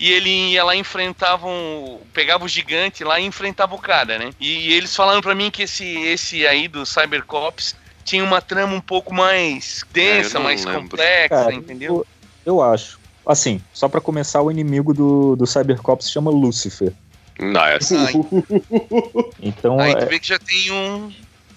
E 0.04 0.12
ele 0.12 0.30
ia 0.52 0.66
lá 0.66 0.76
e 0.76 0.80
enfrentava 0.80 1.48
um, 1.48 1.98
pegava 2.14 2.44
o 2.44 2.48
gigante 2.50 3.06
lá 3.06 3.22
e 3.22 3.26
enfrentava 3.26 3.74
o 3.74 3.80
cara, 3.80 4.20
né? 4.20 4.32
E, 4.38 4.74
eles 4.74 4.94
falaram 4.94 5.22
pra 5.22 5.34
mim 5.34 5.50
que 5.50 5.64
esse, 5.64 5.86
esse 5.86 6.46
aí 6.46 6.68
do 6.68 6.86
Cybercops 6.86 7.74
tinha 8.04 8.22
uma 8.22 8.42
trama 8.42 8.76
um 8.76 8.82
pouco 8.82 9.14
mais 9.14 9.86
densa, 9.94 10.40
É, 10.40 10.42
mais 10.42 10.66
lembro. 10.66 10.82
complexa, 10.82 11.30
Cara, 11.30 11.54
entendeu? 11.54 12.06
Eu, 12.46 12.58
eu 12.58 12.62
acho. 12.62 13.00
Assim, 13.26 13.62
só 13.72 13.88
pra 13.88 14.02
começar, 14.02 14.42
o 14.42 14.52
inimigo 14.52 14.94
do, 14.94 15.38
do 15.38 15.48
Cybercops 15.48 16.08
se 16.08 16.12
chama 16.12 16.30
Lucifer. 16.30 16.92
Nice. 17.40 17.96
Ai, 17.96 18.14
Então, 19.42 19.80
aí 19.80 19.94
é, 19.94 19.96
tu 19.96 20.10
vê 20.10 20.20
que 20.20 20.28
já 20.28 20.38
tem 20.38 20.70
um. 20.70 21.14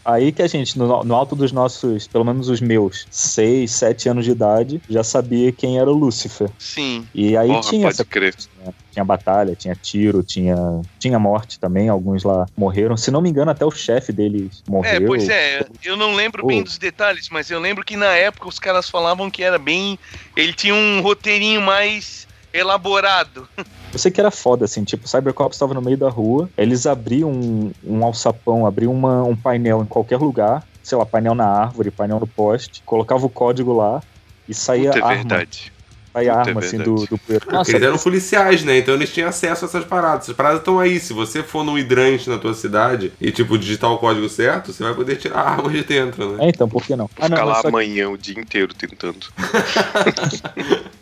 Aí 0.08 0.30
que 0.30 0.40
a 0.40 0.46
gente, 0.46 0.78
no, 0.78 1.02
no 1.02 1.14
alto 1.16 1.34
dos 1.34 1.50
nossos, 1.50 2.06
pelo 2.06 2.24
menos 2.24 2.48
os 2.48 2.60
meus, 2.60 3.06
6, 3.10 3.68
7 3.72 4.08
anos 4.08 4.24
de 4.24 4.30
idade, 4.30 4.80
já 4.88 5.02
sabia 5.02 5.50
quem 5.50 5.80
era 5.80 5.90
o 5.90 5.94
Lúcifer. 5.94 6.48
Sim. 6.58 7.04
E 7.12 7.36
aí 7.36 7.48
Porra, 7.48 7.60
tinha 7.62 7.88
essa 7.88 8.04
crer. 8.04 8.32
tinha, 8.34 8.74
tinha 8.92 9.04
batalha, 9.04 9.56
tinha 9.56 9.74
tiro, 9.74 10.22
tinha, 10.22 10.56
tinha 10.98 11.18
morte 11.18 11.58
também, 11.58 11.88
alguns 11.88 12.22
lá 12.22 12.46
morreram. 12.56 12.96
Se 12.96 13.10
não 13.10 13.20
me 13.20 13.28
engano, 13.30 13.50
até 13.50 13.64
o 13.64 13.70
chefe 13.70 14.12
deles 14.12 14.62
morreu. 14.68 14.92
É, 14.92 15.00
pois 15.00 15.28
é, 15.28 15.66
eu 15.84 15.96
não 15.96 16.14
lembro 16.14 16.46
bem 16.46 16.60
Oh. 16.60 16.64
dos 16.64 16.78
detalhes, 16.78 17.28
mas 17.30 17.50
eu 17.50 17.58
lembro 17.58 17.84
que 17.84 17.96
na 17.96 18.14
época 18.14 18.48
os 18.48 18.58
caras 18.60 18.88
falavam 18.88 19.28
que 19.28 19.42
era 19.42 19.58
bem. 19.58 19.98
Ele 20.36 20.52
tinha 20.52 20.74
um 20.74 21.00
roteirinho 21.00 21.60
mais 21.60 22.25
elaborado. 22.58 23.48
Eu 23.92 23.98
sei 23.98 24.10
que 24.10 24.20
era 24.20 24.30
foda, 24.30 24.64
assim, 24.66 24.84
tipo, 24.84 25.06
o 25.06 25.08
Cybercops 25.08 25.56
estava 25.56 25.72
no 25.72 25.80
meio 25.80 25.96
da 25.96 26.08
rua, 26.10 26.50
eles 26.56 26.86
abriam 26.86 27.30
um, 27.30 27.72
um 27.82 28.04
alçapão, 28.04 28.66
abriam 28.66 28.92
uma- 28.92 29.22
um 29.22 29.34
painel 29.36 29.80
em 29.82 29.86
qualquer 29.86 30.18
lugar, 30.18 30.62
sei 30.82 30.98
lá, 30.98 31.06
painel 31.06 31.34
na 31.34 31.46
árvore, 31.46 31.90
painel 31.90 32.20
no 32.20 32.26
poste, 32.26 32.82
colocava 32.84 33.24
o 33.24 33.30
código 33.30 33.72
lá 33.72 34.02
e 34.48 34.52
saía 34.52 34.90
Puta, 34.92 34.98
é 34.98 35.02
arma, 35.02 35.16
verdade. 35.16 35.72
saía 36.12 36.32
Puta, 36.34 36.44
é 36.44 36.48
arma, 36.50 36.60
assim, 36.60 36.76
verdade. 36.78 36.90
do, 37.00 37.06
do 37.06 37.18
poeiro. 37.18 37.46
Porque 37.46 37.70
eles 37.72 37.82
eram 37.82 37.98
policiais, 37.98 38.64
né? 38.64 38.78
Então 38.78 38.92
eles 38.94 39.10
tinham 39.12 39.28
acesso 39.30 39.64
a 39.64 39.68
essas 39.68 39.84
paradas. 39.84 40.24
Essas 40.24 40.36
paradas 40.36 40.58
estão 40.58 40.78
aí. 40.78 41.00
Se 41.00 41.12
você 41.14 41.42
for 41.42 41.64
num 41.64 41.78
hidrante 41.78 42.28
na 42.28 42.36
tua 42.38 42.52
cidade 42.54 43.12
e, 43.20 43.30
tipo, 43.32 43.56
digitar 43.56 43.90
o 43.90 43.98
código 43.98 44.28
certo, 44.28 44.72
você 44.74 44.82
vai 44.84 44.92
poder 44.94 45.16
tirar 45.16 45.38
a 45.40 45.50
arma 45.52 45.70
de 45.70 45.82
dentro, 45.84 46.36
né? 46.36 46.44
É, 46.46 46.48
então, 46.50 46.68
por 46.68 46.84
que 46.84 46.94
não? 46.94 47.08
Ah, 47.18 47.28
não, 47.30 47.36
Ficar 47.36 47.44
lá 47.44 47.60
que- 47.62 47.66
amanhã 47.68 48.10
o 48.10 48.18
dia 48.18 48.38
inteiro 48.38 48.74
tentando. 48.74 49.26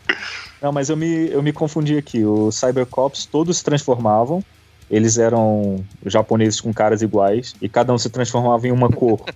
Não, 0.65 0.73
mas 0.73 0.89
eu 0.89 0.97
me, 0.97 1.29
eu 1.31 1.43
me 1.43 1.53
confundi 1.53 1.99
aqui. 1.99 2.25
Os 2.25 2.55
Cybercops 2.57 3.27
todos 3.27 3.59
se 3.59 3.65
transformavam. 3.65 4.43
Eles 4.91 5.19
eram 5.19 5.85
japoneses 6.07 6.59
com 6.59 6.73
caras 6.73 7.03
iguais. 7.03 7.55
E 7.61 7.69
cada 7.69 7.93
um 7.93 7.99
se 7.99 8.09
transformava 8.09 8.67
em 8.67 8.73
uma 8.73 8.89
cor. 8.89 9.21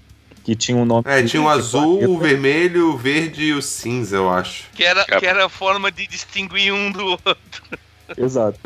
Que 0.44 0.56
tinha 0.56 0.78
um 0.78 0.86
nome. 0.86 1.02
É, 1.06 1.22
tinha 1.22 1.42
o 1.42 1.46
azul, 1.48 2.02
o 2.08 2.18
vermelho, 2.18 2.94
o 2.94 2.96
verde 2.96 3.42
e 3.44 3.52
o 3.52 3.60
cinza, 3.60 4.16
eu 4.16 4.30
acho. 4.30 4.64
Que 4.72 4.82
era, 4.82 5.04
que 5.04 5.26
era 5.26 5.44
a 5.44 5.48
forma 5.50 5.92
de 5.92 6.06
distinguir 6.06 6.72
um 6.72 6.90
do 6.90 7.04
outro. 7.04 7.78
Exato. 8.16 8.58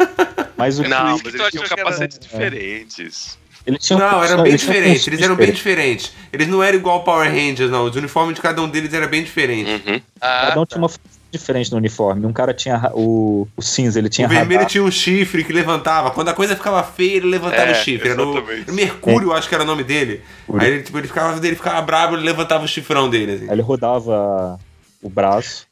Mas 0.56 0.78
o 0.78 0.84
que- 0.84 0.88
Não, 0.88 1.18
que 1.18 1.24
mas 1.24 1.34
eles 1.34 1.50
tinham 1.50 1.64
que 1.64 1.72
era- 1.74 1.76
capacetes 1.76 2.16
É. 2.16 2.20
diferentes. 2.20 3.38
eles 3.66 3.84
tinham 3.84 4.00
Não, 4.00 4.24
eram 4.24 4.36
não, 4.38 4.44
bem 4.44 4.56
diferentes. 4.56 5.06
Eles 5.06 5.20
eram 5.20 5.36
bem 5.36 5.52
diferentes. 5.52 6.12
Eles 6.32 6.48
não 6.48 6.62
eram 6.62 6.78
igual 6.78 7.04
Power 7.04 7.28
Rangers, 7.30 7.70
não. 7.70 7.84
Os 7.84 7.94
uniformes 7.94 8.34
de 8.36 8.40
cada 8.40 8.62
um 8.62 8.68
deles 8.68 8.94
era 8.94 9.06
bem 9.06 9.22
diferente. 9.22 9.70
Uhum. 9.86 10.00
Ah, 10.22 10.46
Cada 10.48 10.60
um 10.62 10.64
tinha 10.64 10.78
uma 10.78 10.88
função 10.88 11.17
diferente 11.30 11.70
no 11.70 11.76
uniforme. 11.76 12.24
Um 12.26 12.32
cara 12.32 12.54
tinha 12.54 12.90
o, 12.94 13.46
o 13.56 13.62
cinza, 13.62 13.98
ele 13.98 14.08
tinha 14.08 14.26
o 14.26 14.30
vermelho 14.30 14.60
radar. 14.60 14.70
tinha 14.70 14.82
um 14.82 14.90
chifre 14.90 15.44
que 15.44 15.52
levantava. 15.52 16.10
Quando 16.10 16.28
a 16.28 16.34
coisa 16.34 16.56
ficava 16.56 16.82
feia, 16.82 17.16
ele 17.16 17.26
levantava 17.26 17.70
É, 17.70 17.72
o 17.72 17.74
chifre. 17.74 18.08
Era 18.08 18.24
o, 18.24 18.30
exatamente. 18.32 18.62
era 18.62 18.72
o 18.72 18.74
Mercúrio, 18.74 19.28
eu 19.28 19.32
acho 19.34 19.48
que 19.48 19.54
era 19.54 19.64
o 19.64 19.66
nome 19.66 19.84
dele. 19.84 20.22
Mercúrio. 20.48 20.60
Aí 20.66 20.72
ele, 20.74 20.82
tipo, 20.82 20.98
ele 20.98 21.06
ficava, 21.06 21.46
ele 21.46 21.56
ficava 21.56 21.82
bravo, 21.82 22.14
ele 22.16 22.24
levantava 22.24 22.64
o 22.64 22.68
chifrão 22.68 23.08
dele. 23.10 23.32
Assim. 23.32 23.44
Aí 23.44 23.50
ele 23.52 23.62
rodava 23.62 24.58
o 25.02 25.08
braço. 25.10 25.66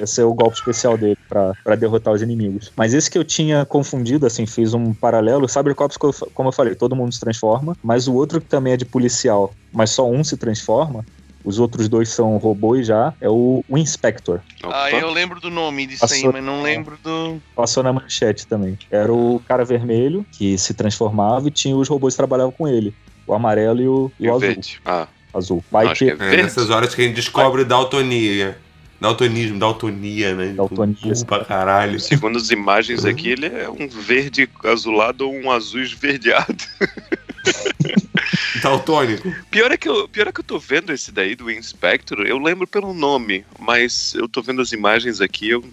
Esse 0.00 0.20
é 0.20 0.24
o 0.24 0.32
golpe 0.32 0.56
especial 0.56 0.96
dele 0.96 1.18
pra, 1.28 1.52
pra 1.64 1.74
derrotar 1.74 2.12
os 2.14 2.22
inimigos. 2.22 2.70
Mas 2.76 2.94
esse 2.94 3.10
que 3.10 3.18
eu 3.18 3.24
tinha 3.24 3.64
confundido, 3.64 4.26
assim, 4.26 4.46
fiz 4.46 4.72
um 4.72 4.92
paralelo. 4.94 5.46
O 5.46 5.48
Cybercops, 5.48 5.96
co- 5.96 6.12
como 6.34 6.50
eu 6.50 6.52
falei, 6.52 6.74
todo 6.76 6.94
mundo 6.94 7.12
se 7.12 7.18
transforma. 7.18 7.76
Mas 7.82 8.06
o 8.06 8.14
outro 8.14 8.40
que 8.40 8.46
também 8.46 8.74
é 8.74 8.76
de 8.76 8.84
policial, 8.84 9.52
mas 9.72 9.90
só 9.90 10.08
um 10.08 10.22
se 10.22 10.36
transforma. 10.36 11.04
Os 11.48 11.58
outros 11.58 11.88
dois 11.88 12.10
são 12.10 12.36
robôs 12.36 12.86
já. 12.86 13.14
É 13.22 13.28
o, 13.30 13.64
o 13.66 13.78
Inspector. 13.78 14.40
ah, 14.64 14.90
eu 14.90 15.10
lembro 15.10 15.40
do 15.40 15.48
nome 15.48 15.86
disso 15.86 16.04
aí, 16.04 16.10
Passou- 16.10 16.32
mas 16.34 16.44
não 16.44 16.60
lembro 16.62 16.98
do. 17.02 17.40
Passou 17.56 17.82
na 17.82 17.90
manchete 17.90 18.46
também. 18.46 18.78
Era 18.90 19.10
o 19.10 19.40
cara 19.48 19.64
vermelho 19.64 20.26
que 20.30 20.58
se 20.58 20.74
transformava 20.74 21.48
e 21.48 21.50
tinha 21.50 21.74
os 21.74 21.88
robôs 21.88 22.12
que 22.12 22.18
trabalhavam 22.18 22.52
com 22.52 22.68
ele. 22.68 22.92
O 23.26 23.32
amarelo 23.32 23.80
e 23.80 23.88
o, 23.88 24.12
e 24.20 24.24
E 24.26 24.28
o 24.28 24.32
o 24.32 24.36
azul. 24.36 24.40
verde. 24.46 24.80
Ah, 24.84 25.08
Azul. 25.32 25.64
Vai 25.70 25.94
ter 25.94 26.20
é 26.20 26.34
É 26.34 26.42
nessas 26.42 26.68
horas 26.68 26.94
que 26.94 27.00
a 27.00 27.04
gente 27.06 27.14
descobre 27.16 27.64
daltonia. 27.64 28.58
Daltonismo, 29.00 29.58
daltonia, 29.58 30.34
né? 30.34 30.48
Daltonia, 30.48 30.96
Burro 31.00 31.24
pra 31.24 31.44
caralho. 31.46 31.98
segundo 32.00 32.36
as 32.36 32.50
imagens 32.50 33.04
Uhum. 33.04 33.10
aqui, 33.10 33.30
ele 33.30 33.46
é 33.46 33.70
um 33.70 33.88
verde 33.88 34.46
azulado 34.64 35.26
ou 35.26 35.32
um 35.34 35.50
azul 35.50 35.80
esverdeado. 35.80 36.56
Daltônico. 38.62 39.32
Pior 39.50 39.70
é, 39.70 39.76
que 39.76 39.88
eu, 39.88 40.08
pior 40.08 40.28
é 40.28 40.32
que 40.32 40.40
eu 40.40 40.44
tô 40.44 40.58
vendo 40.58 40.92
esse 40.92 41.12
daí 41.12 41.34
do 41.34 41.50
Inspector, 41.50 42.20
eu 42.20 42.38
lembro 42.38 42.66
pelo 42.66 42.92
nome, 42.92 43.44
mas 43.58 44.14
eu 44.14 44.28
tô 44.28 44.42
vendo 44.42 44.60
as 44.62 44.72
imagens 44.72 45.20
aqui, 45.20 45.50
eu 45.50 45.64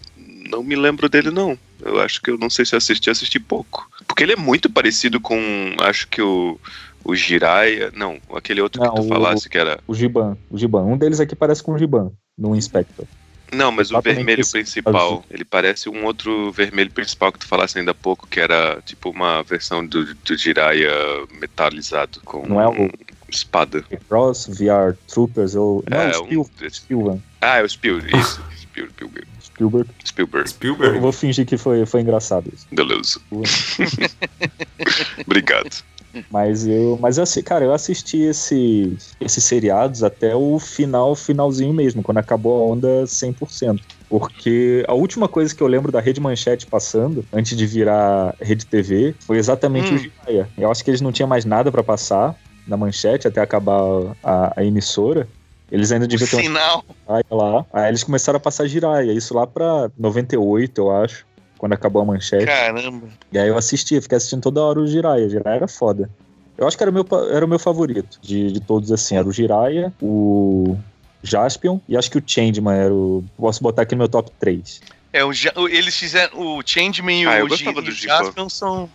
não 0.50 0.64
me 0.64 0.76
lembro 0.76 1.10
dele 1.10 1.32
não. 1.32 1.58
Eu 1.82 2.00
acho 2.00 2.22
que 2.22 2.30
eu 2.30 2.38
não 2.38 2.50
sei 2.50 2.66
se 2.66 2.76
eu 2.76 2.78
assisti, 2.78 3.10
assisti 3.10 3.40
pouco. 3.40 3.90
Porque 4.08 4.24
ele 4.24 4.34
é 4.34 4.38
muito 4.38 4.70
parecido 4.70 5.20
com, 5.20 5.38
acho 5.82 6.08
que 6.08 6.22
o, 6.22 6.60
o 7.04 7.16
Jiraiya, 7.16 7.92
não, 7.96 8.18
aquele 8.34 8.62
outro 8.62 8.82
Não, 8.82 8.90
que 8.94 9.02
tu 9.02 9.06
o- 9.06 9.10
falasse 9.10 9.50
que 9.50 9.58
era... 9.58 9.80
O 9.88 9.94
Giban. 9.94 10.38
O 10.50 10.58
Giban. 10.58 10.84
Um 10.84 10.98
deles 10.98 11.20
aqui 11.20 11.36
parece 11.36 11.62
com 11.64 11.74
o 11.74 11.78
Giban, 11.78 12.12
no 12.38 12.56
Inspector. 12.56 13.06
Não, 13.54 13.72
mas 13.72 13.92
o 13.92 14.02
vermelho 14.02 14.42
esse 14.42 14.52
principal, 14.52 15.24
ele 15.30 15.46
parece 15.46 15.88
um 15.90 16.04
outro 16.06 16.52
vermelho 16.52 16.92
principal 16.92 17.32
que 17.32 17.40
tu 17.40 17.48
falasse 17.48 17.78
ainda 17.80 17.92
há 17.92 17.94
pouco, 17.96 18.28
que 18.28 18.40
era 18.40 18.82
tipo 18.86 19.10
uma 19.10 19.44
versão 19.44 19.86
do, 19.86 20.14
do 20.16 20.36
Jiraiya 20.38 20.92
metalizado 21.40 22.20
com 22.26 22.46
Não 22.48 22.60
é 22.60 22.68
o- 22.68 22.90
espada. 23.30 23.84
Cross, 24.10 24.48
VR 24.48 24.96
Troopers, 25.08 25.56
ou. 25.56 25.84
Não, 25.90 25.98
É, 25.98 26.18
o 26.18 26.22
um 26.22 26.26
Spiel, 26.26 26.50
desses. 26.60 26.78
Spielberg. 26.80 27.22
Ah, 27.42 27.58
é 27.60 27.64
o 27.64 27.70
Spielberg, 27.70 28.18
isso. 28.18 28.42
Spielberg. 28.60 29.28
Spielberg. 29.42 29.90
Spielberg. 30.06 30.44
Eu 30.44 30.48
Spielberg. 30.48 31.00
vou 31.00 31.12
fingir 31.12 31.46
que 31.46 31.58
foi, 31.58 31.86
foi 31.86 32.02
engraçado 32.02 32.52
isso. 32.54 32.68
Beleza. 32.72 33.20
Obrigado. 35.26 35.84
Mas 36.30 36.66
eu, 36.68 36.98
mas 37.02 37.18
eu, 37.18 37.24
assi- 37.24 37.44
cara, 37.44 37.66
eu 37.66 37.74
assisti 37.74 38.18
esses, 38.22 39.16
esses 39.20 39.44
seriados 39.44 40.04
até 40.04 40.36
o 40.36 40.60
final, 40.60 41.16
finalzinho 41.16 41.74
mesmo, 41.74 42.02
quando 42.04 42.18
acabou 42.20 42.62
a 42.62 42.74
onda 42.74 43.06
100%. 43.08 43.80
Porque 44.08 44.84
a 44.88 44.94
última 44.94 45.28
coisa 45.28 45.54
que 45.56 45.62
eu 45.64 45.68
lembro 45.68 45.92
da 45.92 46.00
Rede 46.00 46.22
Manchete 46.22 46.68
passando, 46.68 47.26
antes 47.34 47.58
de 47.58 47.66
virar 47.66 48.36
Rede 48.40 48.66
TV, 48.66 49.16
foi 49.26 49.38
exatamente 49.38 49.92
Hum. 49.92 49.96
o 49.96 49.98
Jiraiya. 49.98 50.50
Eu 50.58 50.70
acho 50.72 50.84
que 50.84 50.90
eles 50.92 51.02
não 51.02 51.12
tinham 51.12 51.28
mais 51.28 51.44
nada 51.44 51.72
pra 51.72 51.84
passar 51.84 52.36
na 52.68 52.78
Manchete 52.78 53.28
até 53.28 53.42
acabar 53.42 53.82
a, 54.24 54.54
a 54.60 54.64
emissora. 54.64 55.28
Eles 55.72 55.92
ainda 55.92 56.08
deviam 56.08 56.30
ter 56.30 56.36
um. 56.36 56.42
Jiraiya 56.42 57.26
lá. 57.32 57.66
Aí 57.74 57.90
eles 57.90 58.04
começaram 58.04 58.38
a 58.38 58.40
passar 58.40 58.68
Jiraiya, 58.68 59.12
isso 59.12 59.34
lá 59.34 59.48
pra 59.48 59.90
98, 59.98 60.78
eu 60.80 60.92
acho, 60.92 61.26
quando 61.58 61.74
acabou 61.74 62.02
a 62.02 62.06
Manchete. 62.06 62.46
Caramba. 62.46 63.08
E 63.32 63.38
aí 63.38 63.48
eu 63.48 63.58
assistia, 63.58 64.02
fiquei 64.02 64.18
assistindo 64.18 64.42
toda 64.42 64.62
hora 64.62 64.80
o 64.80 64.88
Jiraiya. 64.88 65.30
Jiraiya 65.30 65.58
era 65.58 65.68
foda. 65.68 66.10
Eu 66.58 66.68
acho 66.68 66.78
que 66.78 66.84
era 66.84 66.92
o 66.92 66.94
meu, 66.94 67.06
era 67.32 67.46
o 67.46 67.48
meu 67.48 67.60
favorito 67.60 68.20
de, 68.22 68.52
de 68.52 68.60
todos, 68.60 68.92
assim. 68.92 69.18
Era 69.18 69.28
o 69.28 69.32
Jiraiya, 69.32 69.94
o 70.02 70.78
Jaspion 71.22 71.80
e 71.88 71.98
acho 71.98 72.10
que 72.10 72.18
o 72.18 72.24
Changeman 72.26 72.76
era 72.76 72.94
o... 72.94 73.24
Posso 73.38 73.62
botar 73.62 73.82
aqui 73.82 73.96
no 73.96 74.00
meu 74.00 74.10
top 74.10 74.32
3. 74.40 74.82
É, 75.12 75.24
o, 75.24 75.32
eles 75.70 75.98
fizeram. 75.98 76.38
O 76.38 76.62
Changeman 76.66 77.24
e 77.24 77.28
Ah, 77.28 77.40
eu 77.40 77.46
o 77.46 77.82
do. 77.82 77.92
Jaspion 77.92 78.50
são. 78.50 78.90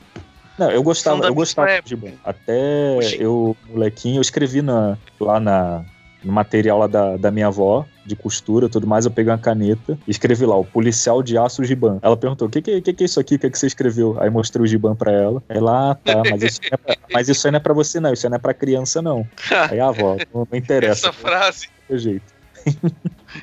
Não, 0.58 0.70
eu 0.70 0.82
gostava, 0.82 1.24
eu 1.24 1.34
gostava 1.34 1.80
do 1.80 1.88
Giban. 1.88 2.12
Até 2.22 2.98
eu, 3.18 3.56
molequinho, 3.66 4.18
eu 4.18 4.20
escrevi 4.20 4.60
na, 4.60 4.98
lá 5.18 5.40
na, 5.40 5.82
no 6.22 6.32
material 6.32 6.78
lá 6.78 6.86
da, 6.86 7.16
da 7.16 7.30
minha 7.30 7.46
avó, 7.46 7.84
de 8.04 8.16
costura 8.16 8.66
e 8.66 8.68
tudo 8.68 8.86
mais, 8.86 9.04
eu 9.04 9.10
peguei 9.10 9.32
uma 9.32 9.38
caneta 9.38 9.98
e 10.06 10.10
escrevi 10.10 10.44
lá, 10.44 10.56
o 10.56 10.64
policial 10.64 11.22
de 11.22 11.38
aço 11.38 11.64
Giban. 11.64 11.98
Ela 12.02 12.16
perguntou, 12.16 12.48
o 12.48 12.50
que, 12.50 12.60
que, 12.60 12.80
que, 12.80 12.92
que 12.92 13.04
é 13.04 13.06
isso 13.06 13.20
aqui? 13.20 13.36
O 13.36 13.38
que, 13.38 13.50
que 13.50 13.58
você 13.58 13.66
escreveu? 13.66 14.16
Aí 14.20 14.28
mostrei 14.30 14.62
o 14.64 14.66
Giban 14.66 14.94
pra 14.94 15.12
ela. 15.12 15.42
Ela, 15.48 15.92
ah, 15.92 15.94
tá, 15.94 16.22
mas 16.30 16.42
isso, 16.42 16.60
é 16.70 16.76
pra, 16.76 16.96
mas 17.12 17.28
isso 17.28 17.46
aí 17.46 17.50
não 17.52 17.56
é 17.58 17.60
pra 17.60 17.72
você 17.74 18.00
não, 18.00 18.12
isso 18.12 18.26
aí 18.26 18.30
não 18.30 18.36
é 18.36 18.40
pra 18.40 18.54
criança 18.54 19.00
não. 19.00 19.26
Aí, 19.70 19.78
a 19.80 19.88
avó, 19.88 20.16
não, 20.34 20.46
não 20.50 20.58
interessa. 20.58 21.08
Essa 21.08 21.12
frase. 21.12 21.68
jeito. 21.90 22.40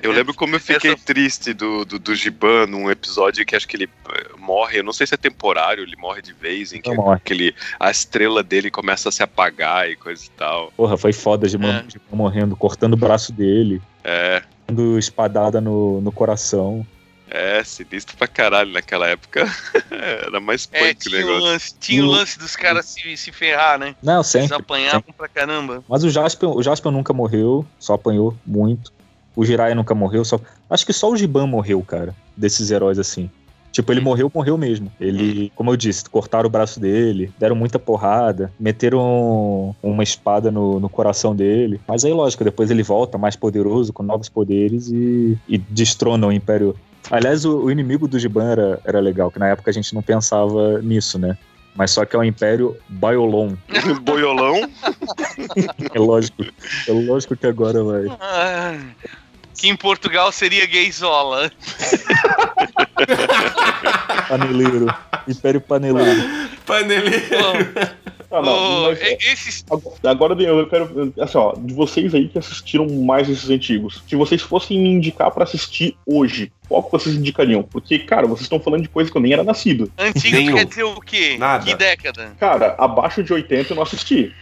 Eu 0.04 0.12
lembro 0.12 0.34
como 0.34 0.56
eu 0.56 0.60
fiquei 0.60 0.92
Essa- 0.94 1.04
triste 1.06 1.54
do, 1.54 1.84
do, 1.86 1.98
do 1.98 2.14
Giban 2.16 2.68
num 2.68 2.90
episódio 2.92 3.46
que 3.46 3.56
acho 3.56 3.68
que 3.68 3.76
ele 3.78 3.90
morre, 4.48 4.80
eu 4.80 4.84
não 4.84 4.94
sei 4.94 5.06
se 5.06 5.14
é 5.14 5.18
temporário, 5.18 5.84
ele 5.84 5.98
morre 5.98 6.22
de 6.22 6.32
vez, 6.32 6.72
em 6.72 6.82
que, 6.82 6.90
que 7.26 7.34
ele, 7.34 7.54
a 7.78 7.92
estrela 7.92 8.42
dele 8.42 8.72
começa 8.72 9.10
a 9.10 9.12
se 9.12 9.22
apagar 9.22 9.90
e 9.90 9.96
coisa 9.98 10.24
e 10.26 10.30
tal. 10.30 10.72
Porra, 10.78 10.96
foi 10.98 11.12
foda, 11.12 11.48
Giban, 11.50 11.84
É. 11.86 12.16
Morrendo, 12.16 12.56
cortando 12.56 12.94
o 12.94 12.98
braço 12.98 13.34
dele, 13.34 13.82
É, 14.04 14.42
dando 14.68 14.98
espadada 14.98 15.60
no, 15.60 16.00
no 16.00 16.12
coração. 16.14 16.88
é, 17.30 17.62
sinistro 17.62 18.16
pra 18.16 18.26
caralho 18.28 18.72
naquela 18.72 19.06
época. 19.10 19.44
Era 19.92 20.40
mais 20.40 20.70
É, 20.72 20.80
punk 20.94 20.96
o 21.08 21.10
tinha 21.10 21.16
o 21.18 21.28
negócio. 21.28 21.44
lance, 21.44 21.76
tinha 21.78 22.02
o 22.02 22.06
No- 22.06 22.12
lance 22.14 22.40
dos 22.40 22.56
caras 22.56 22.86
se, 22.86 23.18
se 23.18 23.32
ferrar, 23.34 23.78
né? 23.78 23.96
Não, 24.02 24.16
Eles 24.18 24.28
sempre. 24.28 24.56
apanhavam 24.56 25.14
pra 25.18 25.28
caramba. 25.28 25.84
Mas 25.90 26.06
o 26.06 26.10
Jaspion, 26.10 26.56
o 26.56 26.64
Jaspion 26.64 26.92
nunca 26.92 27.12
morreu, 27.14 27.66
só 27.78 27.96
apanhou 27.96 28.34
muito. 28.46 28.94
O 29.36 29.44
Jiraiya 29.46 29.76
nunca 29.76 29.94
morreu, 29.94 30.24
só. 30.24 30.40
Acho 30.70 30.86
que 30.86 30.94
só 30.94 31.12
o 31.12 31.18
Giban 31.18 31.46
morreu, 31.48 31.84
cara, 31.84 32.16
desses 32.36 32.72
heróis 32.72 32.98
assim. 32.98 33.30
Tipo, 33.78 33.92
ele 33.92 34.02
morreu, 34.02 34.32
morreu 34.34 34.58
mesmo. 34.58 34.92
Ele, 35.00 35.52
como 35.56 35.70
eu 35.70 35.78
disse, 35.78 36.10
cortaram 36.10 36.48
o 36.48 36.50
braço 36.50 36.80
dele, 36.80 37.32
deram 37.38 37.56
muita 37.56 37.78
porrada, 37.78 38.52
meteram 38.60 39.76
uma 39.84 40.02
espada 40.02 40.50
no, 40.50 40.80
no 40.80 40.90
coração 40.90 41.36
dele. 41.36 41.80
Mas 41.88 42.04
aí, 42.04 42.12
lógico, 42.12 42.44
depois 42.44 42.72
ele 42.72 42.82
volta 42.82 43.20
mais 43.20 43.36
poderoso, 43.36 43.94
com 43.94 44.02
novos 44.02 44.30
poderes 44.30 44.90
e, 44.90 45.38
e 45.48 45.60
destrona 45.60 46.26
o 46.26 46.32
Império. 46.32 46.76
Aliás, 47.12 47.46
o, 47.46 47.66
o 47.66 47.72
inimigo 47.72 48.08
do 48.08 48.18
Giban 48.18 48.46
era, 48.46 48.80
era 48.84 49.00
legal, 49.00 49.30
que 49.30 49.38
na 49.38 49.50
época 49.50 49.70
a 49.70 49.74
gente 49.74 49.94
não 49.94 50.02
pensava 50.02 50.82
nisso, 50.82 51.20
né? 51.20 51.38
mas 51.76 51.92
só 51.92 52.04
que 52.04 52.16
é 52.16 52.20
o 52.20 52.24
Império 52.24 52.76
Baiolon. 52.90 53.54
Boiolão. 54.02 54.68
É 55.94 56.00
lógico. 56.00 56.44
É 56.88 56.92
lógico 56.92 57.38
que 57.38 57.46
agora 57.46 57.84
vai. 57.84 58.06
Que 59.58 59.68
em 59.68 59.76
Portugal 59.76 60.32
seria 60.32 60.66
gaysola. 60.68 61.52
Paneleiro. 64.30 64.88
Império 65.28 65.60
Paneleiro. 65.62 66.22
Paneleiro. 66.66 67.26
Ah, 68.30 68.42
não, 68.42 68.84
mas- 68.84 69.02
e- 69.02 69.18
esses. 69.32 69.66
Agora 70.04 70.34
eu 70.42 70.68
quero, 70.68 71.14
assim, 71.22 71.38
ó, 71.38 71.54
de 71.58 71.74
vocês 71.74 72.14
aí 72.14 72.28
que 72.28 72.38
assistiram 72.38 72.86
mais 73.06 73.30
esses 73.30 73.50
antigos, 73.50 74.04
se 74.08 74.16
vocês 74.18 74.42
fossem 74.42 74.78
me 74.80 74.90
indicar 74.90 75.32
pra 75.32 75.46
assistir 75.46 75.96
hoje, 76.06 76.52
qual 76.68 76.84
que 76.84 76.92
vocês 76.92 77.16
indicariam? 77.16 77.64
Porque, 77.64 78.00
cara, 78.00 78.28
vocês 78.28 78.42
estão 78.44 78.60
falando 78.60 78.82
de 78.84 78.90
coisa 78.90 79.10
que 79.10 79.18
eu 79.18 79.22
nem 79.22 79.32
era 79.32 79.46
nascido. 79.46 79.90
Antigo 79.98 80.54
quer 80.56 80.66
dizer 80.66 80.84
o 80.84 81.00
quê? 81.00 81.38
Nada. 81.40 81.64
Que 81.66 81.74
década? 81.74 82.36
Cara, 82.38 82.76
abaixo 82.78 83.24
de 83.24 83.32
80 83.32 83.72
eu 83.72 83.76
não 83.78 83.84
assisti. 83.84 84.34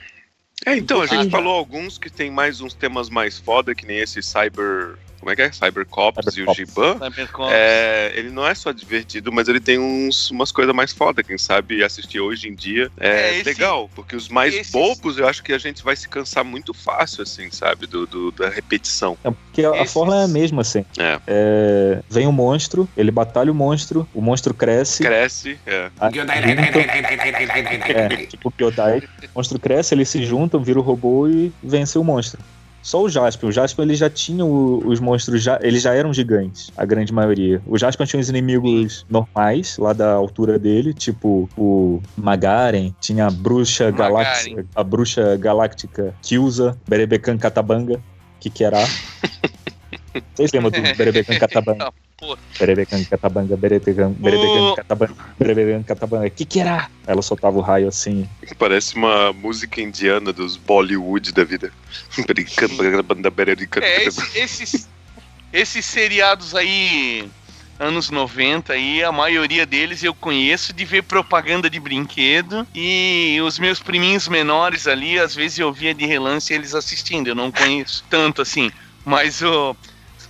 É, 0.65 0.75
então, 0.75 0.99
a 1.01 1.05
gente 1.05 1.27
Ah, 1.27 1.29
falou 1.31 1.53
alguns 1.53 1.99
que 1.99 2.09
tem 2.09 2.31
mais 2.31 2.59
uns 2.61 2.73
temas 2.73 3.07
mais 3.07 3.37
foda, 3.37 3.75
que 3.75 3.85
nem 3.85 3.97
esse 3.99 4.23
Cyber. 4.23 4.95
Como 5.25 5.33
é 5.33 5.35
que 5.35 5.41
é? 5.41 5.51
Cybercops 5.51 6.37
e 6.37 6.43
o 6.43 6.53
Cybercops. 6.53 6.55
Giban. 6.55 7.49
É, 7.51 8.13
ele 8.15 8.29
não 8.29 8.45
é 8.47 8.53
só 8.53 8.71
divertido, 8.71 9.31
mas 9.31 9.47
ele 9.47 9.59
tem 9.59 9.79
uns, 9.79 10.29
umas 10.29 10.51
coisas 10.51 10.71
mais 10.75 10.93
foda. 10.93 11.23
Quem 11.23 11.35
sabe 11.35 11.83
assistir 11.83 12.19
hoje 12.19 12.47
em 12.47 12.53
dia 12.53 12.91
é, 12.95 13.09
É, 13.09 13.35
esse- 13.37 13.49
legal. 13.49 13.89
Porque 13.95 14.15
os 14.15 14.29
mais 14.29 14.53
esses- 14.53 14.71
bobos, 14.71 15.17
eu 15.17 15.27
acho 15.27 15.41
que 15.41 15.51
a 15.51 15.57
gente 15.57 15.83
vai 15.83 15.95
se 15.95 16.07
cansar 16.07 16.43
muito 16.45 16.75
fácil, 16.75 17.23
assim, 17.23 17.49
sabe? 17.49 17.87
Do, 17.87 18.05
do- 18.05 18.31
da 18.33 18.49
repetição. 18.49 19.17
É 19.23 19.31
porque 19.31 19.65
a, 19.65 19.71
a 19.71 19.77
Esses- 19.77 19.93
fórmula 19.93 20.21
é 20.21 20.25
a 20.25 20.27
mesma, 20.27 20.61
assim. 20.61 20.85
É. 20.95 21.19
É, 21.25 22.03
vem 22.07 22.27
o 22.27 22.31
monstro, 22.31 22.87
ele 22.95 23.09
batalha 23.09 23.51
o 23.51 23.55
monstro, 23.55 24.07
o 24.13 24.21
monstro 24.21 24.53
cresce. 24.53 25.01
Cresce, 25.01 25.57
é. 25.65 25.89
a- 25.99 26.11
junta- 26.11 26.33
é, 26.35 28.25
tipo 28.27 28.49
o 28.49 28.51
Kyodai. 28.51 28.99
O 29.33 29.39
monstro 29.39 29.59
cresce, 29.59 29.95
eles 29.95 30.07
se 30.07 30.23
juntam, 30.23 30.63
vira 30.63 30.77
o 30.77 30.83
robô 30.83 31.27
e 31.27 31.51
vence 31.63 31.97
o 31.97 32.03
monstro. 32.03 32.39
Só 32.85 33.01
o 33.01 33.09
Jaspion. 33.09 33.49
O 33.49 33.51
Jaspion 33.51 33.83
ele 33.85 33.95
já 33.95 34.11
tinha 34.11 34.45
o- 34.45 34.77
os 34.87 34.99
monstros, 34.99 35.41
já, 35.41 35.57
eles 35.63 35.81
já 35.81 35.95
eram 35.95 36.13
gigantes, 36.13 36.69
a 36.77 36.85
grande 36.85 37.11
maioria. 37.11 37.59
O 37.65 37.79
Jaspion 37.79 38.05
tinha 38.05 38.19
os 38.19 38.29
inimigos 38.29 39.03
normais, 39.09 39.75
lá 39.79 39.91
da 39.91 40.13
altura 40.13 40.59
dele, 40.59 40.93
tipo 40.93 41.49
o 41.57 41.99
Magaren, 42.15 42.93
tinha 43.01 43.25
a 43.25 43.31
bruxa 43.31 43.89
galáctica, 43.89 44.65
a 44.75 44.83
bruxa 44.83 45.35
galáctica 45.35 46.13
Kyuza, 46.21 46.77
Berebekan 46.87 47.39
Katabanga, 47.39 47.99
Kikera. 48.39 48.77
Vocês 50.35 50.51
lembram 50.53 50.69
do 50.69 50.95
Berebekan 50.95 51.37
Katabanga? 51.39 51.91
Pô, 52.17 52.37
Berebekan 52.57 53.03
Katabanga, 53.03 53.57
Berebekan, 53.57 54.11
Berebekan 54.13 54.75
Katabanga, 54.75 55.15
Berebekan 55.37 55.83
Katabanga, 55.83 56.29
Kikera. 56.29 56.89
Ela 57.05 57.21
soltava 57.21 57.57
o 57.57 57.61
raio 57.61 57.89
assim. 57.89 58.27
Parece 58.57 58.95
uma 58.95 59.33
música 59.33 59.81
indiana 59.81 60.31
dos 60.31 60.55
Bollywood 60.55 61.33
da 61.33 61.43
vida. 61.43 61.71
Brincando, 62.25 63.03
banda 63.03 63.29
bererica. 63.29 63.83
É, 63.83 64.05
esse- 64.05 64.39
esses, 64.39 64.89
esses 65.51 65.85
seriados 65.85 66.55
aí, 66.55 67.29
anos 67.77 68.09
90 68.09 68.71
aí, 68.71 69.03
a 69.03 69.11
maioria 69.11 69.65
deles 69.65 70.01
eu 70.01 70.13
conheço 70.15 70.71
de 70.71 70.85
ver 70.85 71.03
propaganda 71.03 71.69
de 71.69 71.81
brinquedo 71.81 72.65
e 72.73 73.37
os 73.43 73.59
meus 73.59 73.81
priminhos 73.81 74.29
menores 74.29 74.87
ali, 74.87 75.19
às 75.19 75.35
vezes 75.35 75.59
eu 75.59 75.73
via 75.73 75.93
de 75.93 76.05
relance 76.05 76.53
eles 76.53 76.73
assistindo, 76.73 77.27
eu 77.27 77.35
não 77.35 77.51
conheço 77.51 78.05
tanto 78.09 78.41
assim, 78.41 78.71
mas 79.03 79.41
o- 79.41 79.75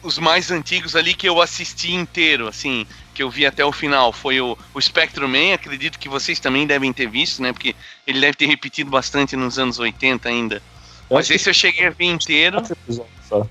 os 0.06 0.20
mais 0.20 0.51
antigos 0.51 0.95
ali 0.95 1.14
que 1.14 1.28
eu 1.28 1.41
assisti 1.41 1.93
inteiro, 1.93 2.47
assim, 2.47 2.86
que 3.14 3.24
eu 3.24 3.30
vi 3.30 3.45
até 3.45 3.66
o 3.66 3.72
final, 3.72 4.14
foi 4.14 4.39
o, 4.39 4.58
o 4.74 4.82
Spectrum 4.82 5.28
Man, 5.28 5.53
acredito 5.53 5.97
que 5.97 6.08
vocês 6.08 6.39
também 6.39 6.68
devem 6.68 6.93
ter 6.93 7.10
visto, 7.10 7.41
né, 7.41 7.51
porque 7.51 7.76
ele 8.06 8.22
deve 8.22 8.36
ter 8.36 8.45
repetido 8.45 8.89
bastante 8.89 9.36
nos 9.36 9.58
anos 9.58 9.80
80 9.80 10.30
ainda. 10.30 10.62
Eu 11.10 11.18
Mas 11.18 11.30
esse 11.30 11.49
eu 11.49 11.53
cheguei 11.53 11.88
a 11.88 11.89
ver 11.89 12.06
inteiro. 12.06 12.62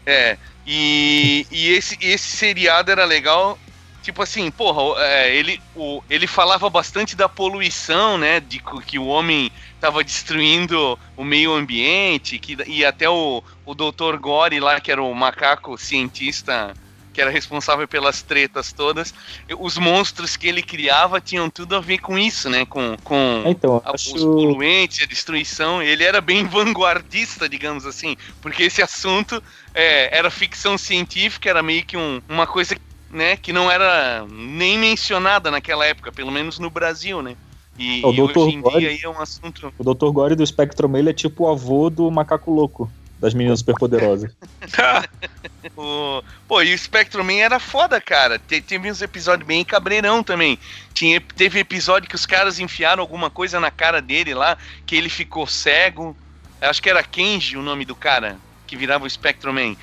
É, 0.07 0.39
e, 0.67 1.47
e 1.51 1.69
esse, 1.71 1.99
esse 2.01 2.37
seriado 2.37 2.91
era 2.91 3.05
legal. 3.05 3.59
Tipo 4.05 4.23
assim, 4.23 4.51
porra, 4.51 5.03
é, 5.03 5.35
ele, 5.35 5.59
o, 5.75 6.03
ele 6.11 6.27
falava 6.27 6.69
bastante 6.69 7.17
da 7.17 7.27
poluição, 7.27 8.19
né? 8.19 8.39
De 8.39 8.61
que 8.87 8.99
o 8.99 9.07
homem 9.07 9.51
tava 9.81 10.05
destruindo 10.05 10.99
o 11.17 11.25
meio 11.25 11.55
ambiente, 11.55 12.39
que, 12.39 12.55
e 12.67 12.85
até 12.85 13.09
o, 13.09 13.43
o 13.65 13.75
Dr. 13.75 14.19
Gore 14.21 14.61
lá, 14.61 14.79
que 14.79 14.93
era 14.93 15.03
o 15.03 15.15
macaco 15.15 15.79
cientista 15.79 16.75
que 17.15 17.21
era 17.21 17.31
responsável 17.31 17.87
pelas 17.87 18.23
tretas 18.25 18.73
todas, 18.73 19.15
os 19.61 19.79
monstros 19.79 20.37
que 20.37 20.49
ele 20.49 20.63
criava 20.65 21.21
tinham 21.21 21.49
tudo 21.49 21.77
a 21.77 21.81
ver 21.81 21.99
com 21.99 22.19
isso, 22.19 22.51
né? 22.51 22.67
Com, 22.67 22.99
com 23.05 23.45
Então, 23.47 23.81
a- 23.85 23.93
acho. 23.95 24.13
os 24.13 24.25
poluentes, 24.25 25.01
a 25.01 25.07
destruição. 25.07 25.81
Ele 25.81 26.03
era 26.03 26.21
bem 26.21 26.45
vanguardista, 26.45 27.49
digamos 27.49 27.87
assim, 27.87 28.17
porque 28.43 28.65
esse 28.65 28.83
assunto 28.83 29.41
é, 29.73 30.15
era 30.19 30.29
ficção 30.29 30.77
científica, 30.77 31.49
era 31.49 31.63
meio 31.63 31.85
que 31.87 31.97
um- 31.97 32.21
uma 32.29 32.47
coisa 32.49 32.77
né, 33.15 33.37
que 33.37 33.53
não 33.53 33.71
era 33.71 34.27
nem 34.29 34.77
mencionada 34.79 35.51
naquela 35.51 35.87
época, 35.87 36.13
pelo 36.13 36.31
menos 36.33 36.59
no 36.59 36.69
Brasil, 36.69 37.23
né? 37.23 37.37
E, 37.79 38.05
O 38.05 38.13
e 38.13 38.17
Dr. 38.17 38.39
hoje 38.39 38.55
em 38.57 38.61
Gore- 38.61 38.79
dia 38.81 38.89
aí 38.91 39.01
é 39.03 39.09
um 39.09 39.21
assunto. 39.21 39.73
O 39.79 39.95
Dr. 39.95 40.11
Gore 40.11 40.35
do 40.35 40.47
Spectrum 40.47 40.97
ele 40.97 41.11
é 41.11 41.13
tipo 41.15 41.45
o 41.45 41.49
avô 41.51 41.89
do 41.91 42.11
macaco 42.11 42.51
louco 42.51 42.91
das 43.19 43.33
meninas 43.35 43.61
superpoderosas. 43.61 44.31
O... 45.77 46.23
Pô, 46.47 46.63
e 46.63 46.75
o 46.75 46.79
Spectrum 46.79 47.25
Man 47.25 47.35
era 47.41 47.59
foda, 47.59 48.01
cara. 48.01 48.39
Te- 48.39 48.61
Teve 48.61 48.91
uns 48.91 49.01
episódios 49.03 49.47
bem 49.47 49.65
cabreirão 49.65 50.23
também. 50.23 50.59
Tinha, 50.93 51.21
teve 51.21 51.59
episódio 51.59 52.09
que 52.09 52.15
os 52.15 52.27
caras 52.27 52.59
enfiaram 52.61 53.01
alguma 53.01 53.31
coisa 53.31 53.59
na 53.59 53.71
cara 53.71 54.01
dele 54.01 54.35
lá, 54.35 54.57
que 54.87 54.95
ele 54.95 55.09
ficou 55.09 55.47
cego. 55.47 56.15
Acho 56.61 56.83
que 56.83 56.89
era 56.91 57.03
Kenji 57.03 57.57
o 57.57 57.63
nome 57.63 57.85
do 57.85 57.97
cara, 57.97 58.37
que 58.67 58.77
virava 58.77 59.05
o 59.07 59.11
Spectrum 59.11 59.53
Man. 59.55 59.75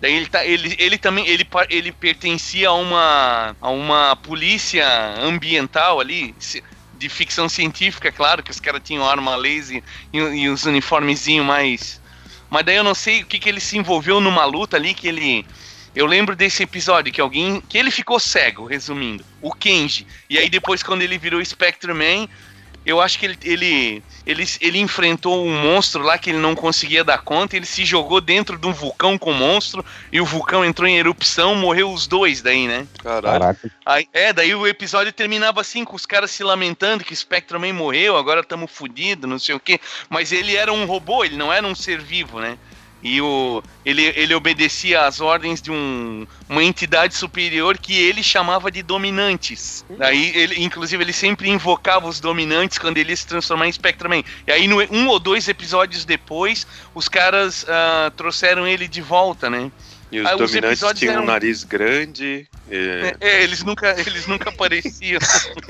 Daí 0.00 0.14
ele, 0.14 0.26
tá, 0.26 0.44
ele, 0.44 0.74
ele 0.78 0.96
também 0.96 1.26
ele, 1.28 1.46
ele 1.68 1.92
pertencia 1.92 2.70
a 2.70 2.72
uma, 2.72 3.56
a 3.60 3.70
uma 3.70 4.16
polícia 4.16 4.86
ambiental 5.20 6.00
ali, 6.00 6.34
de 6.94 7.08
ficção 7.08 7.48
científica, 7.48 8.10
claro, 8.10 8.42
que 8.42 8.50
os 8.50 8.58
caras 8.58 8.80
tinham 8.82 9.06
arma 9.06 9.36
laser 9.36 9.82
e, 10.12 10.18
e 10.18 10.48
os 10.48 10.64
uniformezinhos 10.64 11.44
mais. 11.44 12.00
Mas 12.48 12.64
daí 12.64 12.76
eu 12.76 12.84
não 12.84 12.94
sei 12.94 13.22
o 13.22 13.26
que, 13.26 13.38
que 13.38 13.48
ele 13.48 13.60
se 13.60 13.76
envolveu 13.76 14.20
numa 14.20 14.44
luta 14.44 14.76
ali 14.76 14.94
que 14.94 15.06
ele. 15.06 15.46
Eu 15.94 16.06
lembro 16.06 16.34
desse 16.34 16.62
episódio 16.62 17.12
que 17.12 17.20
alguém. 17.20 17.60
que 17.60 17.76
ele 17.76 17.90
ficou 17.90 18.18
cego, 18.18 18.64
resumindo. 18.64 19.24
O 19.40 19.52
Kenji. 19.52 20.06
E 20.28 20.38
aí 20.38 20.48
depois, 20.48 20.82
quando 20.82 21.02
ele 21.02 21.18
virou 21.18 21.44
Spectre 21.44 21.92
Man, 21.92 22.28
eu 22.84 23.00
acho 23.00 23.18
que 23.18 23.26
ele, 23.26 23.38
ele, 23.42 24.02
ele, 24.26 24.44
ele 24.60 24.78
enfrentou 24.78 25.44
um 25.44 25.54
monstro 25.62 26.02
lá 26.02 26.16
que 26.16 26.30
ele 26.30 26.38
não 26.38 26.54
conseguia 26.54 27.04
dar 27.04 27.18
conta. 27.18 27.56
Ele 27.56 27.66
se 27.66 27.84
jogou 27.84 28.20
dentro 28.20 28.56
de 28.56 28.66
um 28.66 28.72
vulcão 28.72 29.18
com 29.18 29.32
o 29.32 29.34
monstro. 29.34 29.84
E 30.10 30.20
o 30.20 30.24
vulcão 30.24 30.64
entrou 30.64 30.88
em 30.88 30.96
erupção, 30.96 31.54
morreu 31.54 31.92
os 31.92 32.06
dois 32.06 32.40
daí, 32.40 32.66
né? 32.66 32.86
Caralho. 33.02 33.40
Caraca. 33.40 33.70
Aí, 33.84 34.08
é, 34.12 34.32
daí 34.32 34.54
o 34.54 34.66
episódio 34.66 35.12
terminava 35.12 35.60
assim, 35.60 35.84
com 35.84 35.94
os 35.94 36.06
caras 36.06 36.30
se 36.30 36.42
lamentando 36.42 37.04
que 37.04 37.12
o 37.12 37.16
Spectrum 37.16 37.60
Man 37.60 37.74
morreu, 37.74 38.16
agora 38.16 38.40
estamos 38.40 38.70
fodidos, 38.70 39.28
não 39.28 39.38
sei 39.38 39.54
o 39.54 39.60
quê. 39.60 39.78
Mas 40.08 40.32
ele 40.32 40.56
era 40.56 40.72
um 40.72 40.86
robô, 40.86 41.22
ele 41.22 41.36
não 41.36 41.52
era 41.52 41.66
um 41.66 41.74
ser 41.74 42.00
vivo, 42.00 42.40
né? 42.40 42.56
E 43.02 43.20
o, 43.20 43.62
ele, 43.84 44.12
ele 44.14 44.34
obedecia 44.34 45.06
às 45.06 45.20
ordens 45.20 45.62
de 45.62 45.70
um, 45.70 46.26
uma 46.48 46.62
entidade 46.62 47.14
superior 47.14 47.78
que 47.78 47.96
ele 47.96 48.22
chamava 48.22 48.70
de 48.70 48.82
dominantes. 48.82 49.84
Daí, 49.96 50.32
ele, 50.36 50.62
inclusive, 50.62 51.02
ele 51.02 51.12
sempre 51.12 51.48
invocava 51.48 52.06
os 52.06 52.20
dominantes 52.20 52.78
quando 52.78 52.98
ele 52.98 53.10
ia 53.10 53.16
se 53.16 53.26
transformar 53.26 53.68
em 53.68 53.72
Spectrum 53.72 54.10
Man. 54.10 54.22
E 54.46 54.52
aí, 54.52 54.68
no, 54.68 54.80
um 54.90 55.08
ou 55.08 55.18
dois 55.18 55.48
episódios 55.48 56.04
depois, 56.04 56.66
os 56.94 57.08
caras 57.08 57.64
ah, 57.68 58.12
trouxeram 58.16 58.66
ele 58.66 58.86
de 58.86 59.00
volta, 59.00 59.48
né? 59.48 59.70
E 60.12 60.20
os 60.20 60.28
Ah, 60.28 60.34
os 60.34 60.50
dominantes 60.50 60.80
tinham 60.98 61.12
eram- 61.12 61.22
um 61.22 61.26
nariz 61.26 61.64
grande. 61.64 62.48
é, 62.68 63.16
É, 63.20 63.42
eles 63.42 63.62
nunca, 63.62 63.94
eles 63.98 64.26
nunca 64.26 64.50
apareciam. 64.50 65.18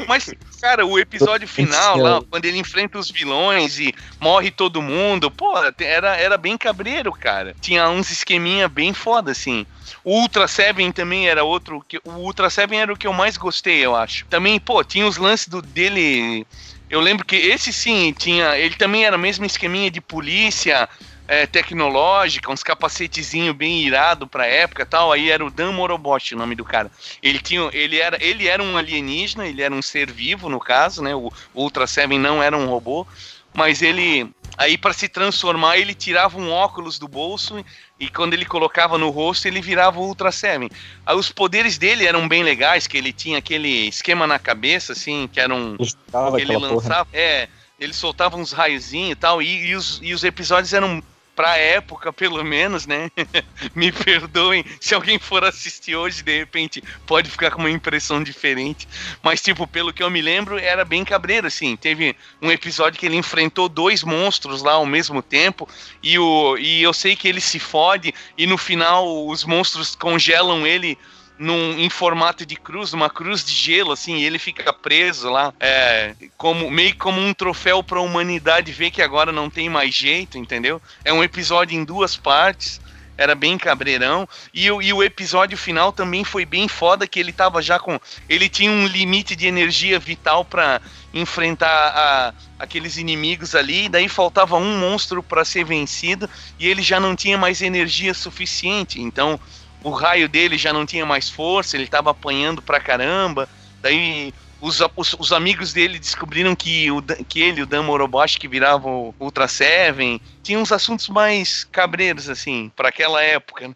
Mas, 0.09 0.33
cara, 0.61 0.85
o 0.85 0.99
episódio 0.99 1.47
final 1.49 1.99
lá, 1.99 2.23
quando 2.31 2.45
ele 2.45 2.59
enfrenta 2.59 2.99
os 2.99 3.11
vilões 3.11 3.79
e 3.79 3.95
morre 4.21 4.51
todo 4.51 4.83
mundo, 4.83 5.31
pô, 5.31 5.55
era, 5.79 6.17
era 6.17 6.37
bem 6.37 6.57
cabreiro, 6.59 7.13
cara. 7.13 7.55
Tinha 7.61 7.89
uns 7.89 8.11
esqueminha 8.11 8.69
bem 8.69 8.93
foda, 8.93 9.31
assim. 9.33 9.67
O 10.05 10.21
Ultra 10.21 10.47
Seven 10.49 10.93
também 10.93 11.29
era 11.29 11.45
outro. 11.45 11.85
Que, 11.87 11.99
o 12.05 12.11
Ultra 12.13 12.51
Seven 12.51 12.81
era 12.81 12.93
o 12.93 12.97
que 12.97 13.07
eu 13.07 13.13
mais 13.13 13.37
gostei, 13.37 13.85
eu 13.85 13.95
acho. 13.97 14.27
Também, 14.29 14.59
pô, 14.59 14.83
tinha 14.85 15.07
os 15.07 15.17
lances 15.17 15.49
do, 15.49 15.63
dele. 15.63 16.47
Eu 16.89 17.01
lembro 17.01 17.25
que 17.25 17.37
esse 17.37 17.73
sim 17.73 18.13
tinha. 18.19 18.59
Ele 18.59 18.75
também 18.75 19.05
era 19.05 19.17
o 19.17 19.19
mesmo 19.21 19.45
esqueminha 19.45 19.91
de 19.91 20.01
polícia. 20.01 20.89
É, 21.31 21.47
tecnológica, 21.47 22.51
uns 22.51 22.65
capacetezinho 22.65 23.55
bem 23.55 23.83
irado 23.83 24.27
pra 24.27 24.49
época 24.49 24.83
e 24.83 24.85
tal. 24.85 25.13
Aí 25.13 25.31
era 25.31 25.47
o 25.47 25.49
Dan 25.49 25.71
Morobot, 25.71 26.35
o 26.35 26.37
nome 26.37 26.57
do 26.57 26.65
cara. 26.65 26.91
Ele 27.23 27.39
tinha, 27.39 27.71
ele 27.73 28.01
era, 28.01 28.19
ele 28.21 28.49
era 28.49 28.61
um 28.61 28.77
alienígena, 28.77 29.47
ele 29.47 29.63
era 29.63 29.73
um 29.73 29.81
ser 29.81 30.11
vivo 30.11 30.49
no 30.49 30.59
caso, 30.59 31.01
né? 31.01 31.15
O 31.15 31.33
Ultra 31.55 31.87
Seven 31.87 32.19
não 32.19 32.43
era 32.43 32.59
um 32.59 32.67
robô, 32.67 33.07
mas 33.55 33.81
ele 33.81 34.29
Aí 34.59 34.77
para 34.77 34.93
se 34.93 35.09
transformar 35.09 35.79
ele 35.79 35.95
tirava 35.95 36.37
um 36.37 36.51
óculos 36.51 36.99
do 36.99 37.07
bolso 37.07 37.65
e 37.99 38.09
quando 38.11 38.35
ele 38.35 38.45
colocava 38.45 38.99
no 38.99 39.09
rosto 39.09 39.47
ele 39.47 39.61
virava 39.61 40.01
o 40.01 40.07
Ultra 40.07 40.33
Seven. 40.33 40.69
Aí 41.07 41.17
os 41.17 41.31
poderes 41.31 41.79
dele 41.79 42.07
eram 42.07 42.27
bem 42.27 42.43
legais, 42.43 42.89
que 42.89 42.99
ele 42.99 43.13
tinha 43.13 43.39
aquele 43.39 43.87
esquema 43.87 44.27
na 44.27 44.39
cabeça 44.39 44.93
assim, 44.93 45.31
que 45.33 45.39
era 45.39 45.55
um 45.55 45.77
que 45.77 46.43
ele 46.43 46.55
porra. 46.55 46.75
lançava, 46.75 47.09
é, 47.13 47.49
ele 47.79 47.95
soltava 47.95 48.37
uns 48.37 48.51
raiozinhos 48.51 49.13
e 49.13 49.15
tal, 49.15 49.41
e, 49.41 49.69
e 49.69 49.77
os, 49.77 50.01
e 50.03 50.13
os 50.13 50.25
episódios 50.25 50.73
eram 50.73 51.01
pra 51.35 51.57
época, 51.57 52.13
pelo 52.13 52.45
menos, 52.45 52.87
né? 52.87 53.11
Me 53.75 53.91
perdoem 53.91 54.65
se 54.81 54.95
alguém 54.95 55.19
for 55.19 55.45
assistir 55.45 55.97
hoje, 55.97 56.23
de 56.23 56.39
repente 56.39 56.83
pode 57.07 57.31
ficar 57.31 57.51
com 57.51 57.61
uma 57.61 57.71
impressão 57.71 58.23
diferente. 58.23 58.89
Mas, 59.23 59.41
tipo, 59.41 59.67
pelo 59.67 59.93
que 59.93 60.03
eu 60.03 60.11
me 60.11 60.21
lembro, 60.21 60.59
era 60.59 60.85
bem 60.85 61.05
cabreiro, 61.05 61.47
assim. 61.47 61.77
Teve 61.77 62.15
um 62.41 62.51
episódio 62.51 62.99
que 62.99 63.07
ele 63.07 63.17
enfrentou 63.17 63.69
dois 63.69 64.03
monstros 64.03 64.63
lá 64.63 64.73
ao 64.73 64.87
mesmo 64.87 65.23
tempo, 65.23 65.69
e, 66.03 66.19
o, 66.19 66.57
e 66.59 66.83
eu 66.83 66.93
sei 66.93 67.17
que 67.17 67.29
ele 67.29 67.41
se 67.41 67.59
fode, 67.59 68.15
e 68.37 68.47
no 68.47 68.59
final 68.59 69.27
os 69.27 69.45
monstros 69.45 69.95
congelam 69.95 70.67
ele 70.67 70.99
num, 71.41 71.79
em 71.79 71.89
formato 71.89 72.45
de 72.45 72.55
cruz, 72.55 72.93
uma 72.93 73.09
cruz 73.09 73.43
de 73.43 73.53
gelo, 73.55 73.93
assim, 73.93 74.17
e 74.19 74.25
ele 74.27 74.39
fica 74.39 74.73
preso 74.75 75.31
lá, 75.31 75.55
é, 75.59 76.15
como, 76.37 76.71
meio 76.71 76.95
como 76.97 77.19
um 77.19 77.33
troféu 77.33 77.83
pra 77.83 77.99
humanidade 78.01 78.71
ver 78.73 78.91
que 78.91 79.01
agora 79.01 79.33
não 79.33 79.49
tem 79.49 79.69
mais 79.71 79.95
jeito, 79.95 80.37
entendeu? 80.37 80.81
É 81.03 81.13
um 81.13 81.25
episódio 81.25 81.75
em 81.75 81.83
duas 81.83 82.15
partes, 82.15 82.79
era 83.17 83.35
bem 83.35 83.57
cabreirão, 83.59 84.29
e, 84.53 84.71
o- 84.71 84.81
e 84.83 84.93
o 84.93 85.03
episódio 85.03 85.57
final 85.57 85.93
também 85.93 86.25
foi 86.25 86.45
bem 86.45 86.69
foda, 86.69 87.07
que 87.07 87.19
ele 87.19 87.33
tava 87.33 87.61
já 87.63 87.79
com... 87.79 87.99
Ele 88.29 88.49
tinha 88.49 88.71
um 88.71 88.87
limite 88.87 89.35
de 89.35 89.47
energia 89.47 89.99
vital 89.99 90.45
pra 90.45 90.81
enfrentar 91.13 91.69
a- 91.69 92.35
aqueles 92.59 92.97
inimigos 92.99 93.55
ali, 93.55 93.89
daí 93.89 94.09
faltava 94.09 94.57
um 94.57 94.79
monstro 94.79 95.23
pra 95.23 95.45
ser 95.45 95.65
vencido, 95.65 96.29
e 96.59 96.67
ele 96.69 96.83
já 96.83 97.01
não 97.01 97.17
tinha 97.17 97.37
mais 97.39 97.63
energia 97.63 98.13
suficiente, 98.15 99.01
então 99.01 99.41
o 99.83 99.91
raio 99.91 100.29
dele 100.29 100.59
já 100.59 100.73
não 100.73 100.87
tinha 100.87 101.07
mais 101.07 101.29
força, 101.29 101.77
ele 101.77 101.87
tava 101.87 102.11
apanhando 102.11 102.61
pra 102.61 102.81
caramba. 102.81 103.49
Daí 103.81 104.33
os, 104.61 104.81
os, 104.97 105.17
os 105.19 105.33
amigos 105.33 105.73
dele 105.73 105.99
descobriram 105.99 106.55
que, 106.55 106.91
o, 106.91 107.03
que 107.03 107.41
ele, 107.41 107.63
o 107.63 107.67
Dan 107.67 107.83
Moroboshi, 107.83 108.39
que 108.39 108.49
virava 108.49 108.89
o 108.89 109.15
Ultra 109.19 109.49
Seven, 109.49 110.21
tinha 110.43 110.59
uns 110.59 110.71
assuntos 110.71 111.09
mais 111.09 111.65
cabreiros, 111.65 112.29
assim, 112.29 112.71
pra 112.77 112.91
aquela 112.91 113.23
época. 113.23 113.75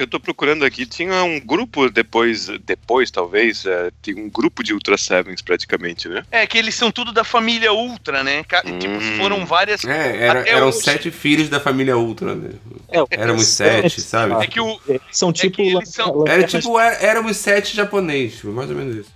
Que 0.00 0.04
eu 0.04 0.08
tô 0.08 0.18
procurando 0.18 0.64
aqui, 0.64 0.86
tinha 0.86 1.22
um 1.24 1.38
grupo 1.38 1.90
depois, 1.90 2.46
depois 2.64 3.10
talvez, 3.10 3.66
é, 3.66 3.90
tem 4.00 4.14
um 4.14 4.30
grupo 4.30 4.62
de 4.62 4.72
Ultra 4.72 4.96
Sevens 4.96 5.42
praticamente, 5.42 6.08
né? 6.08 6.24
É, 6.30 6.46
que 6.46 6.56
eles 6.56 6.74
são 6.74 6.90
tudo 6.90 7.12
da 7.12 7.22
família 7.22 7.70
Ultra, 7.70 8.24
né? 8.24 8.42
Ca- 8.44 8.62
Tipo, 8.62 8.98
foram 9.18 9.44
várias. 9.44 9.84
É, 9.84 10.16
era- 10.26 10.48
eram 10.48 10.72
sete 10.72 11.10
filhos 11.10 11.50
da 11.50 11.60
família 11.60 11.98
Ultra, 11.98 12.34
né? 12.34 12.52
É, 12.90 12.98
Éramos 13.10 13.46
sete, 13.48 14.00
sabe? 14.00 14.42
É 14.42 14.46
que 14.46 14.58
o. 14.58 14.80
São 15.12 15.30
tipo. 15.34 15.60
eles 15.60 15.90
são- 15.90 16.24
Era 16.26 16.44
tipo, 16.44 16.78
éramos 16.80 17.36
sete 17.36 17.76
japonês, 17.76 18.36
tipo, 18.36 18.52
mais 18.52 18.70
ou 18.70 18.76
menos 18.76 18.96
isso. 18.96 19.12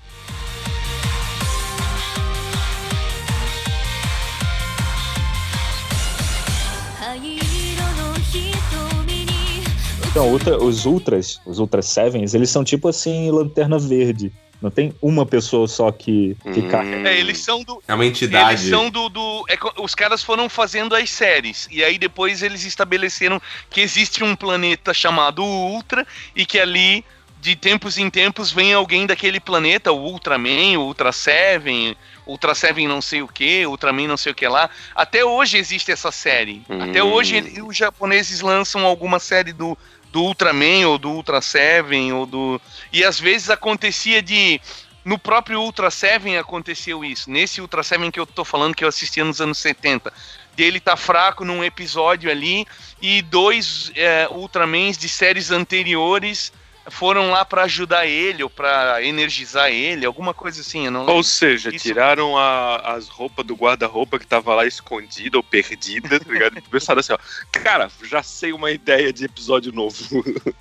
Então, 10.14 10.28
ultra- 10.30 10.56
os 10.62 10.86
Ultras, 10.86 11.40
os 11.44 11.58
Ultra 11.58 11.82
Sevens, 11.82 12.34
eles 12.34 12.48
são 12.48 12.62
tipo 12.62 12.86
assim, 12.86 13.32
lanterna 13.32 13.80
verde. 13.80 14.30
Não 14.62 14.70
tem 14.70 14.94
uma 15.02 15.26
pessoa 15.26 15.66
só 15.66 15.90
que, 15.90 16.36
que 16.54 16.62
carrega. 16.68 17.08
É, 17.10 17.18
eles 17.18 17.38
são 17.38 17.64
do. 17.64 17.82
É 17.88 17.92
uma 17.92 18.06
entidade. 18.06 18.60
Eles 18.60 18.70
são 18.70 18.88
do. 18.88 19.08
do- 19.08 19.44
é 19.48 19.58
os 19.82 19.92
caras 19.92 20.22
foram 20.22 20.48
fazendo 20.48 20.94
as 20.94 21.10
séries. 21.10 21.66
E 21.68 21.82
aí 21.82 21.98
depois 21.98 22.44
eles 22.44 22.64
estabeleceram 22.64 23.42
que 23.68 23.80
existe 23.80 24.22
um 24.22 24.36
planeta 24.36 24.94
chamado 24.94 25.42
Ultra 25.44 26.06
e 26.34 26.46
que 26.46 26.60
ali, 26.60 27.04
de 27.40 27.56
tempos 27.56 27.98
em 27.98 28.08
tempos, 28.08 28.52
vem 28.52 28.72
alguém 28.72 29.06
daquele 29.06 29.40
planeta, 29.40 29.90
o 29.90 29.98
Ultraman, 30.00 30.78
o 30.78 30.82
Ultra 30.82 31.10
Seven, 31.10 31.96
Ultra 32.24 32.54
Seven 32.54 32.86
não 32.88 33.02
sei 33.02 33.20
o 33.20 33.28
que, 33.28 33.66
Ultraman 33.66 34.06
não 34.06 34.16
sei 34.16 34.30
o 34.30 34.34
que 34.34 34.46
lá. 34.48 34.70
Até 34.94 35.24
hoje 35.24 35.58
existe 35.58 35.90
essa 35.90 36.10
série. 36.12 36.62
Até 36.88 37.02
Hum. 37.04 37.12
hoje 37.12 37.36
ele- 37.36 37.60
os 37.60 37.76
japoneses 37.76 38.40
lançam 38.40 38.86
alguma 38.86 39.18
série 39.18 39.52
do, 39.52 39.76
do 40.14 40.22
Ultraman 40.22 40.86
ou 40.86 40.96
do 40.96 41.10
Ultra 41.10 41.40
Seven 41.40 42.12
ou 42.12 42.24
do. 42.24 42.60
E 42.92 43.02
às 43.02 43.18
vezes 43.18 43.50
acontecia 43.50 44.22
de. 44.22 44.60
No 45.04 45.18
próprio 45.18 45.60
Ultra 45.60 45.90
Seven 45.90 46.38
aconteceu 46.38 47.04
isso. 47.04 47.28
Nesse 47.28 47.60
Ultra 47.60 47.82
Seven 47.82 48.12
que 48.12 48.20
eu 48.20 48.24
tô 48.24 48.44
falando 48.44 48.76
que 48.76 48.84
eu 48.84 48.88
assistia 48.88 49.24
nos 49.24 49.40
anos 49.40 49.58
70. 49.58 50.12
Dele 50.54 50.78
tá 50.78 50.96
fraco 50.96 51.44
num 51.44 51.64
episódio 51.64 52.30
ali 52.30 52.64
e 53.02 53.20
dois 53.22 53.90
é, 53.96 54.28
Ultramans 54.30 54.96
de 54.96 55.08
séries 55.08 55.50
anteriores 55.50 56.52
foram 56.90 57.30
lá 57.30 57.44
pra 57.44 57.62
ajudar 57.64 58.06
ele 58.06 58.42
ou 58.42 58.50
pra 58.50 59.02
energizar 59.02 59.70
ele, 59.70 60.04
alguma 60.04 60.34
coisa 60.34 60.60
assim. 60.60 60.86
Eu 60.86 60.90
não 60.90 61.06
Ou 61.06 61.22
seja, 61.22 61.70
Isso. 61.74 61.82
tiraram 61.84 62.36
a- 62.36 62.94
as 62.94 63.08
roupas 63.08 63.44
do 63.46 63.54
guarda-roupa 63.54 64.18
que 64.18 64.26
tava 64.26 64.54
lá 64.54 64.66
escondida 64.66 65.36
ou 65.36 65.42
perdida, 65.42 66.20
tá 66.20 66.32
ligado? 66.32 66.58
E 66.58 66.60
pensaram 66.70 67.00
assim, 67.00 67.12
ó, 67.12 67.18
cara, 67.52 67.90
já 68.04 68.22
sei 68.22 68.52
uma 68.52 68.70
ideia 68.70 69.12
de 69.12 69.24
episódio 69.24 69.72
novo. 69.72 69.96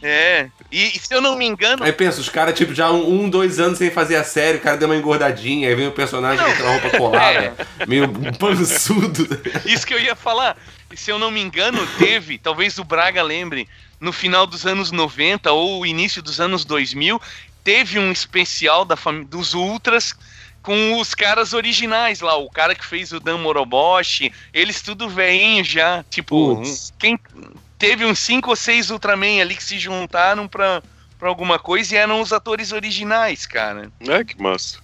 É. 0.00 0.48
E, 0.70 0.96
e 0.96 0.98
se 1.00 1.12
eu 1.12 1.20
não 1.20 1.36
me 1.36 1.44
engano, 1.44 1.82
Aí 1.82 1.92
pensa, 1.92 2.20
os 2.20 2.28
caras, 2.28 2.56
tipo, 2.56 2.72
já 2.72 2.90
um, 2.92 3.24
um, 3.24 3.28
dois 3.28 3.58
anos 3.58 3.78
sem 3.78 3.90
fazer 3.90 4.14
a 4.14 4.22
série, 4.22 4.58
o 4.58 4.60
cara 4.60 4.76
deu 4.76 4.86
uma 4.88 4.96
engordadinha, 4.96 5.68
aí 5.68 5.74
vem 5.74 5.88
o 5.88 5.92
personagem 5.92 6.44
com 6.44 6.50
aquela 6.52 6.70
roupa 6.78 6.98
colada, 6.98 7.56
meio 7.88 8.08
pançudo. 8.38 9.26
Isso 9.66 9.84
que 9.84 9.92
eu 9.92 9.98
ia 10.00 10.14
falar. 10.14 10.56
E 10.92 10.96
se 10.96 11.10
eu 11.10 11.18
não 11.18 11.32
me 11.32 11.40
engano, 11.40 11.84
teve, 11.98 12.38
talvez 12.38 12.78
o 12.78 12.84
Braga 12.84 13.22
lembre, 13.24 13.68
no 14.02 14.12
final 14.12 14.46
dos 14.46 14.66
anos 14.66 14.90
90 14.90 15.52
ou 15.52 15.86
início 15.86 16.20
dos 16.20 16.40
anos 16.40 16.64
2000, 16.64 17.20
teve 17.62 17.98
um 18.00 18.10
especial 18.10 18.84
da 18.84 18.96
dos 19.28 19.54
Ultras 19.54 20.12
com 20.60 20.98
os 21.00 21.14
caras 21.14 21.52
originais 21.52 22.20
lá, 22.20 22.36
o 22.36 22.50
cara 22.50 22.74
que 22.74 22.84
fez 22.84 23.12
o 23.12 23.20
Dan 23.20 23.38
Moroboshi, 23.38 24.32
eles 24.52 24.82
tudo 24.82 25.08
velhinho 25.08 25.64
já, 25.64 26.04
tipo, 26.10 26.52
um- 26.54 26.62
quem 26.98 27.18
teve 27.78 28.04
uns 28.04 28.18
cinco 28.18 28.50
ou 28.50 28.56
seis 28.56 28.90
Ultraman 28.90 29.40
ali 29.40 29.54
que 29.56 29.62
se 29.64 29.78
juntaram 29.78 30.46
pra, 30.48 30.82
pra 31.18 31.28
alguma 31.28 31.58
coisa 31.58 31.94
e 31.94 31.98
eram 31.98 32.20
os 32.20 32.32
atores 32.32 32.72
originais, 32.72 33.46
cara. 33.46 33.90
É, 34.00 34.24
que 34.24 34.40
massa. 34.40 34.78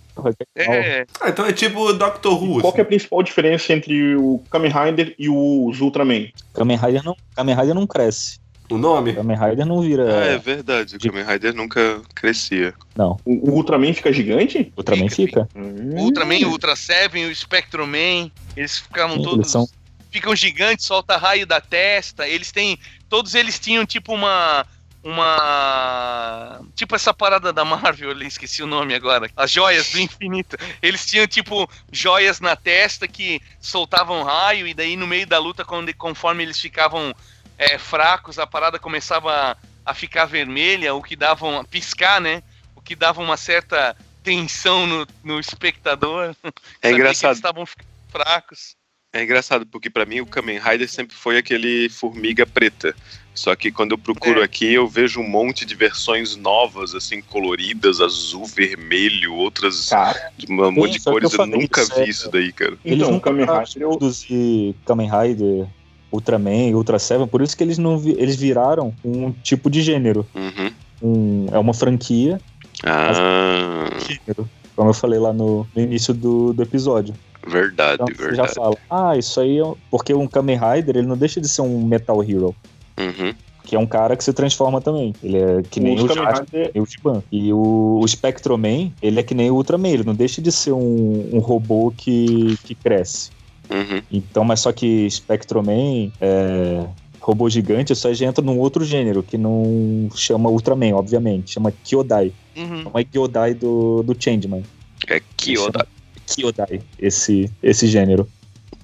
É, 0.57 1.07
Ah, 1.21 1.29
então 1.29 1.47
é 1.47 1.53
tipo 1.53 1.93
Doctor 1.93 2.43
Who. 2.43 2.61
Qual 2.61 2.73
que 2.73 2.81
é 2.81 2.83
a 2.83 2.87
principal 2.87 3.23
diferença 3.23 3.73
entre 3.73 4.17
o 4.17 4.43
Kamen 4.51 4.73
Rider 4.73 5.15
e 5.17 5.29
os 5.29 5.81
Ultraman? 5.81 6.29
Kamen 6.55 6.77
Rider 6.77 7.05
não, 7.05 7.17
Kamen 7.37 7.55
Rider 7.55 7.75
não 7.75 7.87
cresce. 7.87 8.41
O 8.71 8.77
nome? 8.77 9.15
Kamen 9.15 9.37
Rider 9.39 9.65
não 9.67 9.81
vira. 9.81 10.05
Ah, 10.23 10.25
é 10.27 10.39
verdade, 10.39 10.97
o 10.97 10.99
Kamen 11.01 11.25
Rider 11.25 11.55
nunca 11.55 12.01
crescia. 12.15 12.75
Não. 12.97 13.19
O, 13.25 13.51
o 13.51 13.55
Ultraman 13.55 13.95
fica 13.95 14.13
gigante? 14.13 14.73
Ultraman 14.77 15.09
fica. 15.09 15.49
o 15.55 16.01
Ultraman, 16.03 16.39
o 16.47 16.51
Ultra 16.51 16.77
Seven, 16.77 17.27
o 17.27 17.35
Spectroman, 17.35 18.31
eles 18.57 18.79
ficavam 18.79 19.17
Sim, 19.17 19.23
todos 19.23 19.39
eles 19.39 19.51
são- 19.51 19.69
ficam 20.11 20.35
gigantes, 20.37 20.85
solta 20.87 21.17
raio 21.17 21.47
da 21.47 21.61
testa. 21.61 22.29
Eles 22.29 22.53
têm. 22.53 22.79
Todos 23.09 23.35
eles 23.35 23.59
tinham 23.59 23.87
tipo 23.87 24.13
uma. 24.15 24.67
Uma. 25.03 26.61
Tipo 26.75 26.95
essa 26.95 27.15
parada 27.15 27.53
da 27.53 27.65
Marvel, 27.65 28.11
eu 28.11 28.23
esqueci 28.23 28.63
o 28.63 28.67
nome 28.67 28.95
agora. 28.95 29.31
As 29.37 29.51
joias 29.51 29.91
do 29.93 30.01
infinito. 30.01 30.57
Eles 30.83 31.07
tinham 31.07 31.27
tipo 31.27 31.69
joias 31.91 32.41
na 32.41 32.57
testa 32.57 33.07
que 33.07 33.41
soltavam 33.61 34.23
raio, 34.23 34.67
e 34.67 34.75
daí 34.75 34.97
no 34.97 35.07
meio 35.07 35.27
da 35.27 35.39
luta, 35.39 35.65
quando, 35.65 35.95
conforme 35.95 36.43
eles 36.43 36.61
ficavam 36.61 37.15
é, 37.59 37.77
fracos, 37.77 38.39
a 38.39 38.47
parada 38.47 38.79
começava 38.79 39.57
a, 39.85 39.93
ficar 39.95 40.25
vermelha, 40.27 40.95
o 40.95 41.03
que 41.03 41.17
dava 41.17 41.47
uma. 41.47 41.65
piscar, 41.65 42.21
né? 42.21 42.43
O 42.77 42.81
que 42.81 42.95
dava 42.95 43.21
uma 43.21 43.37
certa 43.37 43.97
tensão 44.23 44.87
no, 44.87 45.07
no 45.25 45.41
espectador. 45.41 46.35
É 46.81 46.93
engraçado. 46.93 47.31
Eles 47.31 47.39
estavam 47.39 47.67
ficando 47.67 47.89
fracos. 48.11 48.77
É 49.13 49.23
engraçado, 49.23 49.67
porque 49.67 49.89
pra 49.89 50.05
mim 50.05 50.21
o 50.21 50.27
Kamen 50.27 50.59
Rider 50.61 50.89
sempre 50.89 51.17
foi 51.17 51.39
aquele 51.39 51.89
formiga 51.89 52.47
preta. 52.47 52.95
Só 53.35 53.55
que 53.57 53.71
quando 53.71 53.93
eu 53.93 53.99
procuro 53.99 54.41
É. 54.41 54.45
aqui, 54.45 54.75
eu 54.75 54.87
vejo 54.87 55.21
um 55.21 55.29
monte 55.29 55.65
de 55.65 55.75
versões 55.75 56.37
novas, 56.37 56.95
assim, 56.95 57.23
coloridas, 57.23 58.01
azul, 58.01 58.45
vermelho, 58.45 59.33
outras 59.35 59.89
Cara, 59.89 60.33
de 60.37 60.53
um 60.53 60.71
monte 60.73 60.99
de 60.99 61.05
cores. 61.05 61.33
eu 61.33 61.41
Eu 61.41 61.47
nunca 61.47 61.81
isso, 61.83 61.95
vi 61.95 62.01
é- 62.01 62.09
isso 62.09 62.31
daí, 62.31 62.53
cara. 62.53 62.77
Eles 62.85 62.99
então, 62.99 63.09
o 63.09 63.13
nunca 63.13 63.31
Kamen 63.31 63.47
pararam 63.47 63.65
Rider 63.65 63.89
produzir 63.89 64.75
Kamen 64.85 65.09
Rider, 65.11 65.69
Ultraman, 66.13 66.75
Ultra 66.75 66.99
Seven, 66.99 67.27
por 67.27 67.43
isso 67.43 67.57
que 67.57 67.63
eles 67.63 67.79
não 67.79 67.99
vi- 67.99 68.17
eles 68.19 68.37
viraram 68.37 68.95
um 69.05 69.31
tipo 69.33 69.69
de 69.71 69.83
gênero. 69.83 70.27
Uhum. 70.35 70.71
Um, 71.03 71.47
é 71.53 71.59
uma 71.59 71.73
franquia, 71.75 72.41
Ah, 72.85 73.89
gênero, 74.07 74.49
como 74.75 74.91
eu 74.91 74.95
falei 74.95 75.19
lá 75.19 75.33
no, 75.33 75.67
no 75.75 75.83
início 75.83 76.13
do, 76.15 76.53
do 76.53 76.63
episódio. 76.63 77.15
verdade, 77.47 77.95
Então 78.03 78.07
você 78.17 78.35
já 78.35 78.43
verdade. 78.45 78.55
fala, 78.55 78.77
ah, 78.91 79.17
isso 79.17 79.41
aí 79.41 79.59
é. 79.59 79.73
Porque 79.91 80.13
um 80.15 80.27
Kamen 80.27 80.59
Rider, 80.59 80.97
ele 80.97 81.07
não 81.07 81.17
deixa 81.17 81.41
de 81.41 81.49
ser 81.49 81.63
um 81.63 81.85
Metal 81.85 82.23
Hero. 82.23 82.55
Uhum. 82.99 83.35
Que 83.65 83.77
é 83.77 83.79
um 83.79 83.87
cara 83.87 84.17
que 84.17 84.25
se 84.25 84.33
transforma 84.33 84.81
também. 84.81 85.13
Ele 85.23 85.37
é 85.39 85.63
que 85.63 85.79
nem 85.79 85.99
o 86.01 86.07
Kamen 86.07 86.25
Jasper 86.25 86.47
Rider- 86.51 86.71
e 86.75 86.81
o. 86.81 87.23
E 87.31 87.53
o, 87.53 88.01
o 88.03 88.09
Spectroman, 88.09 88.91
ele 89.03 89.21
é 89.21 89.23
que 89.23 89.35
nem 89.35 89.51
o 89.51 89.55
Ultraman. 89.57 89.89
Ele 89.91 90.05
não 90.05 90.15
deixa 90.15 90.41
de 90.41 90.51
ser 90.51 90.73
um, 90.73 91.29
um 91.33 91.39
robô 91.39 91.93
que, 91.97 92.57
que 92.65 92.75
cresce. 92.75 93.31
Uhum. 93.71 94.03
Então, 94.11 94.45
mas 94.45 94.61
só 94.61 94.73
que 94.73 95.09
Spectroman, 95.11 96.11
é, 96.21 96.87
robô 97.21 97.49
gigante, 97.51 97.95
só 97.95 98.13
já 98.13 98.27
entra 98.27 98.43
num 98.45 98.59
outro 98.59 98.85
gênero, 98.85 99.23
que 99.23 99.37
não 99.37 100.09
chama 100.15 100.49
Ultraman, 100.49 100.95
obviamente. 100.95 101.53
Chama 101.53 101.73
Kyodai. 101.85 102.33
Uhum. 102.57 102.83
Não 102.85 102.93
é 102.95 103.05
Kyodai 103.05 103.55
do, 103.55 104.03
do 104.03 104.17
Changeman. 104.19 104.63
É 105.07 105.21
Kyoda. 105.37 105.87
Kyodai, 106.27 106.81
esse, 106.99 107.51
esse 107.63 107.87
gênero. 107.87 108.29